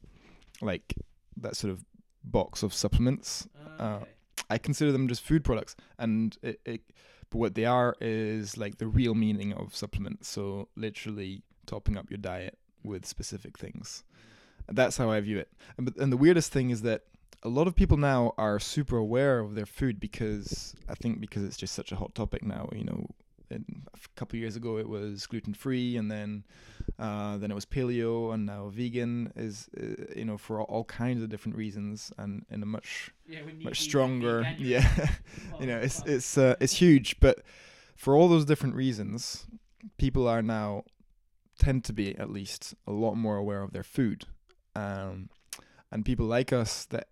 like 0.60 0.94
that 1.36 1.56
sort 1.56 1.72
of 1.72 1.84
box 2.22 2.62
of 2.62 2.72
supplements. 2.72 3.48
Uh, 3.78 3.82
okay. 3.82 3.84
Uh, 3.84 4.04
I 4.50 4.58
consider 4.58 4.92
them 4.92 5.08
just 5.08 5.22
food 5.22 5.42
products, 5.42 5.74
and 5.98 6.36
it, 6.42 6.60
it, 6.66 6.82
but 7.30 7.38
what 7.38 7.54
they 7.54 7.64
are 7.64 7.94
is 8.00 8.58
like 8.58 8.78
the 8.78 8.86
real 8.86 9.14
meaning 9.14 9.52
of 9.54 9.74
supplements. 9.74 10.28
So 10.28 10.68
literally 10.76 11.42
topping 11.66 11.96
up 11.96 12.10
your 12.10 12.18
diet 12.18 12.58
with 12.84 13.06
specific 13.06 13.58
things. 13.58 14.04
And 14.68 14.76
that's 14.76 14.96
how 14.96 15.10
I 15.10 15.20
view 15.20 15.38
it. 15.38 15.48
And, 15.76 15.92
and 15.96 16.12
the 16.12 16.16
weirdest 16.16 16.52
thing 16.52 16.70
is 16.70 16.82
that 16.82 17.02
a 17.42 17.48
lot 17.48 17.66
of 17.66 17.74
people 17.74 17.96
now 17.96 18.32
are 18.38 18.58
super 18.58 18.96
aware 18.96 19.38
of 19.40 19.54
their 19.54 19.66
food 19.66 20.00
because 20.00 20.74
I 20.88 20.94
think 20.94 21.20
because 21.20 21.44
it's 21.44 21.56
just 21.56 21.74
such 21.74 21.92
a 21.92 21.96
hot 21.96 22.14
topic 22.14 22.44
now. 22.44 22.68
You 22.72 22.84
know, 22.84 23.06
a 23.50 23.58
couple 24.16 24.38
years 24.38 24.56
ago 24.56 24.78
it 24.78 24.88
was 24.88 25.26
gluten 25.26 25.54
free, 25.54 25.96
and 25.96 26.10
then 26.10 26.44
uh, 26.98 27.36
then 27.38 27.50
it 27.50 27.54
was 27.54 27.66
paleo, 27.66 28.32
and 28.32 28.46
now 28.46 28.68
vegan 28.68 29.32
is 29.36 29.68
uh, 29.78 30.04
you 30.16 30.24
know 30.24 30.38
for 30.38 30.60
all, 30.60 30.66
all, 30.66 30.84
kinds 30.84 31.22
of 31.22 31.28
different 31.28 31.56
reasons, 31.56 32.12
and 32.18 32.44
in 32.50 32.62
a 32.62 32.66
much 32.66 33.10
yeah, 33.26 33.40
much 33.62 33.80
stronger 33.80 34.46
yeah. 34.58 35.08
you 35.60 35.66
know, 35.66 35.78
it's 35.78 36.02
it's 36.06 36.38
uh, 36.38 36.56
it's 36.60 36.74
huge, 36.74 37.20
but 37.20 37.42
for 37.96 38.16
all 38.16 38.28
those 38.28 38.44
different 38.44 38.74
reasons, 38.74 39.46
people 39.98 40.26
are 40.28 40.42
now 40.42 40.84
tend 41.58 41.84
to 41.84 41.92
be 41.92 42.16
at 42.18 42.30
least 42.30 42.74
a 42.86 42.92
lot 42.92 43.14
more 43.14 43.36
aware 43.36 43.62
of 43.62 43.72
their 43.72 43.84
food. 43.84 44.24
Um, 44.74 45.30
and 45.92 46.04
people 46.04 46.26
like 46.26 46.52
us 46.52 46.84
that 46.86 47.06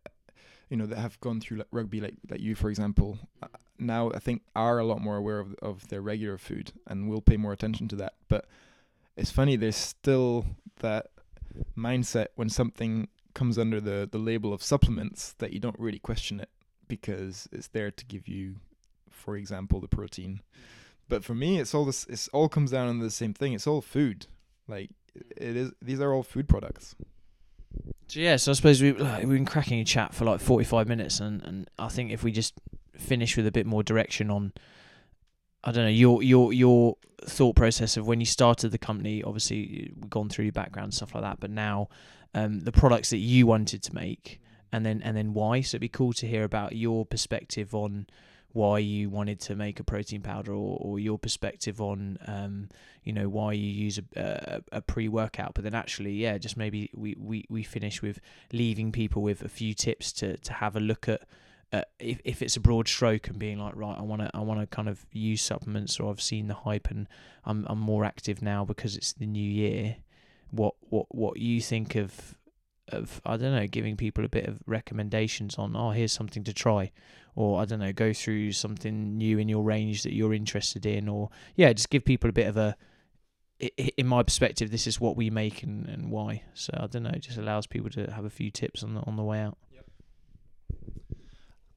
you 0.72 0.78
know 0.78 0.86
that 0.86 0.96
have 0.96 1.20
gone 1.20 1.38
through 1.38 1.58
like 1.58 1.66
rugby, 1.70 2.00
like 2.00 2.14
like 2.30 2.40
you, 2.40 2.54
for 2.54 2.70
example, 2.70 3.18
uh, 3.42 3.48
now 3.78 4.10
I 4.10 4.18
think 4.18 4.40
are 4.56 4.78
a 4.78 4.84
lot 4.86 5.02
more 5.02 5.18
aware 5.18 5.38
of 5.38 5.54
of 5.60 5.86
their 5.88 6.00
regular 6.00 6.38
food 6.38 6.72
and 6.86 7.10
will 7.10 7.20
pay 7.20 7.36
more 7.36 7.52
attention 7.52 7.88
to 7.88 7.96
that. 7.96 8.14
But 8.26 8.46
it's 9.14 9.30
funny, 9.30 9.54
there's 9.54 9.76
still 9.76 10.46
that 10.80 11.08
mindset 11.76 12.28
when 12.36 12.48
something 12.48 13.08
comes 13.34 13.58
under 13.58 13.82
the 13.82 14.08
the 14.10 14.16
label 14.16 14.54
of 14.54 14.62
supplements 14.62 15.34
that 15.34 15.52
you 15.52 15.60
don't 15.60 15.78
really 15.78 15.98
question 15.98 16.40
it 16.40 16.48
because 16.88 17.46
it's 17.52 17.68
there 17.68 17.90
to 17.90 18.06
give 18.06 18.26
you, 18.26 18.56
for 19.10 19.36
example, 19.36 19.78
the 19.78 19.88
protein. 19.88 20.40
But 21.06 21.22
for 21.22 21.34
me, 21.34 21.60
it's 21.60 21.74
all 21.74 21.84
this. 21.84 22.06
It's 22.08 22.28
all 22.28 22.48
comes 22.48 22.70
down 22.70 22.96
to 22.96 23.04
the 23.04 23.10
same 23.10 23.34
thing. 23.34 23.52
It's 23.52 23.66
all 23.66 23.82
food. 23.82 24.26
Like 24.66 24.88
it 25.14 25.54
is. 25.54 25.72
These 25.82 26.00
are 26.00 26.14
all 26.14 26.22
food 26.22 26.48
products. 26.48 26.94
So 28.08 28.20
yeah, 28.20 28.36
so 28.36 28.50
I 28.50 28.54
suppose 28.54 28.82
we 28.82 28.92
we've 28.92 29.28
been 29.28 29.46
cracking 29.46 29.80
a 29.80 29.84
chat 29.84 30.14
for 30.14 30.24
like 30.24 30.40
forty 30.40 30.64
five 30.64 30.86
minutes, 30.88 31.20
and, 31.20 31.42
and 31.44 31.70
I 31.78 31.88
think 31.88 32.12
if 32.12 32.22
we 32.22 32.30
just 32.30 32.54
finish 32.96 33.36
with 33.36 33.46
a 33.46 33.52
bit 33.52 33.66
more 33.66 33.82
direction 33.82 34.30
on, 34.30 34.52
I 35.64 35.72
don't 35.72 35.84
know 35.84 35.90
your 35.90 36.22
your 36.22 36.52
your 36.52 36.96
thought 37.24 37.56
process 37.56 37.96
of 37.96 38.06
when 38.06 38.20
you 38.20 38.26
started 38.26 38.70
the 38.70 38.78
company. 38.78 39.22
Obviously, 39.22 39.92
we've 39.96 40.10
gone 40.10 40.28
through 40.28 40.44
your 40.44 40.52
background 40.52 40.92
stuff 40.92 41.14
like 41.14 41.24
that, 41.24 41.40
but 41.40 41.50
now 41.50 41.88
um, 42.34 42.60
the 42.60 42.72
products 42.72 43.10
that 43.10 43.18
you 43.18 43.46
wanted 43.46 43.82
to 43.84 43.94
make, 43.94 44.40
and 44.72 44.84
then 44.84 45.00
and 45.02 45.16
then 45.16 45.32
why. 45.32 45.60
So 45.62 45.76
it'd 45.76 45.80
be 45.80 45.88
cool 45.88 46.12
to 46.14 46.26
hear 46.26 46.44
about 46.44 46.76
your 46.76 47.06
perspective 47.06 47.74
on 47.74 48.06
why 48.52 48.78
you 48.78 49.08
wanted 49.08 49.40
to 49.40 49.56
make 49.56 49.80
a 49.80 49.84
protein 49.84 50.20
powder 50.20 50.52
or, 50.52 50.78
or 50.80 50.98
your 50.98 51.18
perspective 51.18 51.80
on 51.80 52.18
um, 52.26 52.68
you 53.02 53.12
know 53.12 53.28
why 53.28 53.52
you 53.52 53.66
use 53.66 53.98
a, 53.98 54.04
a, 54.16 54.60
a, 54.72 54.80
pre-workout. 54.80 55.54
But 55.54 55.64
then 55.64 55.74
actually 55.74 56.12
yeah 56.12 56.38
just 56.38 56.56
maybe 56.56 56.90
we, 56.94 57.16
we, 57.18 57.44
we 57.48 57.62
finish 57.62 58.02
with 58.02 58.20
leaving 58.52 58.92
people 58.92 59.22
with 59.22 59.42
a 59.42 59.48
few 59.48 59.74
tips 59.74 60.12
to, 60.14 60.36
to 60.38 60.52
have 60.52 60.76
a 60.76 60.80
look 60.80 61.08
at 61.08 61.22
uh, 61.72 61.82
if, 61.98 62.20
if 62.24 62.42
it's 62.42 62.56
a 62.56 62.60
broad 62.60 62.86
stroke 62.86 63.28
and 63.28 63.38
being 63.38 63.58
like 63.58 63.74
right 63.74 63.96
I 63.98 64.02
want 64.02 64.20
to 64.20 64.30
I 64.34 64.40
want 64.40 64.60
to 64.60 64.66
kind 64.66 64.88
of 64.88 65.06
use 65.10 65.40
supplements 65.40 65.98
or 65.98 66.10
I've 66.10 66.20
seen 66.20 66.48
the 66.48 66.54
hype 66.54 66.90
and 66.90 67.08
I'm 67.44 67.66
I'm 67.68 67.80
more 67.80 68.04
active 68.04 68.42
now 68.42 68.64
because 68.64 68.96
it's 68.96 69.14
the 69.14 69.26
new 69.26 69.50
year. 69.50 69.96
What 70.50 70.74
what 70.90 71.06
what 71.14 71.38
you 71.38 71.62
think 71.62 71.94
of 71.94 72.36
of 72.88 73.22
I 73.24 73.38
don't 73.38 73.54
know, 73.54 73.66
giving 73.66 73.96
people 73.96 74.24
a 74.24 74.28
bit 74.28 74.46
of 74.46 74.58
recommendations 74.66 75.54
on 75.56 75.74
oh 75.74 75.90
here's 75.90 76.12
something 76.12 76.44
to 76.44 76.52
try, 76.52 76.92
or 77.34 77.60
I 77.60 77.64
don't 77.64 77.80
know, 77.80 77.92
go 77.92 78.12
through 78.12 78.52
something 78.52 79.16
new 79.16 79.38
in 79.38 79.48
your 79.48 79.62
range 79.62 80.02
that 80.02 80.12
you're 80.12 80.34
interested 80.34 80.86
in, 80.86 81.08
or 81.08 81.30
yeah, 81.56 81.72
just 81.72 81.90
give 81.90 82.04
people 82.04 82.30
a 82.30 82.32
bit 82.32 82.46
of 82.46 82.56
a 82.56 82.76
in 83.96 84.06
my 84.06 84.22
perspective, 84.22 84.70
this 84.70 84.86
is 84.86 85.00
what 85.00 85.16
we 85.16 85.30
make 85.30 85.62
and, 85.62 85.86
and 85.88 86.10
why. 86.10 86.42
So 86.54 86.72
I 86.76 86.86
don't 86.88 87.04
know, 87.04 87.10
it 87.10 87.20
just 87.20 87.38
allows 87.38 87.66
people 87.66 87.90
to 87.90 88.10
have 88.10 88.24
a 88.24 88.30
few 88.30 88.50
tips 88.50 88.82
on 88.82 88.94
the 88.94 89.00
on 89.02 89.16
the 89.16 89.22
way 89.22 89.38
out. 89.40 89.56
Yep. 89.72 89.86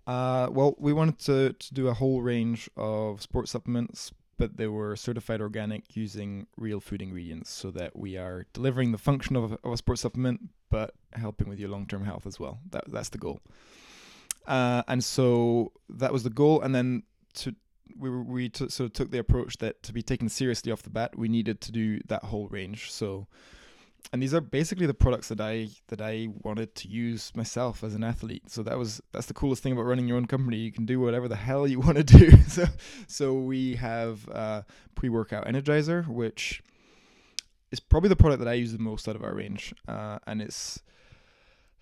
Uh, 0.07 0.47
well, 0.51 0.75
we 0.79 0.93
wanted 0.93 1.19
to, 1.19 1.53
to 1.53 1.73
do 1.73 1.87
a 1.87 1.93
whole 1.93 2.21
range 2.21 2.69
of 2.75 3.21
sports 3.21 3.51
supplements, 3.51 4.11
but 4.37 4.57
they 4.57 4.67
were 4.67 4.95
certified 4.95 5.41
organic 5.41 5.95
using 5.95 6.47
real 6.57 6.79
food 6.79 7.01
ingredients 7.01 7.51
so 7.51 7.71
that 7.71 7.95
we 7.95 8.17
are 8.17 8.45
delivering 8.53 8.91
the 8.91 8.97
function 8.97 9.35
of 9.35 9.51
a, 9.51 9.57
of 9.63 9.73
a 9.73 9.77
sports 9.77 10.01
supplement, 10.01 10.49
but 10.69 10.95
helping 11.13 11.47
with 11.47 11.59
your 11.59 11.69
long 11.69 11.85
term 11.85 12.03
health 12.03 12.25
as 12.25 12.39
well. 12.39 12.59
That 12.71 12.85
That's 12.87 13.09
the 13.09 13.19
goal. 13.19 13.41
Uh, 14.47 14.83
and 14.87 15.03
so 15.03 15.71
that 15.89 16.13
was 16.13 16.23
the 16.23 16.29
goal. 16.29 16.61
And 16.61 16.73
then 16.73 17.03
to 17.35 17.55
we 17.97 18.09
we 18.09 18.49
t- 18.49 18.69
sort 18.69 18.87
of 18.87 18.93
took 18.93 19.11
the 19.11 19.19
approach 19.19 19.57
that 19.57 19.81
to 19.83 19.93
be 19.93 20.01
taken 20.01 20.29
seriously 20.29 20.71
off 20.71 20.83
the 20.83 20.89
bat, 20.89 21.17
we 21.17 21.27
needed 21.27 21.61
to 21.61 21.71
do 21.71 21.99
that 22.07 22.25
whole 22.25 22.47
range. 22.47 22.91
So 22.91 23.27
and 24.13 24.21
these 24.21 24.33
are 24.33 24.41
basically 24.41 24.85
the 24.85 24.93
products 24.93 25.29
that 25.29 25.41
I 25.41 25.69
that 25.87 26.01
I 26.01 26.29
wanted 26.43 26.75
to 26.75 26.87
use 26.87 27.31
myself 27.35 27.83
as 27.83 27.95
an 27.95 28.03
athlete. 28.03 28.49
So 28.49 28.63
that 28.63 28.77
was 28.77 29.01
that's 29.11 29.27
the 29.27 29.33
coolest 29.33 29.63
thing 29.63 29.73
about 29.73 29.85
running 29.85 30.07
your 30.07 30.17
own 30.17 30.25
company. 30.25 30.57
You 30.57 30.71
can 30.71 30.85
do 30.85 30.99
whatever 30.99 31.27
the 31.27 31.35
hell 31.35 31.67
you 31.67 31.79
want 31.87 31.97
to 31.97 32.03
do. 32.03 32.37
so 32.47 32.65
so 33.07 33.33
we 33.33 33.75
have 33.75 34.27
uh, 34.29 34.61
pre-workout 34.95 35.45
energizer, 35.45 36.07
which 36.07 36.61
is 37.71 37.79
probably 37.79 38.09
the 38.09 38.15
product 38.15 38.39
that 38.39 38.49
I 38.49 38.53
use 38.53 38.71
the 38.71 38.79
most 38.79 39.07
out 39.07 39.15
of 39.15 39.23
our 39.23 39.33
range, 39.33 39.73
uh, 39.87 40.19
and 40.27 40.41
it's 40.41 40.81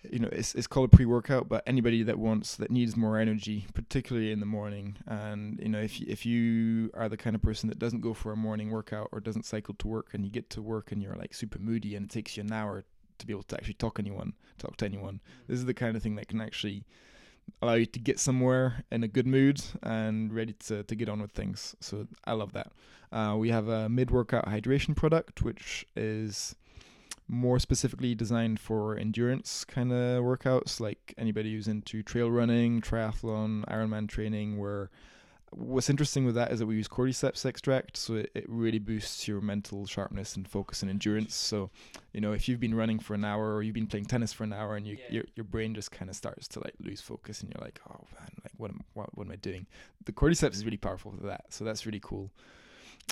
you 0.09 0.19
know 0.19 0.29
it's 0.31 0.53
it's 0.55 0.67
called 0.67 0.91
a 0.91 0.95
pre-workout 0.95 1.47
but 1.47 1.63
anybody 1.65 2.03
that 2.03 2.19
wants 2.19 2.55
that 2.55 2.69
needs 2.69 2.97
more 2.97 3.17
energy 3.17 3.65
particularly 3.73 4.31
in 4.31 4.39
the 4.39 4.45
morning 4.45 4.97
and 5.07 5.59
you 5.59 5.69
know 5.69 5.79
if 5.79 5.99
you, 5.99 6.05
if 6.09 6.25
you 6.25 6.91
are 6.93 7.07
the 7.07 7.17
kind 7.17 7.35
of 7.35 7.41
person 7.41 7.69
that 7.69 7.79
doesn't 7.79 8.01
go 8.01 8.13
for 8.13 8.31
a 8.31 8.35
morning 8.35 8.69
workout 8.69 9.07
or 9.11 9.19
doesn't 9.19 9.45
cycle 9.45 9.73
to 9.75 9.87
work 9.87 10.09
and 10.13 10.25
you 10.25 10.31
get 10.31 10.49
to 10.49 10.61
work 10.61 10.91
and 10.91 11.01
you're 11.01 11.15
like 11.15 11.33
super 11.33 11.59
moody 11.59 11.95
and 11.95 12.05
it 12.05 12.11
takes 12.11 12.37
you 12.37 12.43
an 12.43 12.51
hour 12.51 12.83
to 13.17 13.25
be 13.25 13.33
able 13.33 13.43
to 13.43 13.55
actually 13.55 13.73
talk 13.75 13.99
anyone 13.99 14.33
talk 14.57 14.75
to 14.75 14.85
anyone 14.85 15.19
this 15.47 15.57
is 15.57 15.65
the 15.65 15.73
kind 15.73 15.95
of 15.95 16.03
thing 16.03 16.15
that 16.15 16.27
can 16.27 16.41
actually 16.41 16.85
allow 17.61 17.73
you 17.73 17.85
to 17.85 17.99
get 17.99 18.19
somewhere 18.19 18.83
in 18.91 19.03
a 19.03 19.07
good 19.07 19.27
mood 19.27 19.61
and 19.81 20.33
ready 20.33 20.53
to, 20.53 20.83
to 20.83 20.95
get 20.95 21.09
on 21.09 21.21
with 21.21 21.31
things. 21.31 21.75
So 21.79 22.07
i 22.25 22.33
love 22.33 22.53
that. 22.53 22.71
Uh, 23.11 23.35
we 23.37 23.49
have 23.49 23.67
a 23.67 23.87
mid-workout 23.89 24.47
hydration 24.47 24.95
product 24.95 25.41
which 25.41 25.85
is 25.95 26.55
more 27.27 27.59
specifically 27.59 28.15
designed 28.15 28.59
for 28.59 28.97
endurance 28.97 29.63
kind 29.65 29.91
of 29.91 30.23
workouts, 30.23 30.79
like 30.79 31.13
anybody 31.17 31.53
who's 31.53 31.67
into 31.67 32.03
trail 32.03 32.29
running, 32.29 32.81
triathlon, 32.81 33.65
Ironman 33.65 34.07
training. 34.07 34.57
Where 34.57 34.89
what's 35.51 35.89
interesting 35.89 36.25
with 36.25 36.35
that 36.35 36.51
is 36.51 36.59
that 36.59 36.65
we 36.65 36.75
use 36.75 36.87
cordyceps 36.87 37.45
extract, 37.45 37.95
so 37.97 38.15
it, 38.15 38.31
it 38.33 38.45
really 38.47 38.79
boosts 38.79 39.27
your 39.27 39.41
mental 39.41 39.85
sharpness 39.85 40.35
and 40.35 40.47
focus 40.47 40.81
and 40.81 40.89
endurance. 40.89 41.35
So, 41.35 41.69
you 42.11 42.21
know, 42.21 42.33
if 42.33 42.47
you've 42.49 42.59
been 42.59 42.75
running 42.75 42.99
for 42.99 43.13
an 43.13 43.23
hour 43.23 43.53
or 43.53 43.63
you've 43.63 43.75
been 43.75 43.87
playing 43.87 44.05
tennis 44.05 44.33
for 44.33 44.43
an 44.43 44.53
hour 44.53 44.75
and 44.75 44.85
you, 44.85 44.97
yeah. 44.97 45.11
your 45.15 45.23
your 45.35 45.43
brain 45.43 45.73
just 45.73 45.91
kind 45.91 46.09
of 46.09 46.15
starts 46.15 46.47
to 46.49 46.59
like 46.59 46.73
lose 46.79 47.01
focus 47.01 47.41
and 47.41 47.53
you're 47.53 47.63
like, 47.63 47.79
oh 47.89 48.05
man, 48.19 48.29
like 48.43 48.53
what 48.57 48.71
am 48.71 48.81
what, 48.93 49.15
what 49.17 49.27
am 49.27 49.31
I 49.31 49.37
doing? 49.37 49.65
The 50.05 50.11
cordyceps 50.11 50.53
is 50.53 50.65
really 50.65 50.77
powerful 50.77 51.11
for 51.11 51.25
that, 51.27 51.45
so 51.49 51.63
that's 51.63 51.85
really 51.85 52.01
cool 52.01 52.31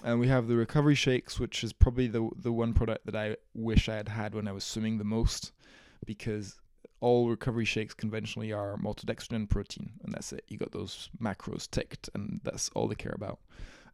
and 0.03 0.19
we 0.19 0.27
have 0.27 0.47
the 0.47 0.55
recovery 0.55 0.95
shakes, 0.95 1.39
which 1.39 1.63
is 1.63 1.73
probably 1.73 2.07
the 2.07 2.29
the 2.35 2.51
one 2.51 2.73
product 2.73 3.05
that 3.05 3.15
I 3.15 3.37
wish 3.53 3.89
I 3.89 3.95
had 3.95 4.09
had 4.09 4.35
when 4.35 4.47
I 4.47 4.51
was 4.51 4.63
swimming 4.63 4.97
the 4.97 5.03
most, 5.03 5.51
because 6.05 6.59
all 6.99 7.29
recovery 7.29 7.65
shakes 7.65 7.93
conventionally 7.93 8.51
are 8.51 8.77
maltodextrin 8.77 9.35
and 9.35 9.49
protein, 9.49 9.93
and 10.03 10.13
that's 10.13 10.31
it. 10.33 10.45
You 10.47 10.57
got 10.57 10.71
those 10.71 11.09
macros 11.21 11.69
ticked, 11.69 12.09
and 12.13 12.41
that's 12.43 12.69
all 12.69 12.87
they 12.87 12.95
care 12.95 13.15
about. 13.15 13.39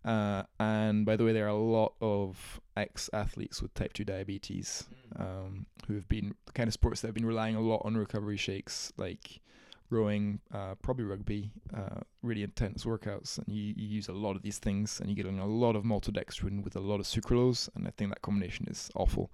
Uh, 0.05 0.43
and 0.59 1.05
by 1.05 1.15
the 1.15 1.25
way, 1.25 1.33
there 1.33 1.45
are 1.45 1.49
a 1.49 1.55
lot 1.55 1.93
of 2.01 2.61
ex-athletes 2.77 3.61
with 3.61 3.73
type 3.73 3.93
two 3.93 4.05
diabetes 4.05 4.85
mm. 5.13 5.21
um, 5.21 5.65
who 5.87 5.95
have 5.95 6.07
been 6.07 6.33
the 6.45 6.51
kind 6.53 6.67
of 6.67 6.73
sports 6.73 7.01
that 7.01 7.07
have 7.07 7.15
been 7.15 7.25
relying 7.25 7.55
a 7.55 7.61
lot 7.61 7.81
on 7.83 7.97
recovery 7.97 8.37
shakes, 8.37 8.93
like 8.97 9.41
rowing, 9.89 10.39
uh, 10.53 10.75
probably 10.81 11.05
rugby, 11.05 11.51
uh, 11.75 12.01
really 12.21 12.43
intense 12.43 12.85
workouts, 12.85 13.37
and 13.37 13.47
you, 13.47 13.73
you 13.75 13.87
use 13.87 14.07
a 14.07 14.13
lot 14.13 14.35
of 14.35 14.41
these 14.41 14.57
things, 14.57 14.99
and 14.99 15.09
you 15.09 15.15
get 15.15 15.25
a 15.25 15.45
lot 15.45 15.75
of 15.75 15.83
maltodextrin 15.83 16.63
with 16.63 16.75
a 16.75 16.79
lot 16.79 16.99
of 16.99 17.05
sucralose, 17.05 17.69
and 17.75 17.87
I 17.87 17.91
think 17.91 18.11
that 18.11 18.21
combination 18.21 18.67
is 18.69 18.89
awful. 18.95 19.31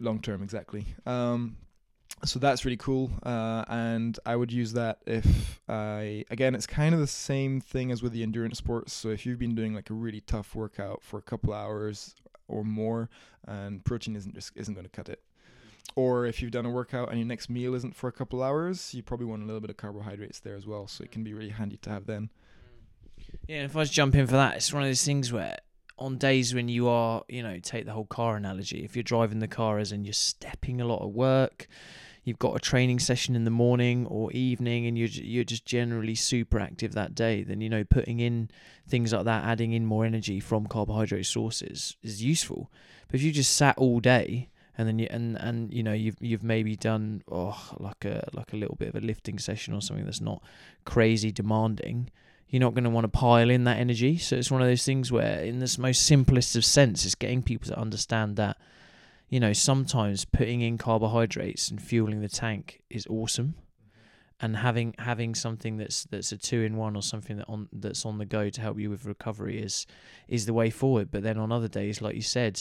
Long 0.00 0.20
term, 0.20 0.40
yeah. 0.40 0.44
exactly. 0.44 0.86
Um, 1.06 1.56
so 2.24 2.38
that's 2.38 2.64
really 2.64 2.76
cool, 2.76 3.10
uh, 3.24 3.64
and 3.68 4.18
I 4.24 4.36
would 4.36 4.52
use 4.52 4.72
that 4.74 4.98
if 5.06 5.60
I 5.68 6.24
again, 6.30 6.54
it's 6.54 6.66
kind 6.66 6.94
of 6.94 7.00
the 7.00 7.06
same 7.06 7.60
thing 7.60 7.90
as 7.90 8.02
with 8.02 8.12
the 8.12 8.22
endurance 8.22 8.58
sports. 8.58 8.92
So 8.92 9.08
if 9.08 9.26
you've 9.26 9.38
been 9.38 9.54
doing 9.54 9.74
like 9.74 9.90
a 9.90 9.94
really 9.94 10.20
tough 10.20 10.54
workout 10.54 11.02
for 11.02 11.18
a 11.18 11.22
couple 11.22 11.52
hours 11.52 12.14
or 12.48 12.64
more, 12.64 13.10
and 13.46 13.84
protein 13.84 14.14
isn't 14.14 14.34
just 14.34 14.52
isn't 14.56 14.74
going 14.74 14.84
to 14.84 14.90
cut 14.90 15.08
it 15.08 15.20
or 15.94 16.26
if 16.26 16.40
you've 16.40 16.50
done 16.50 16.66
a 16.66 16.70
workout 16.70 17.10
and 17.10 17.18
your 17.18 17.26
next 17.26 17.48
meal 17.50 17.74
isn't 17.74 17.94
for 17.94 18.08
a 18.08 18.12
couple 18.12 18.42
hours, 18.42 18.94
you 18.94 19.02
probably 19.02 19.26
want 19.26 19.42
a 19.42 19.46
little 19.46 19.60
bit 19.60 19.70
of 19.70 19.76
carbohydrates 19.76 20.40
there 20.40 20.56
as 20.56 20.66
well. 20.66 20.86
So 20.86 21.04
it 21.04 21.10
can 21.10 21.24
be 21.24 21.34
really 21.34 21.50
handy 21.50 21.76
to 21.78 21.90
have 21.90 22.06
then. 22.06 22.30
Yeah, 23.46 23.64
if 23.64 23.76
I 23.76 23.80
was 23.80 23.90
jumping 23.90 24.26
for 24.26 24.32
that, 24.32 24.56
it's 24.56 24.72
one 24.72 24.82
of 24.82 24.88
those 24.88 25.04
things 25.04 25.32
where 25.32 25.58
on 25.98 26.18
days 26.18 26.54
when 26.54 26.68
you 26.68 26.88
are, 26.88 27.22
you 27.28 27.42
know, 27.42 27.58
take 27.58 27.86
the 27.86 27.92
whole 27.92 28.06
car 28.06 28.36
analogy, 28.36 28.84
if 28.84 28.96
you're 28.96 29.02
driving 29.02 29.38
the 29.38 29.48
car 29.48 29.78
as 29.78 29.92
and 29.92 30.04
you're 30.04 30.12
stepping 30.12 30.80
a 30.80 30.84
lot 30.84 31.02
of 31.02 31.10
work, 31.10 31.68
you've 32.24 32.38
got 32.38 32.56
a 32.56 32.60
training 32.60 32.98
session 32.98 33.34
in 33.34 33.44
the 33.44 33.50
morning 33.50 34.06
or 34.06 34.30
evening 34.32 34.86
and 34.86 34.96
you're 34.96 35.08
you're 35.08 35.44
just 35.44 35.64
generally 35.64 36.14
super 36.14 36.58
active 36.58 36.92
that 36.92 37.14
day 37.14 37.42
then 37.42 37.60
you 37.60 37.68
know 37.68 37.84
putting 37.84 38.20
in 38.20 38.48
things 38.86 39.12
like 39.12 39.24
that 39.24 39.44
adding 39.44 39.72
in 39.72 39.84
more 39.84 40.04
energy 40.04 40.38
from 40.38 40.66
carbohydrate 40.66 41.26
sources 41.26 41.96
is 42.02 42.22
useful 42.22 42.70
but 43.08 43.16
if 43.16 43.22
you 43.22 43.32
just 43.32 43.56
sat 43.56 43.76
all 43.76 44.00
day 44.00 44.48
and 44.76 44.88
then 44.88 44.98
you 44.98 45.06
and 45.10 45.36
and 45.38 45.72
you 45.72 45.82
know 45.82 45.92
you've 45.92 46.16
you've 46.20 46.42
maybe 46.42 46.76
done 46.76 47.22
oh 47.30 47.58
like 47.78 48.04
a 48.04 48.28
like 48.32 48.52
a 48.52 48.56
little 48.56 48.76
bit 48.76 48.88
of 48.88 48.96
a 48.96 49.00
lifting 49.00 49.38
session 49.38 49.74
or 49.74 49.80
something 49.80 50.04
that's 50.04 50.20
not 50.20 50.42
crazy 50.84 51.30
demanding 51.30 52.08
you're 52.52 52.60
not 52.60 52.74
going 52.74 52.84
to 52.84 52.90
want 52.90 53.04
to 53.04 53.08
pile 53.08 53.48
in 53.48 53.64
that 53.64 53.78
energy. 53.78 54.18
So 54.18 54.36
it's 54.36 54.50
one 54.50 54.60
of 54.60 54.68
those 54.68 54.84
things 54.84 55.10
where 55.10 55.40
in 55.40 55.58
this 55.58 55.78
most 55.78 56.04
simplest 56.04 56.54
of 56.54 56.66
sense 56.66 57.06
it's 57.06 57.14
getting 57.14 57.42
people 57.42 57.66
to 57.68 57.78
understand 57.78 58.36
that 58.36 58.58
you 59.30 59.40
know 59.40 59.54
sometimes 59.54 60.26
putting 60.26 60.60
in 60.60 60.76
carbohydrates 60.76 61.70
and 61.70 61.80
fueling 61.80 62.20
the 62.20 62.28
tank 62.28 62.82
is 62.90 63.06
awesome 63.06 63.54
and 64.42 64.56
having 64.56 64.92
having 64.98 65.36
something 65.36 65.76
that's 65.76 66.04
that's 66.04 66.32
a 66.32 66.36
two 66.36 66.62
in 66.62 66.76
one 66.76 66.96
or 66.96 67.02
something 67.02 67.36
that 67.36 67.48
on 67.48 67.68
that's 67.72 68.04
on 68.04 68.18
the 68.18 68.26
go 68.26 68.50
to 68.50 68.60
help 68.60 68.78
you 68.78 68.90
with 68.90 69.06
recovery 69.06 69.62
is 69.62 69.86
is 70.26 70.46
the 70.46 70.52
way 70.52 70.68
forward. 70.68 71.10
But 71.12 71.22
then 71.22 71.38
on 71.38 71.52
other 71.52 71.68
days 71.68 72.02
like 72.02 72.16
you 72.16 72.22
said 72.22 72.60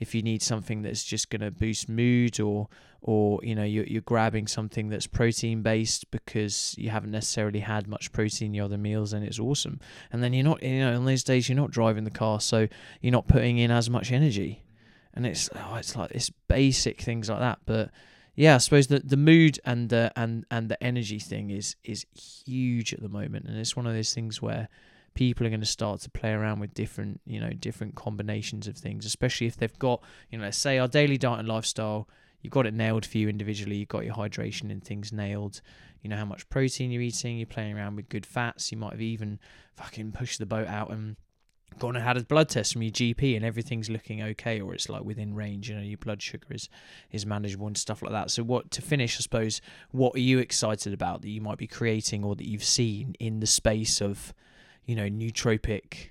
if 0.00 0.14
you 0.14 0.22
need 0.22 0.42
something 0.42 0.82
that's 0.82 1.04
just 1.04 1.30
going 1.30 1.42
to 1.42 1.52
boost 1.52 1.88
mood 1.88 2.40
or 2.40 2.68
or 3.02 3.38
you 3.44 3.54
know 3.54 3.62
you're, 3.62 3.84
you're 3.84 4.02
grabbing 4.02 4.48
something 4.48 4.88
that's 4.88 5.06
protein 5.06 5.62
based 5.62 6.10
because 6.10 6.74
you 6.76 6.90
haven't 6.90 7.12
necessarily 7.12 7.60
had 7.60 7.86
much 7.86 8.10
protein 8.10 8.46
in 8.48 8.54
your 8.54 8.64
other 8.64 8.78
meals 8.78 9.12
and 9.12 9.24
it's 9.24 9.38
awesome. 9.38 9.78
And 10.12 10.24
then 10.24 10.32
you're 10.32 10.44
not 10.44 10.62
you 10.64 10.80
know 10.80 10.96
on 10.96 11.04
those 11.04 11.22
days 11.22 11.48
you're 11.48 11.56
not 11.56 11.70
driving 11.70 12.02
the 12.02 12.10
car 12.10 12.40
so 12.40 12.66
you're 13.00 13.12
not 13.12 13.28
putting 13.28 13.56
in 13.58 13.70
as 13.70 13.88
much 13.88 14.10
energy. 14.10 14.64
And 15.14 15.24
it's 15.24 15.48
oh, 15.54 15.76
it's 15.76 15.94
like 15.94 16.10
it's 16.10 16.30
basic 16.48 17.00
things 17.00 17.30
like 17.30 17.38
that 17.38 17.60
but 17.66 17.90
yeah, 18.40 18.54
I 18.54 18.58
suppose 18.58 18.86
the 18.86 19.00
the 19.00 19.18
mood 19.18 19.60
and 19.66 19.90
the 19.90 20.10
and 20.16 20.46
and 20.50 20.70
the 20.70 20.82
energy 20.82 21.18
thing 21.18 21.50
is 21.50 21.76
is 21.84 22.06
huge 22.46 22.94
at 22.94 23.02
the 23.02 23.08
moment, 23.10 23.44
and 23.44 23.58
it's 23.58 23.76
one 23.76 23.86
of 23.86 23.92
those 23.92 24.14
things 24.14 24.40
where 24.40 24.68
people 25.12 25.46
are 25.46 25.50
going 25.50 25.60
to 25.60 25.66
start 25.66 26.00
to 26.00 26.08
play 26.08 26.32
around 26.32 26.58
with 26.58 26.72
different 26.72 27.20
you 27.26 27.38
know 27.38 27.50
different 27.50 27.96
combinations 27.96 28.68
of 28.68 28.76
things 28.76 29.04
especially 29.04 29.48
if 29.48 29.56
they've 29.56 29.78
got 29.80 30.00
you 30.30 30.38
know 30.38 30.44
let's 30.44 30.56
say 30.56 30.78
our 30.78 30.86
daily 30.86 31.18
diet 31.18 31.40
and 31.40 31.48
lifestyle 31.48 32.08
you've 32.42 32.52
got 32.52 32.64
it 32.64 32.72
nailed 32.72 33.04
for 33.04 33.18
you 33.18 33.28
individually 33.28 33.74
you've 33.74 33.88
got 33.88 34.04
your 34.04 34.14
hydration 34.14 34.70
and 34.70 34.84
things 34.84 35.12
nailed 35.12 35.60
you 36.00 36.08
know 36.08 36.16
how 36.16 36.24
much 36.24 36.48
protein 36.48 36.92
you're 36.92 37.02
eating 37.02 37.38
you're 37.38 37.46
playing 37.46 37.76
around 37.76 37.96
with 37.96 38.08
good 38.08 38.24
fats 38.24 38.70
you 38.70 38.78
might 38.78 38.92
have 38.92 39.02
even 39.02 39.40
fucking 39.74 40.12
pushed 40.12 40.38
the 40.38 40.46
boat 40.46 40.68
out 40.68 40.92
and 40.92 41.16
gone 41.78 41.96
and 41.96 42.04
had 42.04 42.16
a 42.16 42.24
blood 42.24 42.48
test 42.48 42.72
from 42.72 42.82
your 42.82 42.92
GP 42.92 43.36
and 43.36 43.44
everything's 43.44 43.88
looking 43.88 44.22
okay 44.22 44.60
or 44.60 44.74
it's 44.74 44.88
like 44.88 45.02
within 45.02 45.34
range 45.34 45.70
you 45.70 45.76
know 45.76 45.82
your 45.82 45.98
blood 45.98 46.20
sugar 46.20 46.46
is 46.50 46.68
is 47.10 47.24
manageable 47.24 47.66
and 47.66 47.78
stuff 47.78 48.02
like 48.02 48.12
that 48.12 48.30
so 48.30 48.42
what 48.42 48.70
to 48.70 48.82
finish 48.82 49.16
I 49.18 49.20
suppose 49.20 49.60
what 49.90 50.14
are 50.14 50.20
you 50.20 50.38
excited 50.38 50.92
about 50.92 51.22
that 51.22 51.30
you 51.30 51.40
might 51.40 51.58
be 51.58 51.66
creating 51.66 52.24
or 52.24 52.36
that 52.36 52.46
you've 52.46 52.64
seen 52.64 53.14
in 53.18 53.40
the 53.40 53.46
space 53.46 54.02
of 54.02 54.34
you 54.90 54.96
know, 54.96 55.08
nootropic 55.08 56.08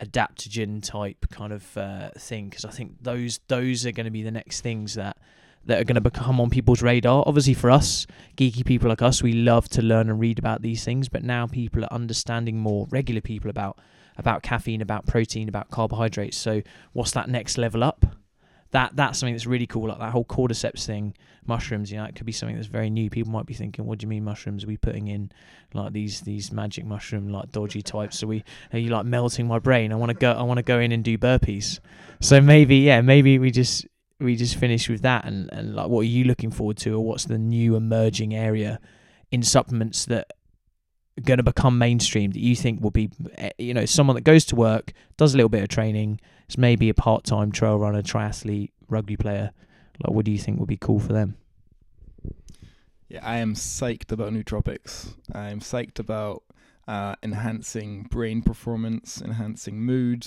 adaptogen 0.00 0.82
type 0.82 1.26
kind 1.30 1.52
of 1.52 1.76
uh, 1.76 2.08
thing 2.16 2.48
because 2.48 2.64
I 2.64 2.70
think 2.70 3.02
those 3.02 3.40
those 3.48 3.84
are 3.84 3.92
going 3.92 4.06
to 4.06 4.10
be 4.10 4.22
the 4.22 4.30
next 4.30 4.62
things 4.62 4.94
that 4.94 5.18
that 5.66 5.80
are 5.80 5.84
going 5.84 5.96
to 5.96 6.00
become 6.00 6.40
on 6.40 6.48
people's 6.48 6.80
radar. 6.80 7.22
Obviously, 7.26 7.52
for 7.52 7.70
us, 7.70 8.06
geeky 8.38 8.64
people 8.64 8.88
like 8.88 9.02
us, 9.02 9.22
we 9.22 9.34
love 9.34 9.68
to 9.68 9.82
learn 9.82 10.08
and 10.08 10.18
read 10.18 10.38
about 10.38 10.62
these 10.62 10.82
things. 10.82 11.10
But 11.10 11.22
now 11.22 11.46
people 11.46 11.84
are 11.84 11.92
understanding 11.92 12.58
more, 12.58 12.86
regular 12.90 13.20
people 13.20 13.50
about 13.50 13.78
about 14.16 14.42
caffeine, 14.42 14.80
about 14.80 15.06
protein, 15.06 15.48
about 15.48 15.70
carbohydrates. 15.70 16.36
So, 16.36 16.62
what's 16.92 17.12
that 17.12 17.28
next 17.28 17.58
level 17.58 17.82
up? 17.82 18.06
that 18.72 18.96
that's 18.96 19.18
something 19.18 19.34
that's 19.34 19.46
really 19.46 19.66
cool. 19.66 19.88
Like 19.88 19.98
that 19.98 20.12
whole 20.12 20.24
cordyceps 20.24 20.84
thing, 20.84 21.14
mushrooms. 21.46 21.92
You 21.92 21.98
know, 21.98 22.04
it 22.04 22.14
could 22.16 22.26
be 22.26 22.32
something 22.32 22.56
that's 22.56 22.68
very 22.68 22.90
new. 22.90 23.10
People 23.10 23.30
might 23.30 23.46
be 23.46 23.54
thinking, 23.54 23.84
"What 23.86 23.98
do 23.98 24.04
you 24.04 24.08
mean 24.08 24.24
mushrooms? 24.24 24.64
Are 24.64 24.66
we 24.66 24.78
putting 24.78 25.08
in 25.08 25.30
like 25.74 25.92
these 25.92 26.22
these 26.22 26.50
magic 26.50 26.84
mushroom 26.84 27.28
like 27.28 27.52
dodgy 27.52 27.82
types? 27.82 28.22
Are 28.22 28.26
we 28.26 28.44
are 28.72 28.78
you 28.78 28.88
like 28.88 29.04
melting 29.04 29.46
my 29.46 29.58
brain? 29.58 29.92
I 29.92 29.96
want 29.96 30.08
to 30.08 30.14
go. 30.14 30.32
I 30.32 30.42
want 30.42 30.56
to 30.56 30.62
go 30.62 30.80
in 30.80 30.90
and 30.90 31.04
do 31.04 31.18
burpees. 31.18 31.80
So 32.20 32.40
maybe 32.40 32.78
yeah, 32.78 33.02
maybe 33.02 33.38
we 33.38 33.50
just 33.50 33.86
we 34.18 34.36
just 34.36 34.56
finish 34.56 34.88
with 34.88 35.02
that 35.02 35.26
and 35.26 35.52
and 35.52 35.74
like 35.74 35.88
what 35.88 36.00
are 36.00 36.04
you 36.04 36.24
looking 36.24 36.50
forward 36.50 36.78
to, 36.78 36.94
or 36.94 37.00
what's 37.00 37.26
the 37.26 37.38
new 37.38 37.76
emerging 37.76 38.34
area 38.34 38.80
in 39.30 39.42
supplements 39.42 40.06
that 40.06 40.32
going 41.22 41.38
to 41.38 41.42
become 41.42 41.78
mainstream 41.78 42.30
that 42.32 42.40
you 42.40 42.54
think 42.54 42.82
will 42.82 42.90
be 42.90 43.10
eh, 43.38 43.50
you 43.58 43.74
know 43.74 43.84
someone 43.84 44.14
that 44.14 44.22
goes 44.22 44.44
to 44.44 44.56
work 44.56 44.92
does 45.16 45.34
a 45.34 45.36
little 45.36 45.48
bit 45.48 45.62
of 45.62 45.68
training 45.68 46.20
is 46.48 46.58
maybe 46.58 46.88
a 46.88 46.94
part-time 46.94 47.50
trail 47.52 47.78
runner 47.78 48.02
triathlete 48.02 48.70
rugby 48.88 49.16
player 49.16 49.52
like 50.04 50.12
what 50.14 50.24
do 50.24 50.30
you 50.30 50.38
think 50.38 50.58
would 50.58 50.68
be 50.68 50.76
cool 50.76 50.98
for 50.98 51.12
them 51.12 51.36
Yeah, 53.08 53.20
I 53.22 53.36
am 53.36 53.54
psyched 53.54 54.10
about 54.10 54.32
nootropics. 54.32 55.14
I'm 55.34 55.60
psyched 55.60 55.98
about 55.98 56.42
uh, 56.88 57.14
enhancing 57.22 58.04
brain 58.04 58.42
performance, 58.42 59.20
enhancing 59.20 59.80
mood, 59.80 60.26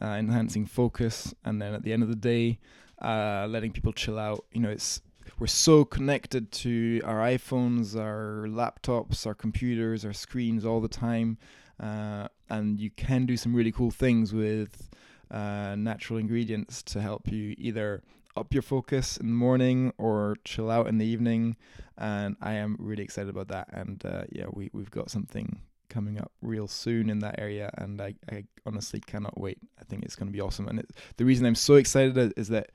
uh, 0.00 0.16
enhancing 0.18 0.66
focus, 0.66 1.34
and 1.44 1.60
then 1.60 1.72
at 1.74 1.82
the 1.82 1.92
end 1.94 2.02
of 2.02 2.08
the 2.10 2.14
day, 2.16 2.58
uh, 3.00 3.46
letting 3.48 3.72
people 3.72 3.92
chill 3.92 4.18
out. 4.18 4.44
You 4.52 4.60
know, 4.60 4.68
it's 4.70 5.00
we're 5.38 5.46
so 5.46 5.84
connected 5.84 6.50
to 6.50 7.00
our 7.04 7.18
iPhones, 7.18 7.96
our 7.96 8.46
laptops, 8.48 9.26
our 9.26 9.34
computers, 9.34 10.04
our 10.04 10.12
screens 10.12 10.64
all 10.64 10.80
the 10.80 10.88
time, 10.88 11.38
uh, 11.80 12.28
and 12.48 12.80
you 12.80 12.90
can 12.90 13.26
do 13.26 13.36
some 13.36 13.54
really 13.54 13.72
cool 13.72 13.90
things 13.90 14.32
with 14.32 14.88
uh, 15.30 15.74
natural 15.76 16.18
ingredients 16.18 16.82
to 16.84 17.00
help 17.00 17.28
you 17.28 17.54
either 17.58 18.02
up 18.36 18.52
your 18.52 18.62
focus 18.62 19.16
in 19.16 19.26
the 19.26 19.32
morning 19.34 19.92
or 19.98 20.36
chill 20.44 20.70
out 20.70 20.86
in 20.86 20.98
the 20.98 21.06
evening 21.06 21.56
and 21.98 22.36
I 22.40 22.54
am 22.54 22.76
really 22.78 23.02
excited 23.02 23.30
about 23.30 23.48
that. 23.48 23.68
And 23.72 24.04
uh, 24.04 24.24
yeah, 24.30 24.46
we 24.52 24.70
we've 24.72 24.90
got 24.90 25.10
something 25.10 25.60
coming 25.88 26.18
up 26.18 26.32
real 26.42 26.68
soon 26.68 27.08
in 27.08 27.20
that 27.20 27.38
area, 27.38 27.70
and 27.78 28.00
I, 28.00 28.14
I 28.30 28.44
honestly 28.66 29.00
cannot 29.00 29.38
wait. 29.40 29.58
I 29.80 29.84
think 29.84 30.04
it's 30.04 30.16
going 30.16 30.26
to 30.28 30.32
be 30.32 30.40
awesome. 30.40 30.68
And 30.68 30.80
it, 30.80 30.90
the 31.16 31.24
reason 31.24 31.46
I'm 31.46 31.54
so 31.54 31.74
excited 31.74 32.16
is- 32.18 32.32
is 32.36 32.48
that 32.48 32.70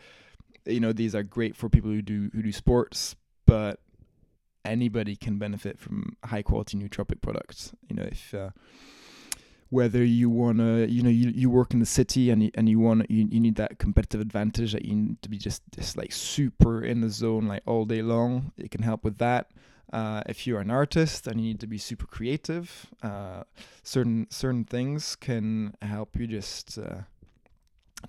you 0.65 0.79
know 0.79 0.93
these 0.93 1.15
are 1.15 1.23
great 1.23 1.55
for 1.55 1.69
people 1.69 1.89
who 1.89 2.01
do 2.01 2.29
who 2.33 2.41
do 2.41 2.51
sports, 2.51 3.15
but 3.45 3.79
anybody 4.63 5.15
can 5.15 5.37
benefit 5.37 5.79
from 5.79 6.15
high 6.25 6.41
quality 6.41 6.77
nootropic 6.77 7.21
products. 7.21 7.73
You 7.89 7.95
know 7.95 8.03
if. 8.03 8.33
Uh, 8.33 8.49
whether 9.71 10.03
you 10.03 10.29
wanna, 10.29 10.85
you 10.85 11.01
know, 11.01 11.09
you, 11.09 11.31
you 11.33 11.49
work 11.49 11.73
in 11.73 11.79
the 11.79 11.85
city 11.85 12.29
and 12.29 12.43
you, 12.43 12.51
and 12.55 12.67
you 12.67 12.77
want 12.77 13.09
you, 13.09 13.25
you 13.31 13.39
need 13.39 13.55
that 13.55 13.79
competitive 13.79 14.19
advantage 14.19 14.73
that 14.73 14.83
you 14.83 14.93
need 14.93 15.21
to 15.21 15.29
be 15.29 15.37
just 15.37 15.63
just 15.73 15.95
like 15.95 16.11
super 16.11 16.83
in 16.83 16.99
the 16.99 17.09
zone 17.09 17.47
like 17.47 17.63
all 17.65 17.85
day 17.85 18.01
long. 18.01 18.51
It 18.57 18.69
can 18.69 18.83
help 18.83 19.05
with 19.05 19.17
that. 19.19 19.49
Uh, 19.91 20.23
if 20.25 20.45
you're 20.45 20.59
an 20.59 20.71
artist 20.71 21.25
and 21.25 21.39
you 21.39 21.47
need 21.47 21.59
to 21.61 21.67
be 21.67 21.77
super 21.77 22.05
creative, 22.05 22.87
uh, 23.01 23.43
certain 23.81 24.27
certain 24.29 24.65
things 24.65 25.15
can 25.15 25.73
help 25.81 26.17
you 26.17 26.27
just 26.27 26.77
uh, 26.77 27.03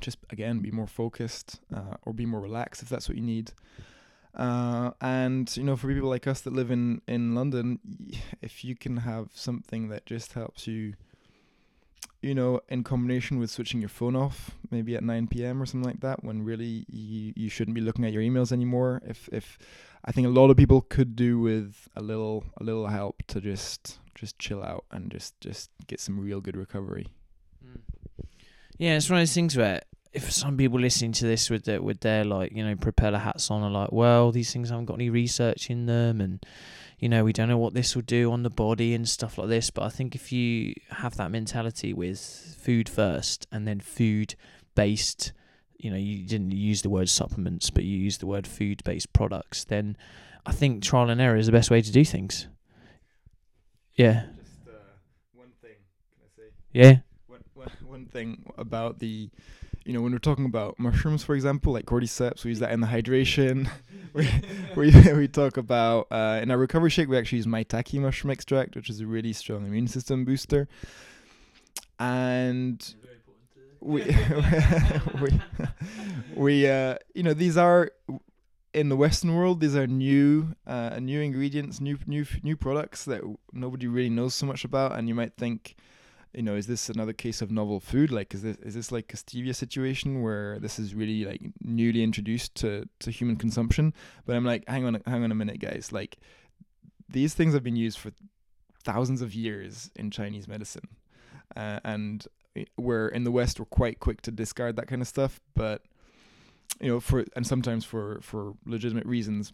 just 0.00 0.18
again 0.30 0.60
be 0.60 0.70
more 0.70 0.86
focused 0.86 1.60
uh, 1.74 1.96
or 2.02 2.12
be 2.12 2.26
more 2.26 2.40
relaxed 2.40 2.82
if 2.82 2.88
that's 2.88 3.08
what 3.08 3.16
you 3.16 3.24
need. 3.24 3.52
Uh, 4.34 4.92
and 5.00 5.54
you 5.56 5.62
know, 5.62 5.76
for 5.76 5.92
people 5.92 6.08
like 6.08 6.26
us 6.26 6.40
that 6.40 6.52
live 6.52 6.70
in 6.70 7.02
in 7.06 7.34
London, 7.34 7.78
if 8.40 8.64
you 8.64 8.74
can 8.74 8.98
have 8.98 9.28
something 9.34 9.88
that 9.88 10.06
just 10.06 10.32
helps 10.32 10.66
you 10.66 10.94
you 12.22 12.36
know, 12.36 12.60
in 12.68 12.84
combination 12.84 13.40
with 13.40 13.50
switching 13.50 13.80
your 13.80 13.88
phone 13.88 14.14
off, 14.14 14.52
maybe 14.70 14.94
at 14.94 15.02
9 15.02 15.26
p.m. 15.26 15.60
or 15.60 15.66
something 15.66 15.90
like 15.90 16.00
that, 16.00 16.22
when 16.22 16.44
really 16.44 16.86
you, 16.88 17.32
you 17.34 17.48
shouldn't 17.48 17.74
be 17.74 17.80
looking 17.80 18.04
at 18.04 18.12
your 18.12 18.22
emails 18.22 18.52
anymore. 18.52 19.02
If 19.04 19.28
if 19.32 19.58
I 20.04 20.12
think 20.12 20.26
a 20.26 20.30
lot 20.30 20.50
of 20.50 20.56
people 20.56 20.80
could 20.82 21.16
do 21.16 21.40
with 21.40 21.88
a 21.96 22.00
little 22.00 22.44
a 22.58 22.64
little 22.64 22.86
help 22.86 23.22
to 23.28 23.40
just 23.40 23.98
just 24.14 24.38
chill 24.38 24.62
out 24.62 24.84
and 24.92 25.10
just 25.10 25.40
just 25.40 25.70
get 25.88 25.98
some 25.98 26.20
real 26.20 26.40
good 26.40 26.56
recovery. 26.56 27.08
Yeah, 28.82 28.96
it's 28.96 29.08
one 29.08 29.20
of 29.20 29.20
those 29.20 29.32
things 29.32 29.56
where 29.56 29.80
if 30.12 30.32
some 30.32 30.56
people 30.56 30.80
listening 30.80 31.12
to 31.12 31.24
this 31.24 31.48
with 31.48 31.66
their 31.66 31.80
with 31.80 32.00
their 32.00 32.24
like 32.24 32.50
you 32.50 32.64
know 32.64 32.74
propeller 32.74 33.18
hats 33.18 33.48
on 33.48 33.62
are 33.62 33.70
like, 33.70 33.92
well, 33.92 34.32
these 34.32 34.52
things 34.52 34.70
haven't 34.70 34.86
got 34.86 34.94
any 34.94 35.08
research 35.08 35.70
in 35.70 35.86
them, 35.86 36.20
and 36.20 36.44
you 36.98 37.08
know 37.08 37.22
we 37.22 37.32
don't 37.32 37.48
know 37.48 37.56
what 37.58 37.74
this 37.74 37.94
will 37.94 38.02
do 38.02 38.32
on 38.32 38.42
the 38.42 38.50
body 38.50 38.92
and 38.92 39.08
stuff 39.08 39.38
like 39.38 39.46
this. 39.46 39.70
But 39.70 39.84
I 39.84 39.88
think 39.88 40.16
if 40.16 40.32
you 40.32 40.74
have 40.90 41.16
that 41.16 41.30
mentality 41.30 41.94
with 41.94 42.18
food 42.58 42.88
first 42.88 43.46
and 43.52 43.68
then 43.68 43.78
food 43.78 44.34
based, 44.74 45.32
you 45.76 45.88
know, 45.88 45.96
you 45.96 46.26
didn't 46.26 46.50
use 46.50 46.82
the 46.82 46.90
word 46.90 47.08
supplements, 47.08 47.70
but 47.70 47.84
you 47.84 47.96
used 47.96 48.18
the 48.18 48.26
word 48.26 48.48
food 48.48 48.82
based 48.82 49.12
products, 49.12 49.62
then 49.62 49.96
I 50.44 50.50
think 50.50 50.82
trial 50.82 51.08
and 51.08 51.20
error 51.20 51.36
is 51.36 51.46
the 51.46 51.52
best 51.52 51.70
way 51.70 51.82
to 51.82 51.92
do 51.92 52.04
things. 52.04 52.48
Yeah, 53.94 54.24
Just 54.36 54.66
uh, 54.66 54.72
one 55.34 55.52
thing, 55.62 55.76
can 56.16 56.24
I 56.24 56.36
say? 56.36 56.48
yeah, 56.72 56.96
One, 58.02 58.10
thing 58.10 58.44
about 58.58 58.98
the, 58.98 59.30
you 59.84 59.92
know, 59.92 60.00
when 60.00 60.12
we're 60.12 60.18
talking 60.18 60.44
about 60.44 60.78
mushrooms, 60.78 61.22
for 61.22 61.34
example, 61.34 61.72
like 61.72 61.86
cordyceps, 61.86 62.44
we 62.44 62.50
use 62.50 62.58
that 62.58 62.72
in 62.72 62.80
the 62.80 62.86
hydration. 62.86 63.70
we, 64.12 64.28
we 64.76 65.12
we 65.12 65.28
talk 65.28 65.56
about 65.56 66.08
uh, 66.10 66.40
in 66.42 66.50
our 66.50 66.58
recovery 66.58 66.90
shake, 66.90 67.08
we 67.08 67.16
actually 67.16 67.38
use 67.38 67.46
maitake 67.46 67.98
mushroom 68.00 68.30
extract, 68.30 68.74
which 68.76 68.90
is 68.90 69.00
a 69.00 69.06
really 69.06 69.32
strong 69.32 69.66
immune 69.66 69.86
system 69.86 70.24
booster. 70.24 70.68
And 71.98 72.94
we 73.80 74.02
we 75.20 75.40
we 76.34 76.68
uh, 76.68 76.96
you 77.14 77.22
know 77.22 77.34
these 77.34 77.56
are 77.56 77.90
in 78.74 78.88
the 78.88 78.96
Western 78.96 79.34
world 79.34 79.60
these 79.60 79.76
are 79.76 79.86
new 79.86 80.54
uh, 80.66 80.98
new 81.00 81.20
ingredients, 81.20 81.80
new 81.80 81.98
new 82.06 82.26
new 82.42 82.56
products 82.56 83.04
that 83.04 83.22
nobody 83.52 83.86
really 83.86 84.10
knows 84.10 84.34
so 84.34 84.46
much 84.46 84.64
about, 84.64 84.98
and 84.98 85.08
you 85.08 85.14
might 85.14 85.36
think 85.36 85.76
you 86.34 86.42
know, 86.42 86.54
is 86.54 86.66
this 86.66 86.88
another 86.88 87.12
case 87.12 87.42
of 87.42 87.50
novel 87.50 87.80
food? 87.80 88.10
Like, 88.10 88.32
is 88.34 88.42
this 88.42 88.56
is 88.58 88.74
this 88.74 88.92
like 88.92 89.12
a 89.12 89.16
stevia 89.16 89.54
situation 89.54 90.22
where 90.22 90.58
this 90.58 90.78
is 90.78 90.94
really 90.94 91.24
like 91.24 91.42
newly 91.60 92.02
introduced 92.02 92.54
to 92.56 92.88
to 93.00 93.10
human 93.10 93.36
consumption? 93.36 93.92
But 94.24 94.36
I'm 94.36 94.44
like, 94.44 94.64
hang 94.68 94.84
on, 94.84 95.02
hang 95.06 95.24
on 95.24 95.32
a 95.32 95.34
minute, 95.34 95.60
guys. 95.60 95.90
Like, 95.92 96.16
these 97.08 97.34
things 97.34 97.52
have 97.54 97.62
been 97.62 97.76
used 97.76 97.98
for 97.98 98.12
thousands 98.82 99.20
of 99.20 99.34
years 99.34 99.90
in 99.94 100.10
Chinese 100.10 100.48
medicine, 100.48 100.88
uh, 101.54 101.80
and 101.84 102.26
we're 102.76 103.08
in 103.08 103.24
the 103.24 103.30
West 103.30 103.58
we're 103.58 103.66
quite 103.66 104.00
quick 104.00 104.22
to 104.22 104.30
discard 104.30 104.76
that 104.76 104.88
kind 104.88 105.02
of 105.02 105.08
stuff. 105.08 105.40
But 105.54 105.82
you 106.80 106.88
know, 106.88 107.00
for 107.00 107.24
and 107.36 107.46
sometimes 107.46 107.84
for 107.84 108.20
for 108.22 108.54
legitimate 108.64 109.06
reasons. 109.06 109.52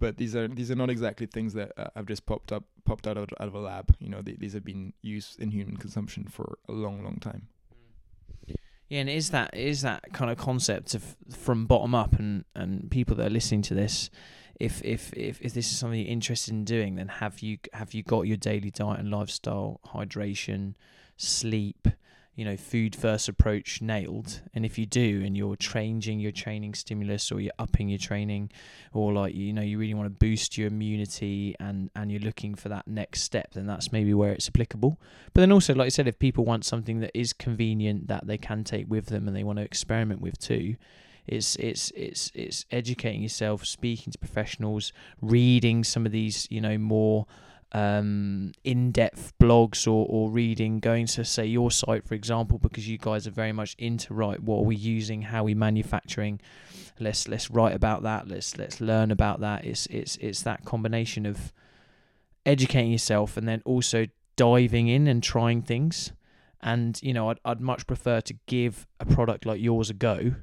But 0.00 0.16
these 0.16 0.36
are 0.36 0.46
these 0.46 0.70
are 0.70 0.76
not 0.76 0.90
exactly 0.90 1.26
things 1.26 1.54
that 1.54 1.72
uh, 1.76 1.88
have 1.96 2.06
just 2.06 2.24
popped 2.26 2.52
up 2.52 2.64
popped 2.84 3.06
out 3.06 3.16
of, 3.16 3.28
out 3.40 3.48
of 3.48 3.54
a 3.54 3.58
lab. 3.58 3.94
You 3.98 4.08
know, 4.08 4.22
th- 4.22 4.38
these 4.38 4.52
have 4.52 4.64
been 4.64 4.92
used 5.02 5.40
in 5.40 5.50
human 5.50 5.76
consumption 5.76 6.24
for 6.24 6.58
a 6.68 6.72
long, 6.72 7.02
long 7.02 7.16
time. 7.16 7.48
Yeah, 8.88 9.00
and 9.00 9.10
is 9.10 9.30
that 9.30 9.54
is 9.54 9.82
that 9.82 10.12
kind 10.12 10.30
of 10.30 10.38
concept 10.38 10.94
of 10.94 11.16
from 11.30 11.66
bottom 11.66 11.94
up, 11.94 12.18
and 12.18 12.44
and 12.54 12.90
people 12.90 13.14
that 13.16 13.26
are 13.26 13.30
listening 13.30 13.62
to 13.62 13.74
this, 13.74 14.08
if 14.58 14.82
if 14.84 15.12
if 15.14 15.42
if 15.42 15.52
this 15.52 15.70
is 15.70 15.78
something 15.78 16.00
you're 16.00 16.08
interested 16.08 16.54
in 16.54 16.64
doing, 16.64 16.96
then 16.96 17.08
have 17.08 17.40
you 17.40 17.58
have 17.74 17.92
you 17.92 18.02
got 18.02 18.22
your 18.22 18.38
daily 18.38 18.70
diet 18.70 19.00
and 19.00 19.10
lifestyle, 19.10 19.80
hydration, 19.88 20.74
sleep, 21.16 21.88
you 22.38 22.44
know, 22.44 22.56
food 22.56 22.94
first 22.94 23.28
approach 23.28 23.82
nailed? 23.82 24.42
And 24.54 24.64
if 24.64 24.78
you 24.78 24.86
do, 24.86 25.24
and 25.26 25.36
you're 25.36 25.56
changing 25.56 26.20
your 26.20 26.30
training 26.30 26.74
stimulus, 26.74 27.32
or 27.32 27.40
you're 27.40 27.52
upping 27.58 27.88
your 27.88 27.98
training, 27.98 28.52
or 28.92 29.12
like 29.12 29.34
you 29.34 29.52
know 29.52 29.60
you 29.60 29.76
really 29.76 29.92
want 29.92 30.06
to 30.06 30.10
boost 30.26 30.56
your 30.56 30.68
immunity, 30.68 31.56
and 31.58 31.90
and 31.96 32.12
you're 32.12 32.20
looking 32.20 32.54
for 32.54 32.68
that 32.68 32.86
next 32.86 33.22
step, 33.22 33.54
then 33.54 33.66
that's 33.66 33.90
maybe 33.90 34.14
where 34.14 34.30
it's 34.30 34.46
applicable. 34.46 35.00
But 35.34 35.40
then 35.40 35.50
also, 35.50 35.74
like 35.74 35.86
I 35.86 35.88
said, 35.88 36.06
if 36.06 36.20
people 36.20 36.44
want 36.44 36.64
something 36.64 37.00
that 37.00 37.10
is 37.12 37.32
convenient 37.32 38.06
that 38.06 38.28
they 38.28 38.38
can 38.38 38.62
take 38.62 38.88
with 38.88 39.06
them 39.06 39.26
and 39.26 39.36
they 39.36 39.42
want 39.42 39.58
to 39.58 39.64
experiment 39.64 40.20
with 40.20 40.38
too, 40.38 40.76
it's 41.26 41.56
it's 41.56 41.90
it's 41.96 42.30
it's 42.36 42.66
educating 42.70 43.22
yourself, 43.22 43.66
speaking 43.66 44.12
to 44.12 44.18
professionals, 44.18 44.92
reading 45.20 45.82
some 45.82 46.06
of 46.06 46.12
these, 46.12 46.46
you 46.52 46.60
know, 46.60 46.78
more 46.78 47.26
um 47.72 48.50
in-depth 48.64 49.34
blogs 49.38 49.86
or, 49.86 50.06
or 50.08 50.30
reading 50.30 50.80
going 50.80 51.06
to 51.06 51.22
say 51.22 51.44
your 51.44 51.70
site 51.70 52.02
for 52.02 52.14
example 52.14 52.58
because 52.58 52.88
you 52.88 52.96
guys 52.96 53.26
are 53.26 53.30
very 53.30 53.52
much 53.52 53.74
into 53.78 54.14
right 54.14 54.42
what 54.42 54.60
are 54.60 54.64
we 54.64 54.74
using 54.74 55.20
how 55.20 55.40
are 55.40 55.44
we 55.44 55.54
manufacturing? 55.54 56.40
Let's 56.98 57.28
let's 57.28 57.50
write 57.50 57.74
about 57.74 58.02
that. 58.02 58.28
Let's 58.28 58.56
let's 58.58 58.80
learn 58.80 59.10
about 59.10 59.40
that. 59.40 59.64
It's 59.64 59.86
it's 59.86 60.16
it's 60.16 60.42
that 60.42 60.64
combination 60.64 61.26
of 61.26 61.52
educating 62.44 62.92
yourself 62.92 63.36
and 63.36 63.46
then 63.46 63.62
also 63.64 64.06
diving 64.36 64.88
in 64.88 65.06
and 65.06 65.22
trying 65.22 65.62
things. 65.62 66.12
And 66.60 67.00
you 67.02 67.12
know, 67.12 67.30
I'd 67.30 67.38
I'd 67.44 67.60
much 67.60 67.86
prefer 67.86 68.20
to 68.22 68.34
give 68.46 68.86
a 68.98 69.06
product 69.06 69.46
like 69.46 69.60
yours 69.60 69.90
a 69.90 69.94
go 69.94 70.34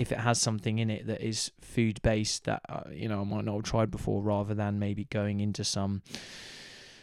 if 0.00 0.10
it 0.12 0.18
has 0.18 0.40
something 0.40 0.78
in 0.78 0.88
it 0.88 1.06
that 1.06 1.20
is 1.20 1.52
food 1.60 2.00
based 2.00 2.44
that 2.44 2.62
uh, 2.70 2.84
you 2.90 3.06
know 3.06 3.20
I 3.20 3.24
might 3.24 3.44
not 3.44 3.56
have 3.56 3.64
tried 3.64 3.90
before, 3.90 4.22
rather 4.22 4.54
than 4.54 4.78
maybe 4.78 5.04
going 5.04 5.40
into 5.40 5.62
some 5.62 6.02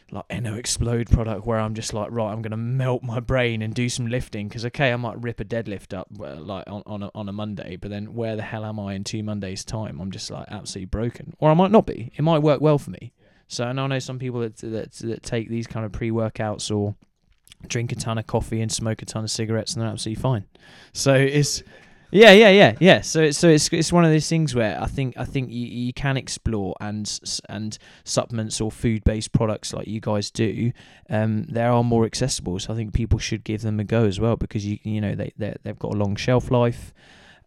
like 0.09 0.25
N.O.-Xplode 0.29 1.11
product 1.11 1.45
where 1.45 1.59
I'm 1.59 1.75
just 1.75 1.93
like, 1.93 2.09
right, 2.11 2.31
I'm 2.31 2.41
gonna 2.41 2.57
melt 2.57 3.03
my 3.03 3.19
brain 3.19 3.61
and 3.61 3.71
do 3.71 3.87
some 3.87 4.07
lifting 4.07 4.47
because 4.47 4.65
okay, 4.65 4.91
I 4.91 4.95
might 4.95 5.21
rip 5.21 5.39
a 5.39 5.45
deadlift 5.45 5.95
up 5.95 6.07
uh, 6.19 6.37
like 6.37 6.63
on 6.65 6.81
on 6.87 7.03
a, 7.03 7.11
on 7.13 7.29
a 7.29 7.31
Monday, 7.31 7.75
but 7.75 7.91
then 7.91 8.15
where 8.15 8.35
the 8.35 8.41
hell 8.41 8.65
am 8.65 8.79
I 8.79 8.95
in 8.95 9.03
two 9.03 9.21
Mondays 9.21 9.63
time? 9.63 10.01
I'm 10.01 10.09
just 10.09 10.31
like 10.31 10.47
absolutely 10.49 10.87
broken, 10.87 11.35
or 11.37 11.51
I 11.51 11.53
might 11.53 11.71
not 11.71 11.85
be. 11.85 12.11
It 12.15 12.23
might 12.23 12.39
work 12.39 12.61
well 12.61 12.79
for 12.79 12.89
me. 12.89 13.13
So 13.47 13.67
and 13.67 13.79
I 13.79 13.85
know 13.85 13.99
some 13.99 14.17
people 14.17 14.39
that 14.39 14.57
that, 14.57 14.93
that 14.93 15.21
take 15.21 15.49
these 15.49 15.67
kind 15.67 15.85
of 15.85 15.91
pre 15.91 16.09
workouts 16.09 16.75
or 16.75 16.95
drink 17.67 17.91
a 17.91 17.95
ton 17.95 18.17
of 18.17 18.25
coffee 18.25 18.61
and 18.61 18.71
smoke 18.71 19.03
a 19.03 19.05
ton 19.05 19.23
of 19.23 19.29
cigarettes 19.29 19.73
and 19.73 19.83
they're 19.83 19.89
absolutely 19.91 20.19
fine. 20.19 20.45
So 20.93 21.13
it's 21.13 21.61
yeah, 22.11 22.31
yeah, 22.31 22.49
yeah, 22.49 22.75
yeah. 22.79 23.01
So, 23.01 23.31
so 23.31 23.49
it's 23.49 23.67
it's 23.73 23.91
one 23.91 24.05
of 24.05 24.11
those 24.11 24.29
things 24.29 24.55
where 24.55 24.81
I 24.81 24.85
think 24.85 25.17
I 25.17 25.25
think 25.25 25.51
you, 25.51 25.67
you 25.67 25.93
can 25.93 26.15
explore 26.15 26.75
and 26.79 27.19
and 27.49 27.77
supplements 28.05 28.61
or 28.61 28.71
food 28.71 29.03
based 29.03 29.33
products 29.33 29.73
like 29.73 29.87
you 29.87 29.99
guys 29.99 30.31
do. 30.31 30.71
Um, 31.09 31.43
they 31.49 31.63
are 31.63 31.83
more 31.83 32.05
accessible, 32.05 32.59
so 32.59 32.73
I 32.73 32.75
think 32.77 32.93
people 32.93 33.19
should 33.19 33.43
give 33.43 33.61
them 33.61 33.79
a 33.79 33.83
go 33.83 34.05
as 34.05 34.19
well 34.19 34.37
because 34.37 34.65
you 34.65 34.79
you 34.83 35.01
know 35.01 35.15
they 35.15 35.33
they 35.37 35.55
they've 35.63 35.79
got 35.79 35.93
a 35.93 35.97
long 35.97 36.15
shelf 36.15 36.49
life. 36.49 36.93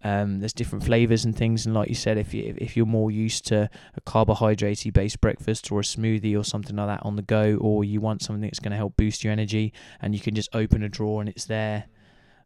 Um, 0.03 0.41
there's 0.41 0.55
different 0.55 0.85
flavors 0.85 1.25
and 1.25 1.37
things, 1.37 1.65
and 1.65 1.75
like 1.75 1.89
you 1.89 1.95
said, 1.95 2.19
if 2.19 2.35
you 2.35 2.55
if 2.59 2.77
you're 2.77 2.87
more 2.87 3.11
used 3.11 3.47
to 3.47 3.71
a 3.97 4.01
carbohydrate 4.03 4.93
based 4.93 5.21
breakfast 5.23 5.73
or 5.73 5.81
a 5.81 5.83
smoothie 5.83 6.39
or 6.39 6.45
something 6.45 6.77
like 6.77 6.87
that 6.89 7.05
on 7.05 7.17
the 7.17 7.23
go, 7.23 7.57
or 7.61 7.83
you 7.83 8.01
want 8.01 8.23
something 8.23 8.43
that's 8.43 8.61
going 8.61 8.73
to 8.73 8.77
help 8.77 8.97
boost 8.97 9.25
your 9.25 9.33
energy, 9.33 9.73
and 10.03 10.15
you 10.15 10.21
can 10.21 10.35
just 10.35 10.55
open 10.55 10.83
a 10.83 10.89
drawer 10.89 11.21
and 11.23 11.31
it's 11.31 11.47
there 11.47 11.87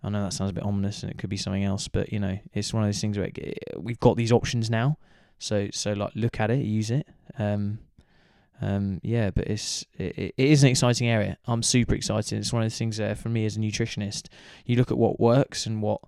I 0.04 0.10
know 0.10 0.22
that 0.22 0.34
sounds 0.34 0.50
a 0.50 0.54
bit 0.54 0.64
ominous 0.64 1.02
and 1.02 1.10
it 1.10 1.18
could 1.18 1.30
be 1.30 1.36
something 1.36 1.64
else, 1.64 1.88
but 1.88 2.12
you 2.12 2.20
know, 2.20 2.38
it's 2.52 2.74
one 2.74 2.82
of 2.82 2.88
those 2.88 3.00
things 3.00 3.16
where 3.16 3.30
we've 3.76 3.98
got 4.00 4.16
these 4.16 4.32
options 4.32 4.70
now. 4.70 4.98
So 5.38 5.68
so 5.72 5.94
like 5.94 6.12
look 6.14 6.38
at 6.40 6.50
it, 6.50 6.64
use 6.64 6.90
it. 6.90 7.06
Um, 7.38 7.78
um, 8.60 9.00
yeah, 9.02 9.30
but 9.30 9.46
it's 9.46 9.84
it, 9.98 10.16
it 10.16 10.34
is 10.36 10.62
an 10.62 10.70
exciting 10.70 11.08
area. 11.08 11.38
I'm 11.46 11.62
super 11.62 11.94
excited. 11.94 12.38
It's 12.38 12.52
one 12.52 12.62
of 12.62 12.66
those 12.66 12.78
things 12.78 13.00
for 13.20 13.28
me 13.28 13.46
as 13.46 13.56
a 13.56 13.60
nutritionist. 13.60 14.28
You 14.66 14.76
look 14.76 14.90
at 14.90 14.98
what 14.98 15.18
works 15.18 15.66
and 15.66 15.82
what 15.82 16.00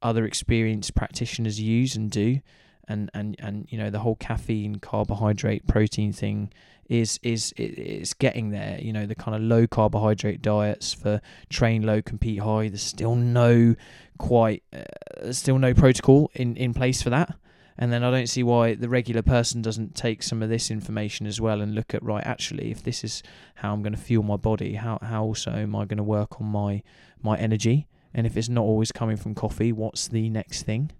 other 0.00 0.24
experienced 0.24 0.94
practitioners 0.94 1.60
use 1.60 1.96
and 1.96 2.10
do, 2.10 2.40
and 2.88 3.10
and 3.12 3.36
and 3.40 3.66
you 3.68 3.78
know 3.78 3.90
the 3.90 3.98
whole 3.98 4.16
caffeine, 4.16 4.76
carbohydrate, 4.76 5.66
protein 5.66 6.12
thing 6.12 6.52
is 6.90 7.20
is 7.22 7.54
is 7.56 8.12
getting 8.14 8.50
there. 8.50 8.78
You 8.82 8.92
know, 8.92 9.06
the 9.06 9.14
kind 9.14 9.34
of 9.34 9.42
low 9.42 9.66
carbohydrate 9.66 10.42
diets 10.42 10.92
for 10.92 11.22
train 11.48 11.82
low, 11.82 12.02
compete 12.02 12.40
high. 12.40 12.68
There's 12.68 12.82
still 12.82 13.14
no 13.14 13.76
quite, 14.18 14.64
uh, 14.74 15.32
still 15.32 15.58
no 15.58 15.72
protocol 15.72 16.30
in 16.34 16.56
in 16.56 16.74
place 16.74 17.00
for 17.00 17.10
that. 17.10 17.36
And 17.78 17.90
then 17.90 18.04
I 18.04 18.10
don't 18.10 18.26
see 18.26 18.42
why 18.42 18.74
the 18.74 18.90
regular 18.90 19.22
person 19.22 19.62
doesn't 19.62 19.94
take 19.94 20.22
some 20.22 20.42
of 20.42 20.50
this 20.50 20.70
information 20.70 21.26
as 21.26 21.40
well 21.40 21.62
and 21.62 21.74
look 21.74 21.94
at 21.94 22.02
right. 22.02 22.26
Actually, 22.26 22.70
if 22.70 22.82
this 22.82 23.04
is 23.04 23.22
how 23.54 23.72
I'm 23.72 23.82
going 23.82 23.94
to 23.94 23.98
fuel 23.98 24.24
my 24.24 24.36
body, 24.36 24.74
how 24.74 24.98
how 25.00 25.22
also 25.22 25.52
am 25.52 25.74
I 25.76 25.84
going 25.84 25.98
to 25.98 26.02
work 26.02 26.40
on 26.40 26.48
my 26.48 26.82
my 27.22 27.38
energy? 27.38 27.86
And 28.12 28.26
if 28.26 28.36
it's 28.36 28.48
not 28.48 28.62
always 28.62 28.90
coming 28.90 29.16
from 29.16 29.36
coffee, 29.36 29.72
what's 29.72 30.08
the 30.08 30.28
next 30.28 30.64
thing? 30.64 30.90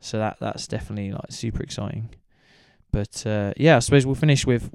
So 0.00 0.18
that 0.18 0.36
that's 0.38 0.68
definitely 0.68 1.12
like 1.12 1.30
super 1.32 1.62
exciting. 1.62 2.10
But 2.92 3.26
uh, 3.26 3.54
yeah, 3.56 3.76
I 3.76 3.78
suppose 3.78 4.04
we'll 4.04 4.14
finish 4.14 4.46
with 4.46 4.70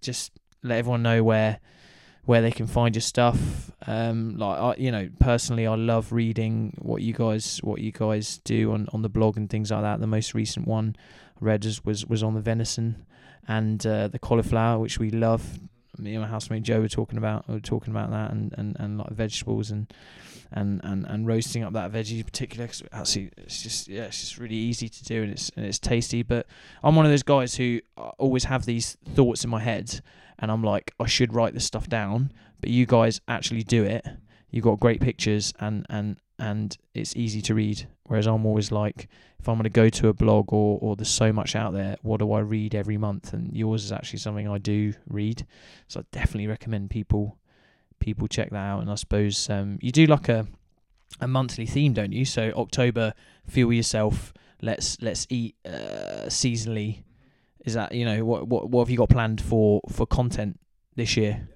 just 0.00 0.32
let 0.62 0.78
everyone 0.78 1.02
know 1.02 1.22
where 1.22 1.58
where 2.24 2.42
they 2.42 2.50
can 2.50 2.66
find 2.66 2.94
your 2.94 3.02
stuff. 3.02 3.72
Um, 3.86 4.36
like 4.36 4.58
I, 4.58 4.74
you 4.80 4.92
know, 4.92 5.08
personally, 5.18 5.66
I 5.66 5.74
love 5.74 6.12
reading 6.12 6.76
what 6.78 7.02
you 7.02 7.12
guys 7.12 7.58
what 7.62 7.80
you 7.80 7.92
guys 7.92 8.38
do 8.44 8.72
on, 8.72 8.88
on 8.92 9.02
the 9.02 9.08
blog 9.08 9.36
and 9.36 9.48
things 9.48 9.70
like 9.70 9.82
that. 9.82 10.00
The 10.00 10.06
most 10.06 10.34
recent 10.34 10.66
one 10.66 10.96
I 11.40 11.44
read 11.44 11.64
was 11.84 12.06
was, 12.06 12.22
on 12.22 12.34
the 12.34 12.40
venison 12.40 13.06
and 13.48 13.84
uh, 13.86 14.08
the 14.08 14.18
cauliflower, 14.18 14.78
which 14.78 14.98
we 14.98 15.10
love. 15.10 15.58
Me 15.98 16.14
and 16.14 16.22
my 16.22 16.28
housemate 16.28 16.62
Joe 16.62 16.80
were 16.80 16.88
talking 16.88 17.18
about 17.18 17.48
were 17.48 17.60
talking 17.60 17.90
about 17.90 18.10
that 18.10 18.30
and, 18.30 18.54
and, 18.56 18.76
and 18.78 18.98
like 18.98 19.10
vegetables 19.10 19.70
and 19.70 19.92
and, 20.52 20.80
and, 20.82 21.06
and 21.06 21.26
roasting 21.26 21.62
up 21.62 21.72
that 21.74 21.92
veggie 21.92 22.18
in 22.18 22.24
particular 22.24 22.66
because 22.66 22.82
actually 22.92 23.30
it's 23.36 23.62
just 23.62 23.88
yeah 23.88 24.04
it's 24.04 24.20
just 24.20 24.38
really 24.38 24.56
easy 24.56 24.88
to 24.88 25.04
do 25.04 25.22
and 25.22 25.32
it's 25.32 25.50
and 25.56 25.64
it's 25.64 25.78
tasty. 25.78 26.22
But 26.22 26.46
I'm 26.82 26.96
one 26.96 27.06
of 27.06 27.12
those 27.12 27.22
guys 27.22 27.54
who 27.54 27.80
uh, 27.96 28.10
always 28.18 28.44
have 28.44 28.66
these 28.66 28.96
thoughts 29.14 29.44
in 29.44 29.50
my 29.50 29.60
head 29.60 30.00
and 30.38 30.50
I'm 30.50 30.64
like 30.64 30.92
I 30.98 31.06
should 31.06 31.32
write 31.32 31.54
this 31.54 31.64
stuff 31.64 31.88
down 31.88 32.32
but 32.60 32.70
you 32.70 32.86
guys 32.86 33.20
actually 33.28 33.62
do 33.62 33.84
it. 33.84 34.06
You've 34.50 34.64
got 34.64 34.80
great 34.80 35.00
pictures 35.00 35.52
and 35.60 35.86
and 35.88 36.16
and 36.38 36.76
it's 36.94 37.14
easy 37.16 37.42
to 37.42 37.54
read. 37.54 37.86
Whereas 38.04 38.26
I'm 38.26 38.46
always 38.46 38.72
like 38.72 39.08
if 39.38 39.48
I'm 39.48 39.54
going 39.54 39.64
to 39.64 39.70
go 39.70 39.88
to 39.88 40.08
a 40.08 40.12
blog 40.12 40.52
or 40.52 40.78
or 40.80 40.96
there's 40.96 41.08
so 41.08 41.32
much 41.32 41.54
out 41.54 41.72
there 41.72 41.96
what 42.02 42.18
do 42.18 42.32
I 42.32 42.40
read 42.40 42.74
every 42.74 42.98
month? 42.98 43.32
And 43.32 43.56
yours 43.56 43.84
is 43.84 43.92
actually 43.92 44.18
something 44.18 44.48
I 44.48 44.58
do 44.58 44.94
read. 45.08 45.46
So 45.86 46.00
I 46.00 46.04
definitely 46.10 46.48
recommend 46.48 46.90
people 46.90 47.36
people 48.00 48.26
check 48.26 48.50
that 48.50 48.56
out. 48.56 48.80
And 48.80 48.90
I 48.90 48.96
suppose 48.96 49.48
um, 49.48 49.78
you 49.80 49.92
do 49.92 50.06
like 50.06 50.28
a 50.28 50.46
a 51.20 51.28
monthly 51.28 51.66
theme, 51.66 51.92
don't 51.92 52.12
you? 52.12 52.24
So 52.24 52.52
October, 52.56 53.14
fuel 53.46 53.72
yourself. 53.72 54.32
Let's 54.62 55.00
let's 55.00 55.26
eat 55.30 55.56
uh, 55.64 56.26
seasonally. 56.26 57.02
Is 57.64 57.74
that 57.74 57.92
you 57.92 58.04
know 58.04 58.24
what 58.24 58.48
what 58.48 58.70
what 58.70 58.84
have 58.84 58.90
you 58.90 58.98
got 58.98 59.10
planned 59.10 59.40
for 59.40 59.80
for 59.90 60.06
content 60.06 60.58
this 60.96 61.16
year? 61.16 61.48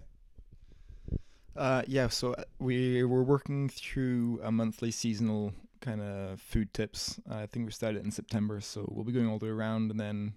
Uh, 1.57 1.83
yeah, 1.87 2.09
so 2.09 2.33
uh, 2.33 2.45
we 2.59 3.05
we're 3.05 3.23
working 3.23 3.69
through 3.69 4.41
a 4.43 4.51
monthly 4.51 4.91
seasonal 4.91 5.53
kind 5.81 6.01
of 6.01 6.41
food 6.41 6.73
tips. 6.75 7.21
I 7.31 7.47
think 7.47 7.67
we 7.67 7.73
started 7.73 8.05
in 8.05 8.11
September, 8.11 8.61
so 8.61 8.89
we'll 8.91 9.05
be 9.05 9.13
going 9.13 9.29
all 9.29 9.39
the 9.39 9.47
way 9.47 9.53
around, 9.53 9.91
and 9.91 10.01
then 10.01 10.35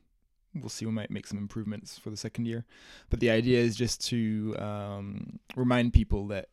we'll 0.62 0.70
see. 0.70 0.86
We 0.86 0.92
might 0.92 1.12
make 1.12 1.28
some 1.28 1.38
improvements 1.38 1.98
for 1.98 2.10
the 2.10 2.18
second 2.18 2.46
year, 2.46 2.66
but 3.10 3.20
the 3.20 3.30
idea 3.30 3.60
is 3.60 3.76
just 3.76 4.06
to 4.08 4.56
um, 4.58 5.40
remind 5.56 5.94
people 5.94 6.28
that 6.28 6.50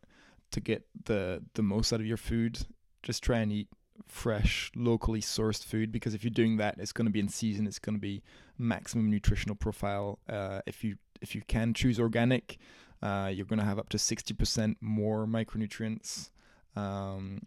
to 0.51 0.61
get 0.61 0.85
the 1.05 1.43
the 1.55 1.63
most 1.63 1.93
out 1.93 2.01
of 2.01 2.07
your 2.07 2.17
food, 2.17 2.67
just 3.03 3.23
try 3.23 3.39
and 3.39 3.53
eat 3.53 3.69
fresh, 4.07 4.71
locally 4.75 5.21
sourced 5.21 5.65
food 5.65 5.93
because 5.93 6.15
if 6.15 6.25
you're 6.25 6.31
doing 6.31 6.57
that, 6.59 6.77
it's 6.79 6.93
going 6.93 7.07
to 7.07 7.13
be 7.13 7.21
in 7.21 7.29
season. 7.29 7.67
It's 7.67 7.79
going 7.79 7.97
to 7.97 8.01
be 8.01 8.23
maximum 8.59 9.11
nutritional 9.11 9.57
profile. 9.57 10.19
Uh, 10.29 10.61
if 10.67 10.85
you 10.85 10.97
if 11.21 11.35
you 11.35 11.43
can 11.47 11.75
choose 11.75 11.99
organic, 11.99 12.59
uh, 13.03 13.31
you're 13.33 13.47
going 13.47 13.59
to 13.59 13.65
have 13.65 13.79
up 13.79 13.89
to 13.91 13.99
sixty 13.99 14.35
percent 14.35 14.79
more 14.81 15.27
micronutrients 15.27 16.31
um, 16.77 17.41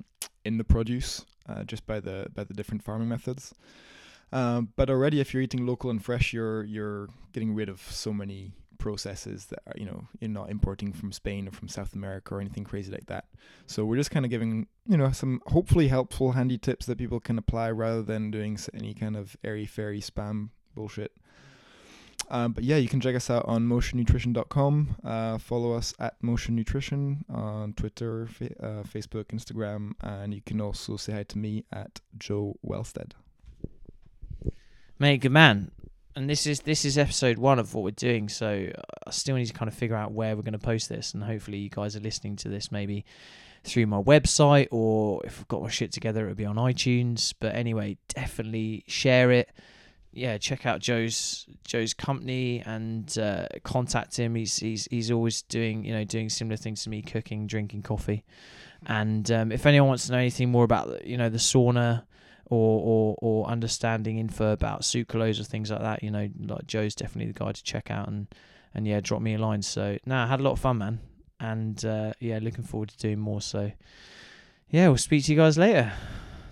in 0.46 0.58
the 0.58 0.64
produce 0.64 1.26
uh, 1.48 1.64
just 1.64 1.86
by 1.86 2.00
the 2.00 2.28
by 2.34 2.44
the 2.44 2.54
different 2.54 2.84
farming 2.84 3.10
methods. 3.10 3.54
Um, 4.32 4.74
but 4.76 4.90
already, 4.90 5.20
if 5.20 5.34
you're 5.34 5.44
eating 5.44 5.66
local 5.66 5.90
and 5.90 6.04
fresh, 6.04 6.34
you're 6.34 6.64
you're 6.64 7.08
getting 7.34 7.56
rid 7.56 7.70
of 7.70 7.82
so 7.82 8.12
many 8.14 8.54
processes 8.78 9.48
that 9.48 9.60
are, 9.68 9.74
you 9.76 9.86
know 9.86 10.08
you're 10.20 10.30
not 10.30 10.50
importing 10.50 10.94
from 10.94 11.12
Spain 11.12 11.48
or 11.48 11.52
from 11.52 11.68
South 11.68 11.94
America 11.94 12.36
or 12.36 12.42
anything 12.42 12.64
crazy 12.64 12.92
like 12.92 13.08
that. 13.08 13.26
So 13.66 13.86
we're 13.86 13.98
just 13.98 14.12
kind 14.12 14.26
of 14.26 14.32
giving 14.32 14.68
you 14.88 14.98
know 14.98 15.12
some 15.12 15.42
hopefully 15.48 15.88
helpful, 15.88 16.34
handy 16.34 16.58
tips 16.58 16.86
that 16.88 16.98
people 16.98 17.20
can 17.20 17.38
apply 17.38 17.72
rather 17.72 18.02
than 18.04 18.32
doing 18.32 18.58
any 18.74 18.94
kind 18.94 19.16
of 19.16 19.38
airy 19.44 19.66
fairy 19.66 20.02
spam 20.02 20.50
bullshit. 20.76 21.14
Um, 22.30 22.52
but 22.52 22.66
yeah, 22.66 22.76
you 22.76 22.90
can 22.90 23.00
check 23.00 23.16
us 23.16 23.30
out 23.30 23.46
on 23.46 23.68
motionnutrition.com. 23.68 24.98
Uh, 25.04 25.38
follow 25.38 25.72
us 25.72 25.94
at 26.00 26.22
Motion 26.22 26.56
Nutrition 26.56 27.24
on 27.30 27.72
Twitter, 27.74 28.28
fa- 28.28 28.62
uh, 28.62 28.84
Facebook, 28.84 29.26
Instagram, 29.28 29.94
and 30.02 30.34
you 30.34 30.42
can 30.42 30.60
also 30.60 30.98
say 30.98 31.14
hi 31.14 31.24
to 31.24 31.38
me 31.38 31.64
at 31.72 32.02
Joe 32.18 32.58
Wellstead. 32.66 33.14
Good 35.00 35.32
man. 35.32 35.70
And 36.16 36.28
this 36.28 36.48
is 36.48 36.62
this 36.62 36.84
is 36.84 36.98
episode 36.98 37.38
one 37.38 37.60
of 37.60 37.76
what 37.76 37.84
we're 37.84 37.92
doing, 37.92 38.30
so 38.30 38.68
I 39.06 39.12
still 39.12 39.36
need 39.36 39.46
to 39.46 39.54
kind 39.54 39.70
of 39.70 39.76
figure 39.76 39.96
out 39.96 40.12
where 40.12 40.36
we're 40.36 40.42
going 40.42 40.54
to 40.54 40.60
post 40.60 40.90
this, 40.90 41.14
and 41.14 41.24
hopefully 41.24 41.60
you 41.60 41.70
guys 41.70 41.96
are 41.96 42.00
listening 42.00 42.36
to 42.38 42.50
this 42.50 42.72
maybe 42.72 43.06
through 43.64 43.86
my 43.86 44.02
website, 44.02 44.70
or 44.72 45.24
if 45.24 45.40
I've 45.40 45.48
got 45.48 45.62
my 45.62 45.70
shit 45.70 45.92
together, 45.92 46.24
it'll 46.24 46.36
be 46.36 46.46
on 46.46 46.56
iTunes. 46.56 47.36
But 47.40 47.54
anyway, 47.54 47.98
definitely 48.08 48.86
share 48.88 49.32
it. 49.32 49.52
Yeah, 50.12 50.40
check 50.40 50.66
out 50.66 50.80
Joe's 50.80 51.46
Joe's 51.64 51.94
company 51.94 52.64
and 52.66 53.16
uh, 53.20 53.46
contact 53.64 54.18
him. 54.18 54.34
He's 54.34 54.58
he's 54.58 54.88
he's 54.90 55.12
always 55.12 55.44
doing 55.44 55.86
you 55.86 55.94
know 55.94 56.06
doing 56.06 56.30
similar 56.30 56.58
things 56.58 56.84
to 56.86 56.90
me, 56.90 57.04
cooking, 57.04 57.46
drinking 57.46 57.84
coffee. 57.84 58.26
And 58.88 59.30
um, 59.30 59.52
if 59.52 59.68
anyone 59.68 59.90
wants 59.90 60.08
to 60.08 60.14
know 60.14 60.18
anything 60.18 60.50
more 60.50 60.64
about 60.64 61.06
you 61.06 61.18
know 61.18 61.30
the 61.30 61.38
sauna 61.38 62.06
or 62.50 62.82
or 62.82 63.16
or 63.20 63.48
understanding 63.48 64.18
info 64.18 64.52
about 64.52 64.82
sucralose 64.82 65.40
or 65.40 65.44
things 65.44 65.72
like 65.72 65.82
that, 65.82 66.04
you 66.04 66.12
know, 66.12 66.30
like 66.46 66.68
Joe's 66.68 66.96
definitely 66.96 67.32
the 67.32 67.40
guy 67.40 67.52
to 67.52 67.64
check 67.64 67.92
out 67.92 68.08
and 68.08 68.28
and 68.74 68.88
yeah, 68.88 69.00
drop 69.02 69.22
me 69.22 69.34
a 69.34 69.38
line. 69.38 69.62
So 69.62 69.98
now 70.06 70.18
nah, 70.18 70.24
I 70.26 70.28
had 70.28 70.40
a 70.40 70.44
lot 70.44 70.52
of 70.52 70.60
fun, 70.60 70.78
man, 70.78 71.00
and 71.40 71.84
uh, 71.86 72.14
yeah, 72.20 72.40
looking 72.42 72.64
forward 72.64 72.90
to 72.90 72.98
doing 72.98 73.20
more. 73.20 73.42
So 73.42 73.72
yeah, 74.70 74.88
we'll 74.88 74.98
speak 74.98 75.26
to 75.26 75.32
you 75.32 75.38
guys 75.38 75.58
later. 75.58 75.92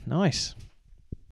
Nice. 0.05 0.55